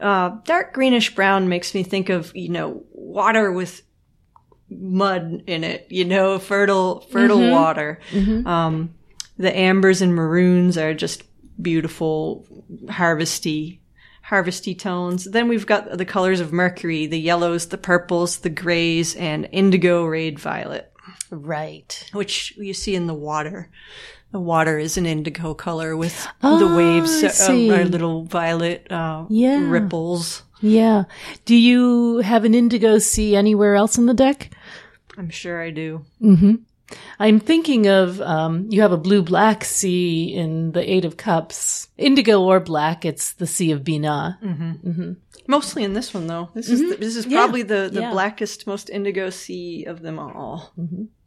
uh, 0.00 0.30
dark 0.44 0.72
greenish 0.72 1.14
brown 1.14 1.48
makes 1.48 1.74
me 1.74 1.82
think 1.82 2.08
of, 2.08 2.34
you 2.34 2.48
know, 2.48 2.82
water 2.92 3.52
with 3.52 3.82
mud 4.70 5.42
in 5.46 5.64
it, 5.64 5.86
you 5.90 6.04
know, 6.04 6.38
fertile, 6.38 7.00
fertile 7.10 7.38
Mm-hmm. 7.38 7.50
water. 7.52 8.00
Um, 8.46 8.94
the 9.40 9.56
ambers 9.56 10.02
and 10.02 10.14
maroons 10.14 10.76
are 10.76 10.92
just 10.94 11.22
beautiful, 11.60 12.46
harvesty, 12.90 13.80
harvesty 14.22 14.74
tones. 14.74 15.24
Then 15.24 15.48
we've 15.48 15.66
got 15.66 15.96
the 15.96 16.04
colors 16.04 16.40
of 16.40 16.52
Mercury, 16.52 17.06
the 17.06 17.18
yellows, 17.18 17.66
the 17.68 17.78
purples, 17.78 18.38
the 18.38 18.50
grays, 18.50 19.16
and 19.16 19.48
indigo 19.50 20.04
rayed 20.04 20.38
violet, 20.38 20.92
Right. 21.30 22.08
which 22.12 22.54
you 22.56 22.74
see 22.74 22.94
in 22.94 23.06
the 23.06 23.14
water. 23.14 23.70
The 24.32 24.40
water 24.40 24.78
is 24.78 24.96
an 24.96 25.06
indigo 25.06 25.54
color 25.54 25.96
with 25.96 26.28
Oh, 26.42 26.58
the 26.58 26.76
waves 26.76 27.24
I 27.24 27.68
uh, 27.68 27.74
are 27.80 27.84
little 27.84 28.24
violet 28.26 28.86
uh, 28.92 29.24
Yeah. 29.28 29.68
ripples. 29.68 30.42
Yeah. 30.60 31.04
Do 31.46 31.56
you 31.56 32.18
have 32.18 32.44
an 32.44 32.54
indigo 32.54 32.98
sea 32.98 33.34
anywhere 33.34 33.74
else 33.74 33.96
in 33.98 34.06
the 34.06 34.14
deck? 34.14 34.52
I'm 35.18 35.30
sure 35.30 35.60
I 35.60 35.70
do. 35.70 36.04
Mm-hmm. 36.22 36.54
I'm 37.18 37.38
thinking 37.40 37.86
of 37.86 38.20
um, 38.20 38.66
you 38.70 38.80
have 38.82 38.92
a 38.92 38.96
blue 38.96 39.22
black 39.22 39.64
sea 39.64 40.34
in 40.34 40.72
the 40.72 40.90
Eight 40.90 41.04
of 41.04 41.16
Cups, 41.16 41.88
indigo 41.98 42.42
or 42.42 42.60
black. 42.60 43.04
It's 43.04 43.32
the 43.34 43.46
Sea 43.46 43.72
of 43.72 43.82
Binah. 43.84 45.16
Mostly 45.46 45.82
in 45.84 45.92
this 45.94 46.14
one, 46.14 46.26
though. 46.28 46.48
This 46.54 46.68
is 46.70 46.80
the, 46.80 46.96
this 46.96 47.16
is 47.16 47.24
Mm-hmm. 47.24 47.32
Yeah. 47.32 47.38
probably 47.38 47.62
the, 47.62 47.90
the 47.92 48.00
Yeah. 48.02 48.10
blackest, 48.12 48.66
most 48.66 48.88
indigo 48.90 49.30
sea 49.30 49.84
of 49.84 50.00
them 50.02 50.18
all. 50.18 50.72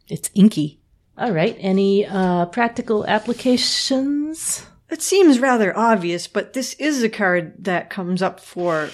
It's 0.07 0.29
inky. 0.33 0.79
All 1.17 1.31
right. 1.31 1.55
Any 1.59 2.05
uh, 2.05 2.45
practical 2.47 3.05
applications? 3.05 4.65
It 4.89 5.01
seems 5.01 5.39
rather 5.39 5.75
obvious, 5.77 6.27
but 6.27 6.53
this 6.53 6.73
is 6.75 7.03
a 7.03 7.09
card 7.09 7.65
that 7.65 7.89
comes 7.89 8.21
up 8.21 8.39
for 8.39 8.89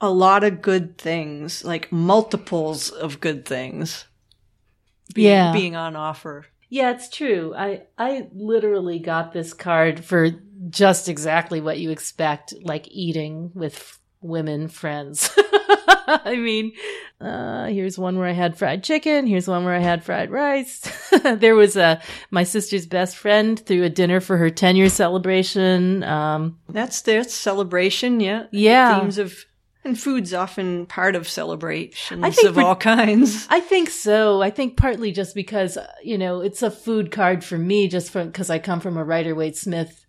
a 0.00 0.10
lot 0.10 0.44
of 0.44 0.62
good 0.62 0.96
things, 0.98 1.64
like 1.64 1.90
multiples 1.92 2.90
of 2.90 3.20
good 3.20 3.44
things. 3.44 4.06
Being, 5.14 5.28
Yeah. 5.28 5.52
being 5.52 5.76
on 5.76 5.96
offer. 5.96 6.46
Yeah, 6.70 6.90
it's 6.90 7.08
true. 7.08 7.54
I 7.56 7.82
I 7.96 8.28
literally 8.34 8.98
got 8.98 9.32
this 9.32 9.54
card 9.54 10.04
for 10.04 10.30
just 10.68 11.08
exactly 11.08 11.60
what 11.60 11.78
you 11.78 11.90
expect, 11.90 12.52
like 12.62 12.86
eating 12.90 13.50
with 13.54 13.98
women 14.20 14.68
friends. 14.68 15.30
I 16.10 16.36
mean, 16.36 16.72
uh, 17.20 17.66
here's 17.66 17.98
one 17.98 18.18
where 18.18 18.28
I 18.28 18.32
had 18.32 18.56
fried 18.58 18.82
chicken. 18.82 19.26
Here's 19.26 19.46
one 19.48 19.64
where 19.64 19.74
I 19.74 19.78
had 19.80 20.04
fried 20.04 20.30
rice. 20.30 20.80
there 21.24 21.54
was 21.54 21.76
a 21.76 22.00
my 22.30 22.44
sister's 22.44 22.86
best 22.86 23.16
friend 23.16 23.58
threw 23.58 23.84
a 23.84 23.90
dinner 23.90 24.20
for 24.20 24.36
her 24.38 24.50
10 24.50 24.76
year 24.76 24.88
celebration. 24.88 26.02
Um, 26.04 26.58
That's 26.68 27.02
their 27.02 27.24
celebration, 27.24 28.20
yeah. 28.20 28.44
Yeah. 28.52 29.00
Themes 29.00 29.18
of 29.18 29.44
and 29.88 29.98
food's 29.98 30.32
often 30.32 30.86
part 30.86 31.16
of 31.16 31.28
celebrations 31.28 32.22
I 32.24 32.30
think 32.30 32.48
of 32.48 32.54
for- 32.54 32.62
all 32.62 32.76
kinds. 32.76 33.46
I 33.50 33.60
think 33.60 33.90
so. 33.90 34.40
I 34.42 34.50
think 34.50 34.76
partly 34.76 35.10
just 35.10 35.34
because, 35.34 35.76
you 36.02 36.18
know, 36.18 36.40
it's 36.40 36.62
a 36.62 36.70
food 36.70 37.10
card 37.10 37.42
for 37.42 37.58
me, 37.58 37.88
just 37.88 38.12
because 38.12 38.50
I 38.50 38.58
come 38.58 38.80
from 38.80 38.96
a 38.96 39.04
Rider 39.04 39.34
Waite 39.34 39.56
Smith 39.56 40.06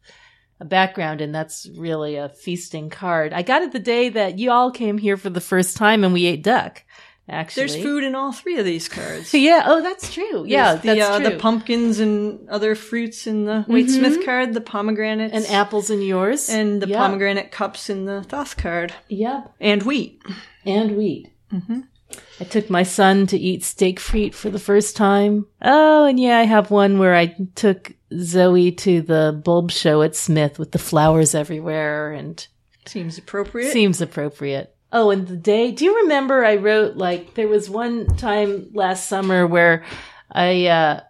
background, 0.64 1.22
and 1.22 1.34
that's 1.34 1.70
really 1.78 2.18
a 2.18 2.30
feasting 2.30 2.90
card. 2.90 3.34
I 3.34 3.42
got 3.42 3.62
it 3.62 3.72
the 3.72 3.80
day 3.80 4.10
that 4.10 4.38
you 4.40 4.52
all 4.52 4.72
came 4.72 4.98
here 4.98 5.16
for 5.16 5.30
the 5.30 5.42
first 5.42 5.78
time 5.78 6.04
and 6.04 6.14
we 6.14 6.26
ate 6.26 6.44
duck. 6.44 6.84
Actually. 7.30 7.68
There's 7.68 7.82
food 7.84 8.04
in 8.04 8.16
all 8.16 8.32
three 8.32 8.58
of 8.58 8.66
these 8.66 8.88
cards. 8.90 9.34
Yeah, 9.34 9.64
oh, 9.66 9.82
that's 9.82 10.14
true. 10.14 10.46
Yeah, 10.48 10.74
There's 10.76 10.82
the, 10.82 10.88
that's 10.96 11.10
uh, 11.10 11.20
true. 11.20 11.30
the 11.30 11.38
pumpkins 11.38 12.00
and 12.00 12.50
other 12.50 12.74
fruits 12.76 13.28
in 13.28 13.46
the 13.46 13.66
Waite 13.68 13.90
Smith 13.90 14.26
card, 14.26 14.54
the 14.54 14.62
pomegranates, 14.62 15.34
and 15.34 15.46
apples 15.48 15.90
in 15.90 16.02
yours. 16.02 16.50
and 16.50 16.82
the 16.82 16.88
Yep. 16.88 16.98
pomegranate 16.98 17.52
cups 17.52 17.90
in 17.90 18.06
the 18.06 18.24
Thoth 18.24 18.58
card, 18.58 18.94
Yep. 19.10 19.54
and 19.62 19.84
wheat. 19.84 20.22
and 20.66 20.98
wheat. 20.98 21.30
Mm-hmm. 21.54 21.82
I 22.40 22.44
took 22.46 22.70
my 22.72 22.82
son 22.84 23.28
to 23.28 23.38
eat 23.38 23.64
steak 23.64 24.00
frites 24.00 24.34
for 24.34 24.50
the 24.50 24.58
first 24.60 24.96
time. 24.96 25.46
Oh, 25.62 26.06
and 26.06 26.20
yeah, 26.20 26.40
I 26.40 26.44
have 26.44 26.72
one 26.72 26.98
where 26.98 27.16
I 27.16 27.36
took 27.54 27.94
Zoe 28.18 28.72
to 28.72 29.02
the 29.02 29.40
bulb 29.46 29.70
show 29.72 30.02
at 30.02 30.16
Smith 30.16 30.58
with 30.58 30.72
the 30.72 30.80
flowers 30.80 31.36
everywhere 31.36 32.12
and 32.12 32.46
Seems 32.88 33.20
appropriate. 33.20 33.72
seems 33.72 34.02
appropriate. 34.02 34.76
Oh, 34.92 35.12
and 35.12 35.28
the 35.28 35.38
day, 35.38 35.72
do 35.72 35.86
you 35.86 36.02
remember 36.04 36.44
I 36.44 36.56
wrote 36.56 36.96
like 36.98 37.36
there 37.36 37.48
was 37.48 37.70
one 37.70 38.08
time 38.18 38.70
last 38.74 39.08
summer 39.08 39.46
where 39.46 39.86
I 40.32 40.66
uh 40.68 41.02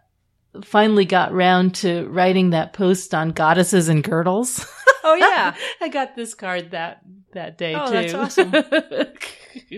finally 0.63 1.05
got 1.05 1.31
round 1.33 1.75
to 1.75 2.07
writing 2.09 2.49
that 2.49 2.73
post 2.73 3.13
on 3.13 3.31
goddesses 3.31 3.87
and 3.87 4.03
girdles. 4.03 4.65
oh 5.03 5.15
yeah, 5.15 5.55
I 5.79 5.89
got 5.89 6.15
this 6.15 6.33
card 6.33 6.71
that 6.71 7.01
that 7.33 7.57
day 7.57 7.75
Oh, 7.75 7.87
too. 7.87 7.93
that's 7.93 8.13
awesome. 8.13 8.51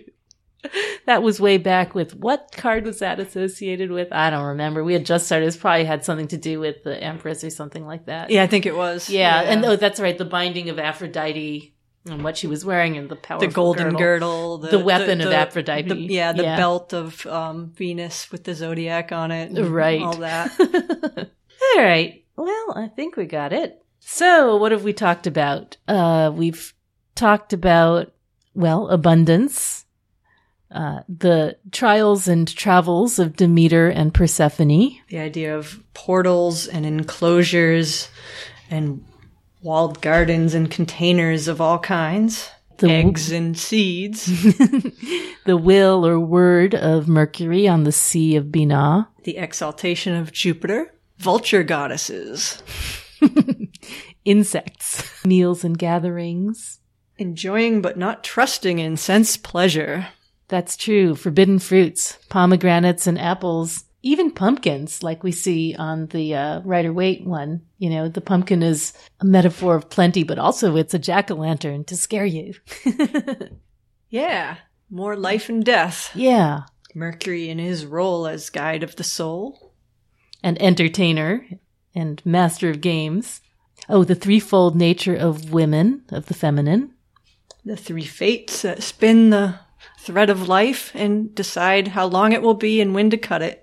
that 1.05 1.23
was 1.23 1.39
way 1.41 1.57
back 1.57 1.95
with 1.95 2.15
what 2.15 2.51
card 2.55 2.85
was 2.85 2.99
that 2.99 3.19
associated 3.19 3.91
with? 3.91 4.09
I 4.11 4.29
don't 4.29 4.45
remember. 4.45 4.83
We 4.83 4.93
had 4.93 5.05
just 5.05 5.25
started. 5.25 5.53
It 5.53 5.59
probably 5.59 5.85
had 5.85 6.05
something 6.05 6.27
to 6.29 6.37
do 6.37 6.59
with 6.59 6.83
the 6.83 7.01
Empress 7.01 7.43
or 7.43 7.49
something 7.49 7.85
like 7.85 8.05
that. 8.05 8.29
yeah. 8.29 8.43
I 8.43 8.47
think 8.47 8.65
it 8.65 8.75
was. 8.75 9.09
Yeah, 9.09 9.41
and 9.41 9.65
oh, 9.65 9.75
that's 9.75 9.99
right. 9.99 10.17
The 10.17 10.25
binding 10.25 10.69
of 10.69 10.79
Aphrodite 10.79 11.75
and 12.09 12.23
what 12.23 12.35
she 12.37 12.47
was 12.47 12.65
wearing 12.65 12.97
and 12.97 13.09
the 13.09 13.15
powerful 13.15 13.47
the 13.47 13.53
golden 13.53 13.83
girdle. 13.95 13.99
girdle, 13.99 14.57
the, 14.59 14.67
The 14.69 14.79
weapon 14.79 15.21
of 15.21 15.31
Aphrodite. 15.31 15.87
the- 15.87 15.95
yeah, 15.97 16.31
the 16.33 16.43
Yeah. 16.43 16.57
belt 16.57 16.93
of 16.93 17.25
um, 17.27 17.71
Venus 17.75 18.31
with 18.31 18.43
the 18.43 18.55
zodiac 18.55 19.11
on 19.11 19.31
it, 19.31 19.51
and 19.51 19.67
Right. 19.67 20.01
All 20.01 20.15
that. 20.17 20.51
All 21.75 21.83
right. 21.83 22.23
Well, 22.35 22.73
I 22.75 22.87
think 22.95 23.15
we 23.17 23.25
got 23.25 23.53
it. 23.53 23.83
So, 23.99 24.55
what 24.57 24.71
have 24.71 24.83
we 24.83 24.93
talked 24.93 25.27
about? 25.27 25.77
Uh, 25.87 26.31
we've 26.33 26.73
talked 27.13 27.53
about, 27.53 28.11
well, 28.55 28.87
abundance, 28.89 29.85
uh, 30.71 31.01
the 31.07 31.57
trials 31.71 32.27
and 32.27 32.47
travels 32.47 33.19
of 33.19 33.35
Demeter 33.35 33.89
and 33.89 34.11
Persephone, 34.13 34.97
the 35.09 35.19
idea 35.19 35.55
of 35.55 35.83
portals 35.93 36.65
and 36.67 36.83
enclosures 36.85 38.09
and 38.71 39.05
walled 39.61 40.01
gardens 40.01 40.53
and 40.53 40.69
containers 40.71 41.47
of 41.47 41.61
all 41.61 41.79
kinds, 41.79 42.49
The- 42.77 42.89
eggs 42.91 43.31
and 43.31 43.57
seeds, 43.57 44.25
the 45.45 45.57
will 45.57 46.05
or 46.05 46.19
word 46.19 46.73
of 46.75 47.07
Mercury 47.07 47.67
on 47.67 47.83
the 47.83 47.91
Sea 47.91 48.35
of 48.35 48.45
Binah, 48.45 49.07
the 49.23 49.37
exaltation 49.37 50.15
of 50.15 50.31
Jupiter, 50.31 50.93
vulture 51.17 51.63
goddesses, 51.63 52.61
insects, 54.25 55.25
meals 55.25 55.63
and 55.63 55.77
gatherings. 55.77 56.79
enjoying 57.17 57.81
but 57.81 57.97
not 57.97 58.23
trusting 58.23 58.79
in 58.79 58.97
sense 58.97 59.37
pleasure. 59.37 60.07
That's 60.47 60.75
true. 60.75 61.15
Forbidden 61.15 61.59
fruits, 61.59 62.17
pomegranates 62.29 63.07
and 63.07 63.17
apples, 63.19 63.85
even 64.03 64.31
pumpkins, 64.31 65.03
like 65.03 65.23
we 65.23 65.31
see 65.31 65.75
on 65.77 66.07
the 66.07 66.33
uh, 66.35 66.59
Rider 66.61 66.91
Waite 66.91 67.25
one. 67.25 67.61
You 67.77 67.89
know, 67.89 68.07
the 68.09 68.21
pumpkin 68.21 68.63
is 68.63 68.93
a 69.19 69.25
metaphor 69.25 69.75
of 69.75 69.89
plenty, 69.89 70.23
but 70.23 70.39
also 70.39 70.75
it's 70.75 70.93
a 70.93 70.99
jack 70.99 71.29
o' 71.31 71.35
lantern 71.35 71.83
to 71.85 71.95
scare 71.95 72.25
you. 72.25 72.53
Yeah, 74.09 74.57
more 74.89 75.15
life 75.15 75.47
and 75.49 75.63
death. 75.63 76.11
yeah. 76.15 76.63
Mercury 76.93 77.47
in 77.47 77.57
his 77.57 77.85
role 77.85 78.27
as 78.27 78.49
guide 78.49 78.83
of 78.83 78.97
the 78.97 79.03
soul. 79.05 79.71
and 80.43 80.61
entertainer 80.61 81.45
and 81.95 82.21
master 82.25 82.69
of 82.69 82.81
games. 82.81 83.39
Oh, 83.87 84.03
the 84.03 84.15
threefold 84.15 84.75
nature 84.75 85.15
of 85.15 85.53
women, 85.53 86.03
of 86.11 86.25
the 86.25 86.33
feminine. 86.33 86.93
The 87.63 87.77
three 87.77 88.03
fates 88.03 88.63
that 88.63 88.83
spin 88.83 89.29
the 89.29 89.59
thread 89.99 90.29
of 90.29 90.49
life 90.49 90.91
and 90.93 91.33
decide 91.33 91.87
how 91.89 92.07
long 92.07 92.33
it 92.33 92.41
will 92.41 92.55
be 92.55 92.81
and 92.81 92.93
when 92.93 93.09
to 93.11 93.17
cut 93.17 93.41
it. 93.41 93.60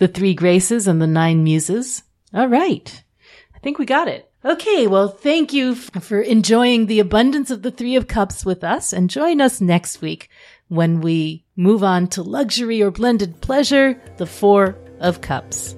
The 0.00 0.08
three 0.08 0.32
graces 0.32 0.88
and 0.88 1.00
the 1.00 1.06
nine 1.06 1.44
muses. 1.44 2.02
All 2.32 2.48
right. 2.48 3.04
I 3.54 3.58
think 3.58 3.78
we 3.78 3.84
got 3.84 4.08
it. 4.08 4.32
Okay. 4.42 4.86
Well, 4.86 5.08
thank 5.08 5.52
you 5.52 5.74
for 5.74 6.22
enjoying 6.22 6.86
the 6.86 7.00
abundance 7.00 7.50
of 7.50 7.60
the 7.60 7.70
three 7.70 7.96
of 7.96 8.08
cups 8.08 8.44
with 8.44 8.64
us 8.64 8.94
and 8.94 9.10
join 9.10 9.42
us 9.42 9.60
next 9.60 10.00
week 10.00 10.30
when 10.68 11.02
we 11.02 11.44
move 11.54 11.84
on 11.84 12.06
to 12.08 12.22
luxury 12.22 12.82
or 12.82 12.90
blended 12.90 13.42
pleasure, 13.42 14.00
the 14.16 14.24
four 14.24 14.78
of 15.00 15.20
cups. 15.20 15.76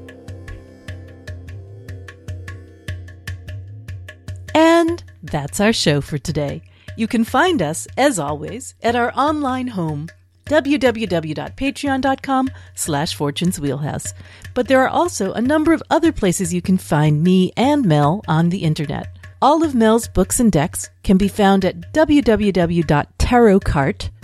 And 4.55 5.03
that's 5.25 5.59
our 5.59 5.73
show 5.73 6.01
for 6.01 6.19
today. 6.19 6.63
You 6.97 7.09
can 7.09 7.25
find 7.25 7.61
us, 7.61 7.89
as 7.97 8.21
always, 8.21 8.77
at 8.85 8.95
our 8.95 9.13
online 9.17 9.67
home, 9.67 10.09
www.patreon.com 10.53 12.51
slash 12.75 13.15
fortunes 13.15 13.59
wheelhouse. 13.59 14.13
But 14.55 14.69
there 14.69 14.83
are 14.83 14.89
also 14.89 15.33
a 15.33 15.41
number 15.41 15.73
of 15.73 15.83
other 15.91 16.13
places 16.13 16.53
you 16.53 16.63
can 16.63 16.79
find 16.79 17.23
me 17.23 17.53
and 17.57 17.85
Mel 17.85 18.23
on 18.29 18.51
the 18.51 18.59
internet. 18.59 19.17
All 19.41 19.65
of 19.65 19.75
Mel's 19.75 20.07
books 20.07 20.39
and 20.39 20.53
decks 20.53 20.91
can 21.03 21.17
be 21.17 21.29
found 21.29 21.65
at 21.65 21.93
www.tarotcart.com. 21.93 24.22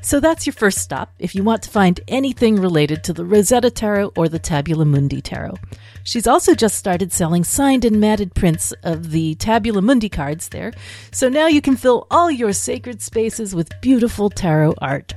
So 0.00 0.20
that's 0.20 0.46
your 0.46 0.52
first 0.52 0.78
stop 0.78 1.12
if 1.18 1.34
you 1.34 1.42
want 1.42 1.62
to 1.64 1.70
find 1.70 2.00
anything 2.08 2.56
related 2.56 3.02
to 3.04 3.12
the 3.12 3.24
Rosetta 3.24 3.70
Tarot 3.70 4.12
or 4.16 4.28
the 4.28 4.38
Tabula 4.38 4.84
Mundi 4.84 5.20
Tarot. 5.20 5.56
She's 6.04 6.26
also 6.26 6.54
just 6.54 6.78
started 6.78 7.12
selling 7.12 7.44
signed 7.44 7.84
and 7.84 8.00
matted 8.00 8.34
prints 8.34 8.72
of 8.82 9.10
the 9.10 9.34
Tabula 9.34 9.82
Mundi 9.82 10.08
cards 10.08 10.48
there, 10.48 10.72
so 11.10 11.28
now 11.28 11.46
you 11.46 11.60
can 11.60 11.76
fill 11.76 12.06
all 12.10 12.30
your 12.30 12.52
sacred 12.52 13.02
spaces 13.02 13.54
with 13.54 13.80
beautiful 13.80 14.30
tarot 14.30 14.74
art. 14.78 15.14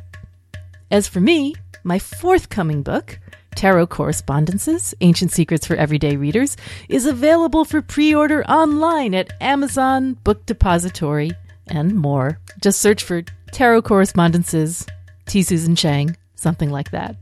As 0.90 1.08
for 1.08 1.22
me, 1.22 1.56
my 1.84 1.98
forthcoming 1.98 2.84
book, 2.84 3.20
Tarot 3.56 3.88
Correspondences 3.88 4.94
Ancient 5.02 5.32
Secrets 5.32 5.66
for 5.66 5.76
Everyday 5.76 6.16
Readers, 6.18 6.58
is 6.90 7.06
available 7.06 7.66
for 7.66 7.82
pre 7.82 8.14
order 8.14 8.44
online 8.46 9.14
at 9.14 9.32
Amazon, 9.42 10.14
Book 10.24 10.46
Depository, 10.46 11.32
and 11.68 11.96
more. 11.96 12.40
Just 12.62 12.82
search 12.82 13.04
for 13.04 13.24
Tarot 13.52 13.82
Correspondences, 13.84 14.86
T. 15.26 15.44
Susan 15.44 15.76
Chang, 15.76 16.16
something 16.36 16.70
like 16.70 16.92
that. 16.92 17.16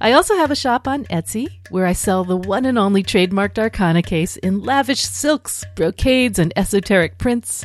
I 0.00 0.12
also 0.12 0.34
have 0.36 0.50
a 0.50 0.56
shop 0.56 0.88
on 0.88 1.04
Etsy 1.06 1.48
where 1.68 1.84
I 1.84 1.92
sell 1.92 2.24
the 2.24 2.36
one 2.36 2.64
and 2.64 2.78
only 2.78 3.02
trademarked 3.02 3.58
Arcana 3.58 4.02
case 4.02 4.36
in 4.38 4.62
lavish 4.62 5.02
silks, 5.02 5.64
brocades, 5.74 6.38
and 6.38 6.54
esoteric 6.56 7.18
prints. 7.18 7.64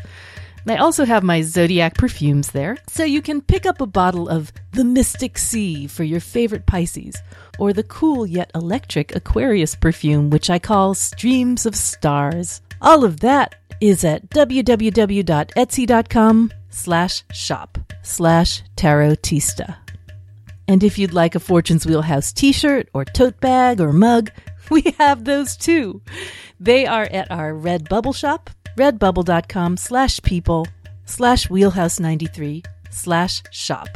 I 0.67 0.77
also 0.77 1.05
have 1.05 1.23
my 1.23 1.43
zodiac 1.43 1.93
perfumes 1.95 2.49
there, 2.51 2.77
so 2.89 3.03
you 3.03 3.21
can 3.21 3.39
pick 3.39 3.67
up 3.67 3.79
a 3.79 3.86
bottle 3.86 4.27
of 4.27 4.51
the 4.71 4.83
Mystic 4.83 5.38
Sea 5.38 5.86
for 5.86 6.03
your 6.03 6.19
favorite 6.19 6.65
Pisces, 6.65 7.15
or 7.59 7.71
the 7.71 7.83
cool 7.83 8.25
yet 8.25 8.49
electric 8.55 9.15
Aquarius 9.15 9.75
perfume, 9.75 10.31
which 10.31 10.49
I 10.49 10.57
call 10.57 10.95
Streams 10.95 11.67
of 11.67 11.75
Stars. 11.75 12.61
All 12.81 13.05
of 13.05 13.19
that 13.19 13.55
is 13.79 14.03
at 14.03 14.29
www.etsy.com 14.31 15.21
slash 16.76 17.23
shop 17.32 17.78
slash 18.03 18.61
tarotista. 18.76 19.78
And 20.67 20.84
if 20.84 20.97
you'd 20.97 21.13
like 21.13 21.36
a 21.36 21.39
Fortune's 21.39 21.86
Wheelhouse 21.86 22.34
t-shirt 22.34 22.89
or 22.93 23.05
tote 23.05 23.39
bag 23.39 23.80
or 23.80 23.93
mug, 23.93 24.32
we 24.69 24.82
have 24.97 25.23
those 25.23 25.55
too. 25.55 26.01
They 26.59 26.86
are 26.86 27.05
at 27.05 27.32
our 27.32 27.53
Redbubble 27.53 28.15
shop, 28.15 28.49
redbubble.com 28.78 29.78
slash 29.78 30.21
people 30.21 30.67
slash 31.05 31.47
wheelhouse93 31.47 32.65
slash 32.89 33.43
shop. 33.51 33.88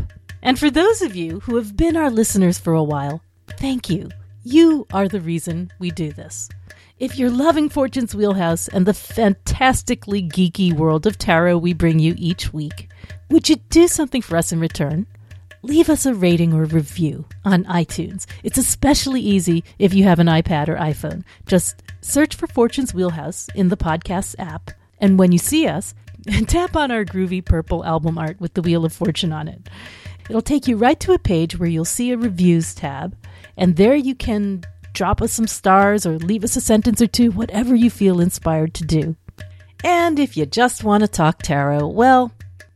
And 0.41 0.57
for 0.57 0.69
those 0.69 1.01
of 1.01 1.15
you 1.15 1.41
who 1.41 1.55
have 1.57 1.75
been 1.75 1.97
our 1.97 2.09
listeners 2.09 2.59
for 2.59 2.73
a 2.73 2.83
while, 2.83 3.21
thank 3.57 3.89
you. 3.89 4.09
You 4.43 4.87
are 4.93 5.07
the 5.07 5.19
reason 5.19 5.71
we 5.79 5.91
do 5.91 6.13
this. 6.13 6.49
If 6.99 7.17
you're 7.17 7.29
loving 7.29 7.69
Fortune's 7.69 8.13
Wheelhouse 8.13 8.67
and 8.67 8.85
the 8.85 8.93
fantastically 8.93 10.21
geeky 10.21 10.73
world 10.73 11.07
of 11.07 11.17
tarot 11.17 11.57
we 11.57 11.73
bring 11.73 11.99
you 11.99 12.13
each 12.17 12.53
week, 12.53 12.89
would 13.29 13.47
you 13.47 13.55
do 13.69 13.87
something 13.87 14.21
for 14.21 14.35
us 14.35 14.51
in 14.51 14.59
return? 14.59 15.07
leave 15.61 15.89
us 15.89 16.05
a 16.05 16.13
rating 16.13 16.53
or 16.53 16.65
review 16.65 17.25
on 17.43 17.65
iTunes. 17.65 18.25
It's 18.43 18.57
especially 18.57 19.21
easy 19.21 19.63
if 19.77 19.93
you 19.93 20.03
have 20.05 20.19
an 20.19 20.27
iPad 20.27 20.69
or 20.69 20.75
iPhone. 20.75 21.23
Just 21.45 21.83
search 22.01 22.35
for 22.35 22.47
Fortune's 22.47 22.93
Wheelhouse 22.93 23.49
in 23.55 23.69
the 23.69 23.77
podcast 23.77 24.35
app, 24.39 24.71
and 24.99 25.19
when 25.19 25.31
you 25.31 25.37
see 25.37 25.67
us, 25.67 25.93
tap 26.47 26.75
on 26.75 26.91
our 26.91 27.05
groovy 27.05 27.43
purple 27.43 27.85
album 27.85 28.17
art 28.17 28.39
with 28.39 28.53
the 28.53 28.61
Wheel 28.61 28.85
of 28.85 28.93
Fortune 28.93 29.33
on 29.33 29.47
it. 29.47 29.69
It'll 30.29 30.41
take 30.41 30.67
you 30.67 30.77
right 30.77 30.99
to 31.01 31.13
a 31.13 31.19
page 31.19 31.57
where 31.57 31.69
you'll 31.69 31.85
see 31.85 32.11
a 32.11 32.17
reviews 32.17 32.73
tab, 32.73 33.15
and 33.57 33.75
there 33.75 33.95
you 33.95 34.15
can 34.15 34.63
drop 34.93 35.21
us 35.21 35.33
some 35.33 35.47
stars 35.47 36.05
or 36.05 36.17
leave 36.19 36.43
us 36.43 36.55
a 36.55 36.61
sentence 36.61 37.01
or 37.01 37.07
two, 37.07 37.31
whatever 37.31 37.75
you 37.75 37.89
feel 37.89 38.19
inspired 38.19 38.73
to 38.75 38.85
do. 38.85 39.15
And 39.83 40.19
if 40.19 40.35
you 40.35 40.45
just 40.45 40.83
want 40.83 41.01
to 41.01 41.07
talk 41.07 41.41
tarot, 41.41 41.87
well, 41.87 42.31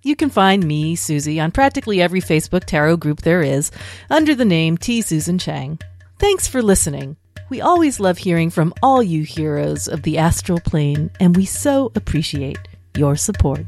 You 0.06 0.18
can 0.18 0.30
find 0.30 0.66
me, 0.68 0.98
Susie, 0.98 1.40
on 1.40 1.52
practically 1.52 2.02
every 2.02 2.20
Facebook 2.20 2.66
tarot 2.66 2.98
group 2.98 3.22
there 3.22 3.42
is 3.42 3.72
under 4.10 4.36
the 4.36 4.44
name 4.44 4.78
T. 4.78 5.02
Susan 5.02 5.40
Chang. 5.40 5.80
Thanks 6.20 6.46
for 6.46 6.62
listening. 6.62 7.16
We 7.50 7.62
always 7.62 8.02
love 8.02 8.18
hearing 8.18 8.50
from 8.50 8.74
all 8.84 9.02
you 9.02 9.24
heroes 9.24 9.88
of 9.88 10.02
the 10.02 10.18
astral 10.18 10.60
plane, 10.60 11.10
and 11.22 11.38
we 11.38 11.46
so 11.46 11.90
appreciate 11.96 12.60
your 12.96 13.16
support. 13.16 13.66